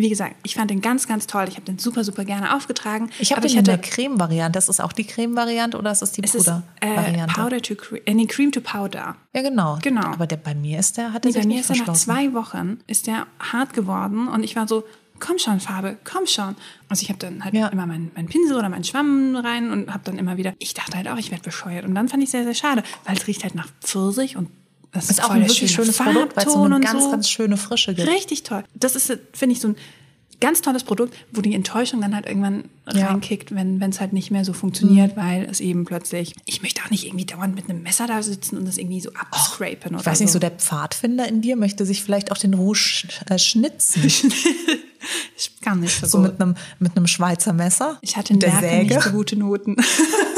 wie 0.00 0.08
gesagt, 0.08 0.36
ich 0.42 0.54
fand 0.54 0.70
den 0.70 0.80
ganz, 0.80 1.06
ganz 1.06 1.26
toll. 1.26 1.44
Ich 1.48 1.54
habe 1.56 1.64
den 1.66 1.78
super, 1.78 2.04
super 2.04 2.24
gerne 2.24 2.54
aufgetragen. 2.56 3.10
Ich 3.18 3.32
habe 3.32 3.46
den 3.46 3.58
in 3.58 3.64
der 3.64 3.78
Creme-Variante. 3.78 4.52
Das 4.52 4.68
ist 4.68 4.80
auch 4.80 4.92
die 4.92 5.04
Creme-Variante 5.04 5.78
oder 5.78 5.92
ist 5.92 6.02
es 6.02 6.12
die 6.12 6.22
äh, 6.22 6.26
Puder-Variante? 6.26 7.34
Powder 7.34 7.60
to 7.62 7.74
Cream, 7.74 8.00
äh, 8.06 8.14
nee, 8.14 8.26
Cream 8.26 8.52
to 8.52 8.60
Powder. 8.60 9.16
ja, 9.34 9.42
genau. 9.42 9.78
Genau. 9.82 10.06
Aber 10.06 10.26
der, 10.26 10.36
bei 10.36 10.54
mir 10.54 10.78
ist 10.78 10.96
der, 10.96 11.12
hat 11.12 11.24
er 11.24 11.28
Nee, 11.30 11.34
bei 11.36 11.42
sich 11.42 11.46
mir 11.46 11.60
ist 11.60 11.70
er 11.70 11.76
nach 11.76 11.92
zwei 11.94 12.32
Wochen 12.34 12.78
ist 12.86 13.06
der 13.06 13.26
hart 13.38 13.72
geworden 13.74 14.28
und 14.28 14.42
ich 14.42 14.56
war 14.56 14.66
so, 14.68 14.84
komm 15.18 15.38
schon, 15.38 15.60
Farbe, 15.60 15.98
komm 16.04 16.26
schon. 16.26 16.56
Also 16.88 17.02
ich 17.02 17.08
habe 17.10 17.18
dann 17.18 17.44
halt 17.44 17.52
Ja. 17.54 17.68
immer 17.68 17.86
meinen 17.86 18.10
mein 18.14 18.26
Pinsel 18.26 18.56
oder 18.56 18.68
meinen 18.68 18.84
Schwamm 18.84 19.36
rein 19.36 19.70
und 19.70 19.92
habe 19.92 20.02
dann 20.04 20.18
immer 20.18 20.36
wieder, 20.38 20.54
ich 20.58 20.72
dachte 20.74 20.96
halt 20.96 21.08
auch, 21.08 21.18
ich 21.18 21.30
werde 21.30 21.44
bescheuert. 21.44 21.84
Und 21.84 21.94
dann 21.94 22.08
fand 22.08 22.22
ich 22.22 22.30
sehr, 22.30 22.44
sehr 22.44 22.54
schade, 22.54 22.82
weil 23.04 23.16
es 23.16 23.26
riecht 23.26 23.42
halt 23.44 23.54
nach 23.54 23.68
Pfirsich 23.82 24.36
und 24.36 24.48
das 24.92 25.04
ist, 25.04 25.10
ist 25.12 25.24
auch 25.24 25.30
ein 25.30 25.40
wirklich 25.42 25.58
schöne 25.70 25.92
schönes 25.92 25.96
Produkt, 25.98 26.36
weil 26.36 26.44
es 26.46 26.52
so 26.52 26.58
Farbton 26.58 26.64
eine 26.66 26.74
und 26.76 26.84
ganz, 26.84 27.04
so. 27.04 27.10
ganz 27.10 27.28
schöne 27.30 27.56
Frische 27.56 27.94
gibt. 27.94 28.08
Richtig 28.08 28.42
toll. 28.42 28.64
Das 28.74 28.96
ist, 28.96 29.16
finde 29.32 29.54
ich, 29.54 29.60
so 29.60 29.68
ein 29.68 29.76
ganz 30.40 30.62
tolles 30.62 30.84
Produkt, 30.84 31.14
wo 31.32 31.42
die 31.42 31.54
Enttäuschung 31.54 32.00
dann 32.00 32.14
halt 32.14 32.24
irgendwann 32.26 32.64
Ja. 32.94 33.08
reinkickt, 33.08 33.54
wenn 33.54 33.80
es 33.82 34.00
halt 34.00 34.14
nicht 34.14 34.30
mehr 34.30 34.42
so 34.44 34.52
Mhm. 34.52 34.56
funktioniert, 34.56 35.16
weil 35.16 35.44
es 35.50 35.60
eben 35.60 35.84
plötzlich, 35.84 36.34
ich 36.46 36.62
möchte 36.62 36.82
auch 36.82 36.88
nicht 36.90 37.04
irgendwie 37.06 37.26
dauernd 37.26 37.54
mit 37.54 37.68
einem 37.68 37.82
Messer 37.82 38.06
da 38.06 38.22
sitzen 38.22 38.56
und 38.56 38.66
das 38.66 38.78
irgendwie 38.78 39.00
so 39.02 39.10
abscrapen 39.12 39.90
oder 39.92 40.00
Ich 40.00 40.06
weiß 40.06 40.20
nicht, 40.20 40.32
so 40.32 40.38
der 40.38 40.50
Pfadfinder 40.52 41.28
in 41.28 41.42
dir 41.42 41.56
möchte 41.56 41.84
sich 41.84 42.02
vielleicht 42.02 42.32
auch 42.32 42.38
den 42.38 42.54
Rouge 42.54 43.06
äh, 43.28 43.38
schnitzen. 43.38 44.02
Ich 45.34 45.58
kann 45.62 45.80
nicht 45.80 46.06
so 46.06 46.18
mit 46.18 46.38
einem, 46.40 46.54
mit 46.78 46.94
einem 46.94 47.06
Schweizer 47.06 47.54
Messer. 47.54 47.96
Ich 48.02 48.18
hatte 48.18 48.34
in 48.34 48.38
der 48.40 48.52
Säge. 48.60 48.94
nicht 48.96 49.02
so 49.02 49.10
gute 49.12 49.34
Noten. 49.34 49.76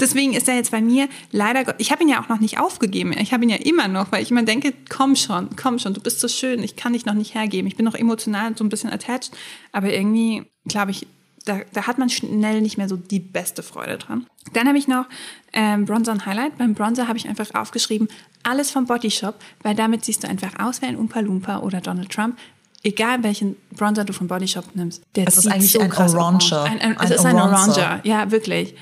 Deswegen 0.00 0.32
ist 0.32 0.48
er 0.48 0.54
jetzt 0.54 0.70
bei 0.70 0.80
mir 0.80 1.08
leider, 1.32 1.74
ich 1.78 1.90
habe 1.90 2.02
ihn 2.02 2.08
ja 2.08 2.22
auch 2.22 2.28
noch 2.28 2.40
nicht 2.40 2.58
aufgegeben. 2.58 3.12
Ich 3.18 3.32
habe 3.32 3.44
ihn 3.44 3.50
ja 3.50 3.56
immer 3.56 3.88
noch, 3.88 4.12
weil 4.12 4.22
ich 4.22 4.30
immer 4.30 4.42
denke, 4.42 4.72
komm 4.88 5.16
schon, 5.16 5.50
komm 5.56 5.78
schon, 5.78 5.94
du 5.94 6.00
bist 6.00 6.20
so 6.20 6.28
schön, 6.28 6.62
ich 6.62 6.76
kann 6.76 6.92
dich 6.92 7.04
noch 7.06 7.14
nicht 7.14 7.34
hergeben. 7.34 7.68
Ich 7.68 7.76
bin 7.76 7.84
noch 7.84 7.94
emotional 7.94 8.56
so 8.56 8.64
ein 8.64 8.68
bisschen 8.68 8.90
attached, 8.90 9.30
aber 9.72 9.92
irgendwie, 9.92 10.44
glaube 10.66 10.92
ich, 10.92 11.06
da, 11.44 11.60
da 11.72 11.86
hat 11.86 11.98
man 11.98 12.10
schnell 12.10 12.60
nicht 12.60 12.78
mehr 12.78 12.88
so 12.88 12.96
die 12.96 13.20
beste 13.20 13.62
Freude 13.62 13.98
dran. 13.98 14.26
Dann 14.52 14.68
habe 14.68 14.78
ich 14.78 14.86
noch 14.86 15.06
ähm, 15.52 15.86
Bronzer 15.86 16.12
und 16.12 16.26
Highlight. 16.26 16.58
Beim 16.58 16.74
Bronzer 16.74 17.08
habe 17.08 17.18
ich 17.18 17.28
einfach 17.28 17.54
aufgeschrieben, 17.54 18.08
alles 18.42 18.70
vom 18.70 18.86
Body 18.86 19.10
Shop, 19.10 19.36
weil 19.62 19.74
damit 19.74 20.04
siehst 20.04 20.24
du 20.24 20.28
einfach 20.28 20.58
aus 20.58 20.82
wie 20.82 20.86
ein 20.86 20.96
Umpa 20.96 21.20
Lumpa 21.20 21.58
oder 21.60 21.80
Donald 21.80 22.10
Trump. 22.10 22.36
Egal 22.84 23.22
welchen 23.24 23.56
Bronzer 23.72 24.04
du 24.04 24.12
vom 24.12 24.28
Body 24.28 24.46
Shop 24.46 24.64
nimmst. 24.74 25.02
Der 25.16 25.26
Es 25.26 25.36
ist 25.36 25.48
eigentlich 25.48 25.72
so 25.72 25.80
ein 25.80 25.90
krass 25.90 26.14
Oranger. 26.14 26.64
Ein, 26.64 26.80
ein, 26.80 26.92
es 26.92 27.00
Ein 27.00 27.12
ist 27.12 27.24
ein. 27.24 27.36
Oranger, 27.36 28.00
ja, 28.04 28.30
wirklich. 28.30 28.74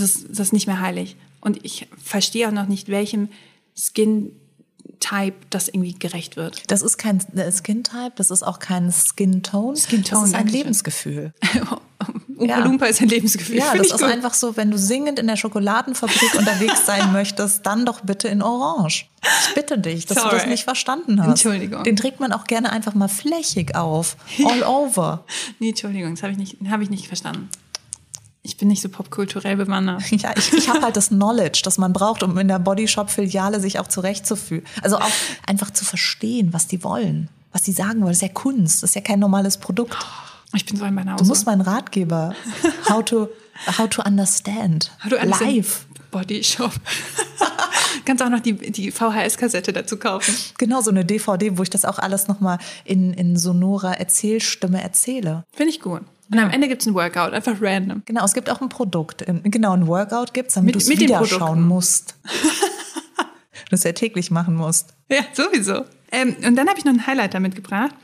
Ist, 0.00 0.28
es 0.30 0.38
ist 0.38 0.52
nicht 0.52 0.66
mehr 0.66 0.80
heilig. 0.80 1.16
Und 1.40 1.64
ich 1.64 1.88
verstehe 2.02 2.48
auch 2.48 2.52
noch 2.52 2.66
nicht, 2.66 2.88
welchem 2.88 3.28
Skin-Type 3.76 5.34
das 5.50 5.68
irgendwie 5.68 5.94
gerecht 5.94 6.36
wird. 6.36 6.62
Das 6.70 6.82
ist 6.82 6.98
kein 6.98 7.20
äh, 7.36 7.50
Skin-Type, 7.52 8.12
das 8.16 8.30
ist 8.30 8.42
auch 8.42 8.58
kein 8.58 8.90
Skin-Tone. 8.92 9.76
Skin-Tone, 9.76 10.20
Das 10.22 10.28
ist 10.30 10.34
ein. 10.34 10.48
Lebensgefühl. 10.48 11.32
Umpa 12.38 12.84
Ja. 12.84 12.90
Ist 12.90 13.00
ein 13.00 13.08
Lebensgefühl. 13.08 13.56
Ja, 13.56 13.64
Finde 13.70 13.88
das 13.88 13.92
ist 13.92 14.02
gut. 14.02 14.10
einfach 14.12 14.34
so, 14.34 14.56
wenn 14.58 14.70
du 14.70 14.76
singend 14.76 15.18
in 15.18 15.26
der 15.26 15.36
Schokoladenfabrik 15.36 16.34
unterwegs 16.38 16.84
sein 16.84 17.10
möchtest, 17.12 17.64
dann 17.64 17.86
doch 17.86 18.00
bitte 18.02 18.28
in 18.28 18.42
Orange. 18.42 19.06
Ich 19.48 19.54
bitte 19.54 19.78
dich, 19.78 20.04
dass 20.04 20.16
du 20.16 20.22
Sorry. 20.24 20.36
das 20.36 20.46
nicht 20.46 20.64
verstanden 20.64 21.20
hast. 21.22 21.28
Entschuldigung. 21.28 21.82
Den 21.84 21.96
trägt 21.96 22.20
man 22.20 22.32
auch 22.32 22.44
gerne 22.44 22.70
einfach 22.70 22.94
mal 22.94 23.08
flächig 23.08 23.74
auf. 23.74 24.16
All 24.44 24.62
over. 24.64 25.24
Nee, 25.58 25.70
Entschuldigung, 25.70 26.14
das 26.14 26.22
habe 26.22 26.32
ich, 26.32 26.38
nicht- 26.38 26.56
habe 26.68 26.82
ich 26.82 26.90
nicht 26.90 27.06
verstanden. 27.08 27.48
Ich 28.46 28.56
bin 28.56 28.68
nicht 28.68 28.80
so 28.80 28.88
popkulturell 28.88 29.56
bewandert. 29.56 30.02
Ja, 30.10 30.32
ich, 30.36 30.52
ich 30.52 30.68
habe 30.68 30.82
halt 30.82 30.96
das 30.96 31.08
Knowledge, 31.08 31.62
das 31.64 31.78
man 31.78 31.92
braucht, 31.92 32.22
um 32.22 32.38
in 32.38 32.46
der 32.46 32.60
Bodyshop-Filiale 32.60 33.60
sich 33.60 33.80
auch 33.80 33.88
zurechtzufühlen. 33.88 34.64
Also 34.82 34.98
auch 34.98 35.10
einfach 35.46 35.70
zu 35.70 35.84
verstehen, 35.84 36.52
was 36.52 36.68
die 36.68 36.84
wollen, 36.84 37.28
was 37.52 37.62
die 37.62 37.72
sagen 37.72 38.00
wollen. 38.00 38.10
Das 38.10 38.18
ist 38.18 38.22
ja 38.22 38.28
Kunst, 38.28 38.82
das 38.82 38.90
ist 38.90 38.94
ja 38.94 39.00
kein 39.00 39.18
normales 39.18 39.58
Produkt. 39.58 39.96
Ich 40.54 40.64
bin 40.64 40.76
so 40.76 40.84
ein 40.84 40.94
Banause. 40.94 41.24
Du 41.24 41.28
musst 41.28 41.44
mein 41.44 41.60
Ratgeber. 41.60 42.34
How 42.88 43.04
to, 43.04 43.28
how 43.78 43.88
to 43.90 44.02
understand. 44.02 44.92
How 45.02 45.10
to 45.10 45.16
understand 45.16 45.56
Live. 45.56 45.86
Body 46.12 46.44
Shop. 46.44 46.72
Kannst 48.04 48.22
auch 48.22 48.30
noch 48.30 48.40
die, 48.40 48.54
die 48.54 48.92
VHS-Kassette 48.92 49.72
dazu 49.72 49.96
kaufen. 49.96 50.32
Genau, 50.56 50.80
so 50.80 50.90
eine 50.90 51.04
DVD, 51.04 51.58
wo 51.58 51.62
ich 51.64 51.70
das 51.70 51.84
auch 51.84 51.98
alles 51.98 52.28
nochmal 52.28 52.58
in, 52.84 53.12
in 53.12 53.36
sonorer 53.36 53.98
Erzählstimme 53.98 54.80
erzähle. 54.80 55.44
Finde 55.52 55.72
ich 55.72 55.80
gut. 55.80 56.02
Und 56.30 56.38
am 56.38 56.50
Ende 56.50 56.66
gibt 56.68 56.82
es 56.82 56.88
ein 56.88 56.94
Workout, 56.94 57.32
einfach 57.32 57.54
random. 57.60 58.02
Genau, 58.04 58.24
es 58.24 58.34
gibt 58.34 58.50
auch 58.50 58.60
ein 58.60 58.68
Produkt. 58.68 59.24
Genau, 59.44 59.72
ein 59.72 59.86
Workout 59.86 60.34
gibt 60.34 60.48
es, 60.48 60.54
damit 60.54 60.74
Mit- 60.74 60.86
du 60.86 60.92
es 60.92 60.98
wieder 61.00 61.24
schauen 61.24 61.62
musst. 61.62 62.16
du 63.70 63.74
es 63.76 63.84
ja 63.84 63.92
täglich 63.92 64.30
machen 64.30 64.54
musst. 64.56 64.94
Ja, 65.08 65.20
sowieso. 65.32 65.84
Ähm, 66.10 66.36
und 66.44 66.56
dann 66.56 66.68
habe 66.68 66.78
ich 66.78 66.84
noch 66.84 66.92
einen 66.92 67.06
Highlighter 67.06 67.40
mitgebracht. 67.40 67.94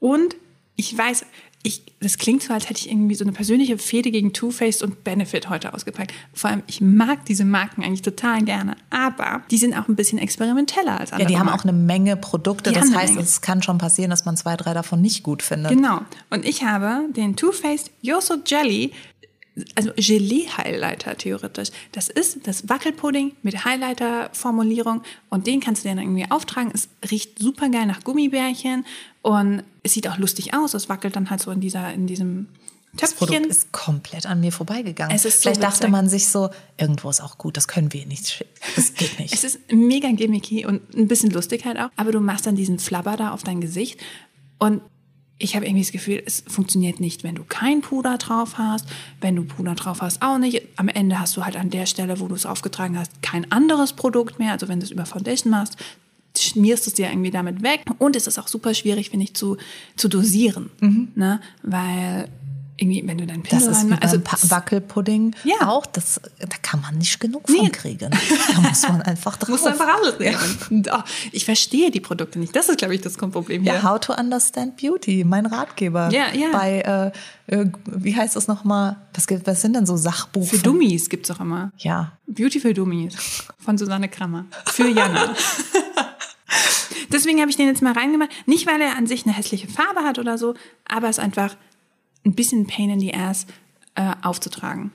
Und 0.00 0.34
ich 0.76 0.96
weiß, 0.96 1.26
ich, 1.62 1.82
das 2.00 2.18
klingt 2.18 2.42
so, 2.42 2.52
als 2.52 2.68
hätte 2.68 2.80
ich 2.80 2.90
irgendwie 2.90 3.14
so 3.14 3.24
eine 3.24 3.32
persönliche 3.32 3.78
Fehde 3.78 4.10
gegen 4.10 4.32
Too 4.32 4.50
Faced 4.50 4.82
und 4.82 5.02
Benefit 5.02 5.50
heute 5.50 5.74
ausgepackt. 5.74 6.12
Vor 6.32 6.50
allem, 6.50 6.62
ich 6.68 6.80
mag 6.80 7.24
diese 7.26 7.44
Marken 7.44 7.82
eigentlich 7.82 8.02
total 8.02 8.42
gerne. 8.42 8.76
Aber 8.90 9.42
die 9.50 9.58
sind 9.58 9.74
auch 9.74 9.88
ein 9.88 9.96
bisschen 9.96 10.18
experimenteller 10.18 11.00
als 11.00 11.10
Ja, 11.10 11.16
andere 11.16 11.28
die 11.32 11.38
haben 11.38 11.48
auch 11.48 11.64
eine 11.64 11.72
Menge 11.72 12.16
Produkte. 12.16 12.70
Die 12.70 12.78
das 12.78 12.94
heißt, 12.94 13.14
Menge. 13.14 13.24
es 13.24 13.40
kann 13.40 13.62
schon 13.62 13.78
passieren, 13.78 14.10
dass 14.10 14.24
man 14.24 14.36
zwei, 14.36 14.56
drei 14.56 14.72
davon 14.72 15.00
nicht 15.00 15.24
gut 15.24 15.42
findet. 15.42 15.72
Genau. 15.72 16.00
Und 16.30 16.44
ich 16.44 16.62
habe 16.62 17.08
den 17.16 17.34
Too 17.34 17.52
Faced 17.52 17.90
Yoso 18.02 18.36
Jelly, 18.46 18.92
also 19.74 19.90
Gelee-Highlighter 19.96 21.16
theoretisch. 21.16 21.68
Das 21.92 22.08
ist 22.08 22.46
das 22.46 22.68
Wackelpudding 22.68 23.32
mit 23.42 23.64
Highlighter-Formulierung 23.64 25.02
und 25.30 25.46
den 25.46 25.60
kannst 25.60 25.84
du 25.84 25.88
dir 25.88 25.94
dann 25.94 26.04
irgendwie 26.04 26.30
auftragen. 26.30 26.70
Es 26.74 26.88
riecht 27.10 27.38
super 27.38 27.68
geil 27.68 27.86
nach 27.86 28.04
Gummibärchen 28.04 28.84
und 29.22 29.62
es 29.82 29.92
sieht 29.94 30.08
auch 30.08 30.18
lustig 30.18 30.54
aus. 30.54 30.74
Es 30.74 30.88
wackelt 30.88 31.16
dann 31.16 31.30
halt 31.30 31.40
so 31.40 31.50
in 31.50 31.60
dieser, 31.60 31.92
in 31.92 32.06
diesem 32.06 32.48
Das 32.94 33.14
Produkt 33.14 33.34
Töpfchen. 33.38 33.50
ist 33.50 33.72
komplett 33.72 34.26
an 34.26 34.40
mir 34.40 34.52
vorbeigegangen. 34.52 35.14
Es 35.14 35.24
ist 35.24 35.38
so 35.42 35.48
Vielleicht 35.50 35.62
dachte 35.62 35.78
witzig. 35.80 35.90
man 35.90 36.08
sich 36.08 36.28
so, 36.28 36.50
irgendwo 36.78 37.10
ist 37.10 37.20
auch 37.20 37.38
gut, 37.38 37.56
das 37.56 37.68
können 37.68 37.92
wir 37.92 38.06
nicht 38.06 38.28
schicken. 38.28 38.50
Das 38.76 38.94
geht 38.94 39.18
nicht. 39.20 39.34
Es 39.34 39.44
ist 39.44 39.60
mega 39.72 40.10
gimmicky 40.10 40.66
und 40.66 40.94
ein 40.94 41.08
bisschen 41.08 41.30
lustig 41.30 41.64
halt 41.64 41.78
auch. 41.78 41.90
Aber 41.96 42.12
du 42.12 42.20
machst 42.20 42.46
dann 42.46 42.56
diesen 42.56 42.78
Flabber 42.78 43.16
da 43.16 43.32
auf 43.32 43.42
dein 43.42 43.60
Gesicht. 43.60 44.00
Und 44.58 44.82
ich 45.38 45.54
habe 45.54 45.66
irgendwie 45.66 45.82
das 45.82 45.92
Gefühl, 45.92 46.22
es 46.26 46.42
funktioniert 46.46 46.98
nicht, 47.00 47.22
wenn 47.22 47.36
du 47.36 47.44
kein 47.44 47.80
Puder 47.80 48.18
drauf 48.18 48.58
hast. 48.58 48.86
Wenn 49.20 49.36
du 49.36 49.44
Puder 49.44 49.74
drauf 49.74 50.02
hast, 50.02 50.20
auch 50.20 50.38
nicht. 50.38 50.62
Am 50.76 50.88
Ende 50.88 51.20
hast 51.20 51.36
du 51.36 51.44
halt 51.44 51.56
an 51.56 51.70
der 51.70 51.86
Stelle, 51.86 52.18
wo 52.18 52.26
du 52.26 52.34
es 52.34 52.44
aufgetragen 52.44 52.98
hast, 52.98 53.22
kein 53.22 53.50
anderes 53.52 53.92
Produkt 53.92 54.38
mehr. 54.38 54.52
Also 54.52 54.68
wenn 54.68 54.80
du 54.80 54.84
es 54.84 54.90
über 54.90 55.06
Foundation 55.06 55.50
machst, 55.50 55.76
schmierst 56.36 56.86
du 56.86 56.90
es 56.90 56.94
dir 56.94 57.08
irgendwie 57.08 57.30
damit 57.30 57.62
weg. 57.62 57.82
Und 57.98 58.16
es 58.16 58.26
ist 58.26 58.38
auch 58.38 58.48
super 58.48 58.74
schwierig, 58.74 59.10
finde 59.10 59.24
ich, 59.24 59.34
zu, 59.34 59.56
zu 59.96 60.08
dosieren. 60.08 60.70
Ne? 61.14 61.40
Weil 61.62 62.28
irgendwie, 62.80 63.02
wenn 63.06 63.18
du 63.18 63.26
deinen 63.26 63.40
Mhm. 63.40 63.42
Das 63.50 63.50
Pinsel 63.50 63.70
ist 63.72 63.76
wie 63.78 63.80
reinmachst, 63.92 64.00
beim 64.24 64.24
also 64.26 64.50
Wackelpudding 64.50 65.34
Ja. 65.44 65.68
auch. 65.68 65.84
Das, 65.86 66.20
da 66.38 66.46
kann 66.62 66.80
man 66.80 66.96
nicht 66.96 67.18
genug 67.20 67.48
Nee. 67.48 67.56
von 67.58 67.72
kriegen. 67.72 68.10
Da 68.10 68.60
muss 68.60 68.82
man 68.88 69.02
einfach 69.02 69.36
drauf. 69.38 69.48
musst 69.50 69.64
du 69.66 69.70
einfach 69.70 69.88
alles 69.88 70.18
nehmen. 70.18 70.84
Oh, 70.92 71.00
ich 71.32 71.44
verstehe 71.44 71.90
die 71.90 72.00
Produkte 72.00 72.38
nicht. 72.38 72.54
Das 72.54 72.68
ist, 72.68 72.78
glaube 72.78 72.94
ich, 72.94 73.00
das 73.00 73.16
Problem 73.16 73.62
hier. 73.64 73.74
Ja, 73.74 73.82
How 73.82 73.98
to 74.00 74.14
Understand 74.14 74.76
Beauty, 74.76 75.24
mein 75.24 75.46
Ratgeber. 75.46 76.10
Ja, 76.12 76.32
ja. 76.32 76.48
Bei, 76.52 77.12
äh, 77.48 77.54
äh, 77.56 77.66
wie 77.86 78.14
heißt 78.16 78.36
das 78.36 78.46
nochmal? 78.46 78.96
Was, 79.14 79.26
gibt- 79.26 79.46
was 79.46 79.60
sind 79.60 79.74
denn 79.74 79.84
so 79.86 79.96
Sachbuch? 79.96 80.46
Für 80.46 80.58
Dummies 80.58 81.08
gibt's 81.08 81.30
auch 81.30 81.40
immer. 81.40 81.72
Ja. 81.78 82.12
Beautiful 82.26 82.74
Dummies 82.74 83.16
von 83.58 83.76
Susanne 83.76 84.08
Krammer. 84.08 84.44
Für 84.66 84.88
Jana. 84.88 85.34
Deswegen 87.10 87.40
habe 87.40 87.50
ich 87.50 87.56
den 87.56 87.66
jetzt 87.66 87.82
mal 87.82 87.92
reingemacht. 87.92 88.30
Nicht, 88.46 88.66
weil 88.66 88.80
er 88.80 88.96
an 88.96 89.06
sich 89.06 89.24
eine 89.24 89.34
hässliche 89.34 89.66
Farbe 89.68 90.00
hat 90.00 90.18
oder 90.18 90.36
so, 90.38 90.54
aber 90.86 91.08
es 91.08 91.18
ist 91.18 91.24
einfach 91.24 91.56
ein 92.28 92.34
bisschen 92.34 92.66
Pain 92.66 92.90
in 92.90 93.00
the 93.00 93.14
Ass 93.14 93.46
äh, 93.94 94.12
aufzutragen. 94.22 94.92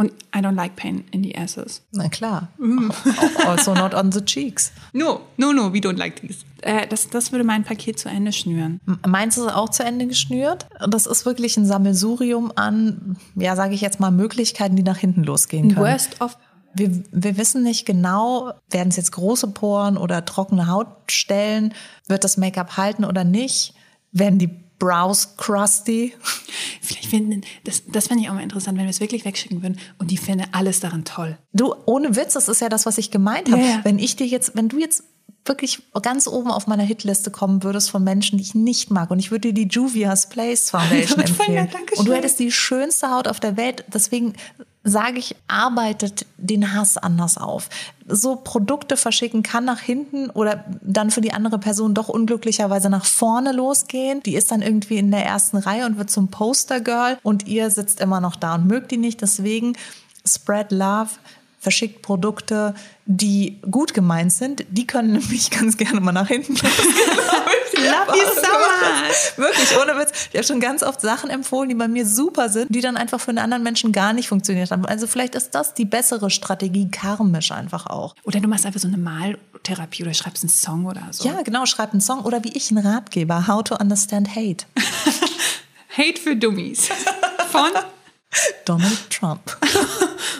Und 0.00 0.12
I 0.32 0.38
don't 0.38 0.54
like 0.54 0.76
pain 0.76 1.02
in 1.10 1.24
the 1.24 1.36
asses. 1.36 1.82
Na 1.90 2.08
klar. 2.08 2.48
Mm. 2.58 2.90
also 3.46 3.74
not 3.74 3.94
on 3.94 4.12
the 4.12 4.24
cheeks. 4.24 4.70
No, 4.92 5.22
no, 5.36 5.52
no, 5.52 5.72
we 5.72 5.78
don't 5.80 5.96
like 5.96 6.20
these. 6.20 6.44
Äh, 6.62 6.86
das, 6.86 7.10
das 7.10 7.32
würde 7.32 7.44
mein 7.44 7.64
Paket 7.64 7.98
zu 7.98 8.08
Ende 8.08 8.32
schnüren. 8.32 8.80
Meins 9.04 9.36
ist 9.36 9.48
auch 9.48 9.70
zu 9.70 9.82
Ende 9.82 10.06
geschnürt. 10.06 10.68
Das 10.88 11.06
ist 11.06 11.26
wirklich 11.26 11.56
ein 11.56 11.66
Sammelsurium 11.66 12.52
an, 12.54 13.16
ja, 13.34 13.56
sage 13.56 13.74
ich 13.74 13.80
jetzt 13.80 13.98
mal, 13.98 14.12
Möglichkeiten, 14.12 14.76
die 14.76 14.84
nach 14.84 14.98
hinten 14.98 15.24
losgehen 15.24 15.74
können. 15.74 15.84
Worst 15.84 16.20
of 16.20 16.38
Wir, 16.74 17.02
wir 17.10 17.36
wissen 17.36 17.64
nicht 17.64 17.84
genau, 17.84 18.52
werden 18.70 18.90
es 18.90 18.96
jetzt 18.96 19.10
große 19.10 19.48
Poren 19.48 19.96
oder 19.96 20.24
trockene 20.24 20.68
Hautstellen? 20.68 21.74
Wird 22.06 22.22
das 22.22 22.36
Make-up 22.36 22.76
halten 22.76 23.04
oder 23.04 23.24
nicht? 23.24 23.74
Werden 24.12 24.38
die 24.38 24.67
Brows 24.78 25.36
crusty? 25.36 26.14
Vielleicht 26.80 27.06
finden, 27.06 27.42
das, 27.64 27.82
das 27.86 28.08
fände 28.08 28.22
ich 28.22 28.30
auch 28.30 28.34
mal 28.34 28.42
interessant, 28.42 28.78
wenn 28.78 28.84
wir 28.84 28.90
es 28.90 29.00
wirklich 29.00 29.24
wegschicken 29.24 29.62
würden 29.62 29.78
und 29.98 30.10
die 30.10 30.16
fände 30.16 30.44
alles 30.52 30.80
daran 30.80 31.04
toll. 31.04 31.38
Du, 31.52 31.74
ohne 31.86 32.16
Witz, 32.16 32.34
das 32.34 32.48
ist 32.48 32.60
ja 32.60 32.68
das, 32.68 32.86
was 32.86 32.98
ich 32.98 33.10
gemeint 33.10 33.50
habe. 33.50 33.62
Ja, 33.62 33.68
ja. 33.68 33.80
Wenn 33.84 33.98
ich 33.98 34.16
dir 34.16 34.26
jetzt, 34.26 34.56
wenn 34.56 34.68
du 34.68 34.78
jetzt 34.78 35.04
wirklich 35.48 35.82
ganz 36.02 36.26
oben 36.26 36.50
auf 36.50 36.66
meiner 36.66 36.82
Hitliste 36.82 37.30
kommen 37.30 37.62
würdest 37.62 37.90
von 37.90 38.04
Menschen, 38.04 38.38
die 38.38 38.44
ich 38.44 38.54
nicht 38.54 38.90
mag 38.90 39.10
und 39.10 39.18
ich 39.18 39.30
würde 39.30 39.52
dir 39.52 39.64
die 39.64 39.68
Juvia's 39.68 40.28
Place 40.28 40.70
Foundation 40.70 41.20
ja, 41.20 41.26
empfehlen 41.26 41.68
danke 41.72 41.94
und 41.96 42.06
du 42.06 42.12
hättest 42.12 42.38
die 42.38 42.52
schönste 42.52 43.10
Haut 43.10 43.28
auf 43.28 43.40
der 43.40 43.56
Welt, 43.56 43.84
deswegen 43.92 44.34
sage 44.84 45.18
ich, 45.18 45.36
arbeitet 45.48 46.26
den 46.36 46.74
Hass 46.74 46.96
anders 46.96 47.36
auf. 47.36 47.68
So 48.06 48.36
Produkte 48.36 48.96
verschicken 48.96 49.42
kann 49.42 49.64
nach 49.64 49.80
hinten 49.80 50.30
oder 50.30 50.64
dann 50.80 51.10
für 51.10 51.20
die 51.20 51.32
andere 51.32 51.58
Person 51.58 51.94
doch 51.94 52.08
unglücklicherweise 52.08 52.88
nach 52.88 53.04
vorne 53.04 53.52
losgehen. 53.52 54.22
Die 54.22 54.34
ist 54.34 54.50
dann 54.50 54.62
irgendwie 54.62 54.98
in 54.98 55.10
der 55.10 55.24
ersten 55.24 55.58
Reihe 55.58 55.86
und 55.86 55.98
wird 55.98 56.10
zum 56.10 56.28
Postergirl 56.28 57.18
und 57.22 57.46
ihr 57.46 57.70
sitzt 57.70 58.00
immer 58.00 58.20
noch 58.20 58.36
da 58.36 58.54
und 58.54 58.66
mögt 58.66 58.90
die 58.90 58.96
nicht. 58.96 59.20
Deswegen 59.20 59.76
spread 60.26 60.72
love, 60.72 61.10
verschickt 61.58 62.02
Produkte, 62.02 62.74
die 63.04 63.58
gut 63.70 63.94
gemeint 63.94 64.32
sind. 64.32 64.64
Die 64.70 64.86
können 64.86 65.12
nämlich 65.18 65.50
ganz 65.50 65.76
gerne 65.76 66.00
mal 66.00 66.12
nach 66.12 66.28
hinten 66.28 66.54
losgehen. 66.54 67.18
Love 67.78 68.16
you 68.16 68.24
so 68.34 68.40
much. 68.42 69.38
Wirklich, 69.38 69.78
ohne 69.80 69.96
Witz. 69.98 70.28
Ich 70.30 70.36
habe 70.36 70.44
schon 70.44 70.60
ganz 70.60 70.82
oft 70.82 71.00
Sachen 71.00 71.30
empfohlen, 71.30 71.68
die 71.68 71.74
bei 71.76 71.86
mir 71.86 72.06
super 72.06 72.48
sind, 72.48 72.74
die 72.74 72.80
dann 72.80 72.96
einfach 72.96 73.20
für 73.20 73.28
einen 73.28 73.38
anderen 73.38 73.62
Menschen 73.62 73.92
gar 73.92 74.12
nicht 74.12 74.28
funktioniert 74.28 74.70
haben. 74.70 74.84
Also 74.84 75.06
vielleicht 75.06 75.34
ist 75.36 75.54
das 75.54 75.74
die 75.74 75.84
bessere 75.84 76.30
Strategie, 76.30 76.88
karmisch 76.90 77.52
einfach 77.52 77.86
auch. 77.86 78.14
Oder 78.24 78.40
du 78.40 78.48
machst 78.48 78.66
einfach 78.66 78.80
so 78.80 78.88
eine 78.88 78.98
Maltherapie 78.98 80.02
oder 80.02 80.14
schreibst 80.14 80.42
einen 80.42 80.50
Song 80.50 80.86
oder 80.86 81.06
so. 81.12 81.28
Ja, 81.28 81.42
genau, 81.42 81.66
schreib 81.66 81.92
einen 81.92 82.00
Song 82.00 82.22
oder 82.22 82.42
wie 82.42 82.52
ich 82.56 82.70
einen 82.70 82.84
Ratgeber, 82.84 83.46
How 83.46 83.62
to 83.62 83.76
Understand 83.76 84.34
Hate. 84.34 84.64
Hate 85.96 86.20
für 86.20 86.34
Dummies. 86.36 86.88
Von? 87.50 87.70
Donald 88.64 89.10
Trump. 89.10 89.56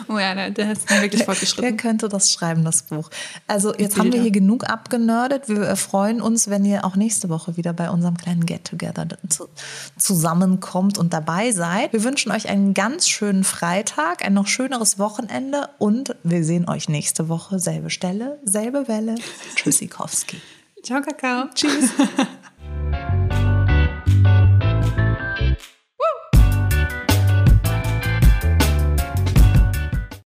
Oh 0.07 0.17
ja, 0.17 0.35
hast 0.35 0.57
du 0.89 0.93
mir 0.95 1.01
wirklich 1.01 1.19
Wer 1.19 1.25
fortgeschritten. 1.25 1.77
könnte 1.77 2.09
das 2.09 2.31
schreiben, 2.31 2.63
das 2.63 2.81
Buch? 2.83 3.09
Also 3.45 3.75
jetzt 3.75 3.97
haben 3.97 4.11
wir 4.11 4.19
hier 4.21 4.31
genug 4.31 4.67
abgenördet. 4.67 5.49
Wir 5.49 5.75
freuen 5.75 6.19
uns, 6.19 6.49
wenn 6.49 6.65
ihr 6.65 6.83
auch 6.83 6.95
nächste 6.95 7.29
Woche 7.29 7.57
wieder 7.57 7.73
bei 7.73 7.91
unserem 7.91 8.17
kleinen 8.17 8.45
Get-Together 8.45 9.07
zu, 9.29 9.49
zusammenkommt 9.97 10.97
und 10.97 11.13
dabei 11.13 11.51
seid. 11.51 11.93
Wir 11.93 12.03
wünschen 12.03 12.31
euch 12.31 12.49
einen 12.49 12.73
ganz 12.73 13.07
schönen 13.07 13.43
Freitag, 13.43 14.25
ein 14.25 14.33
noch 14.33 14.47
schöneres 14.47 14.97
Wochenende 14.97 15.69
und 15.77 16.15
wir 16.23 16.43
sehen 16.43 16.67
euch 16.67 16.89
nächste 16.89 17.29
Woche. 17.29 17.59
Selbe 17.59 17.91
Stelle, 17.91 18.39
selbe 18.43 18.87
Welle. 18.87 19.15
Tschüssikowski. 19.55 20.41
Ciao, 20.83 21.01
Kakao. 21.01 21.49
Tschüss. 21.53 21.91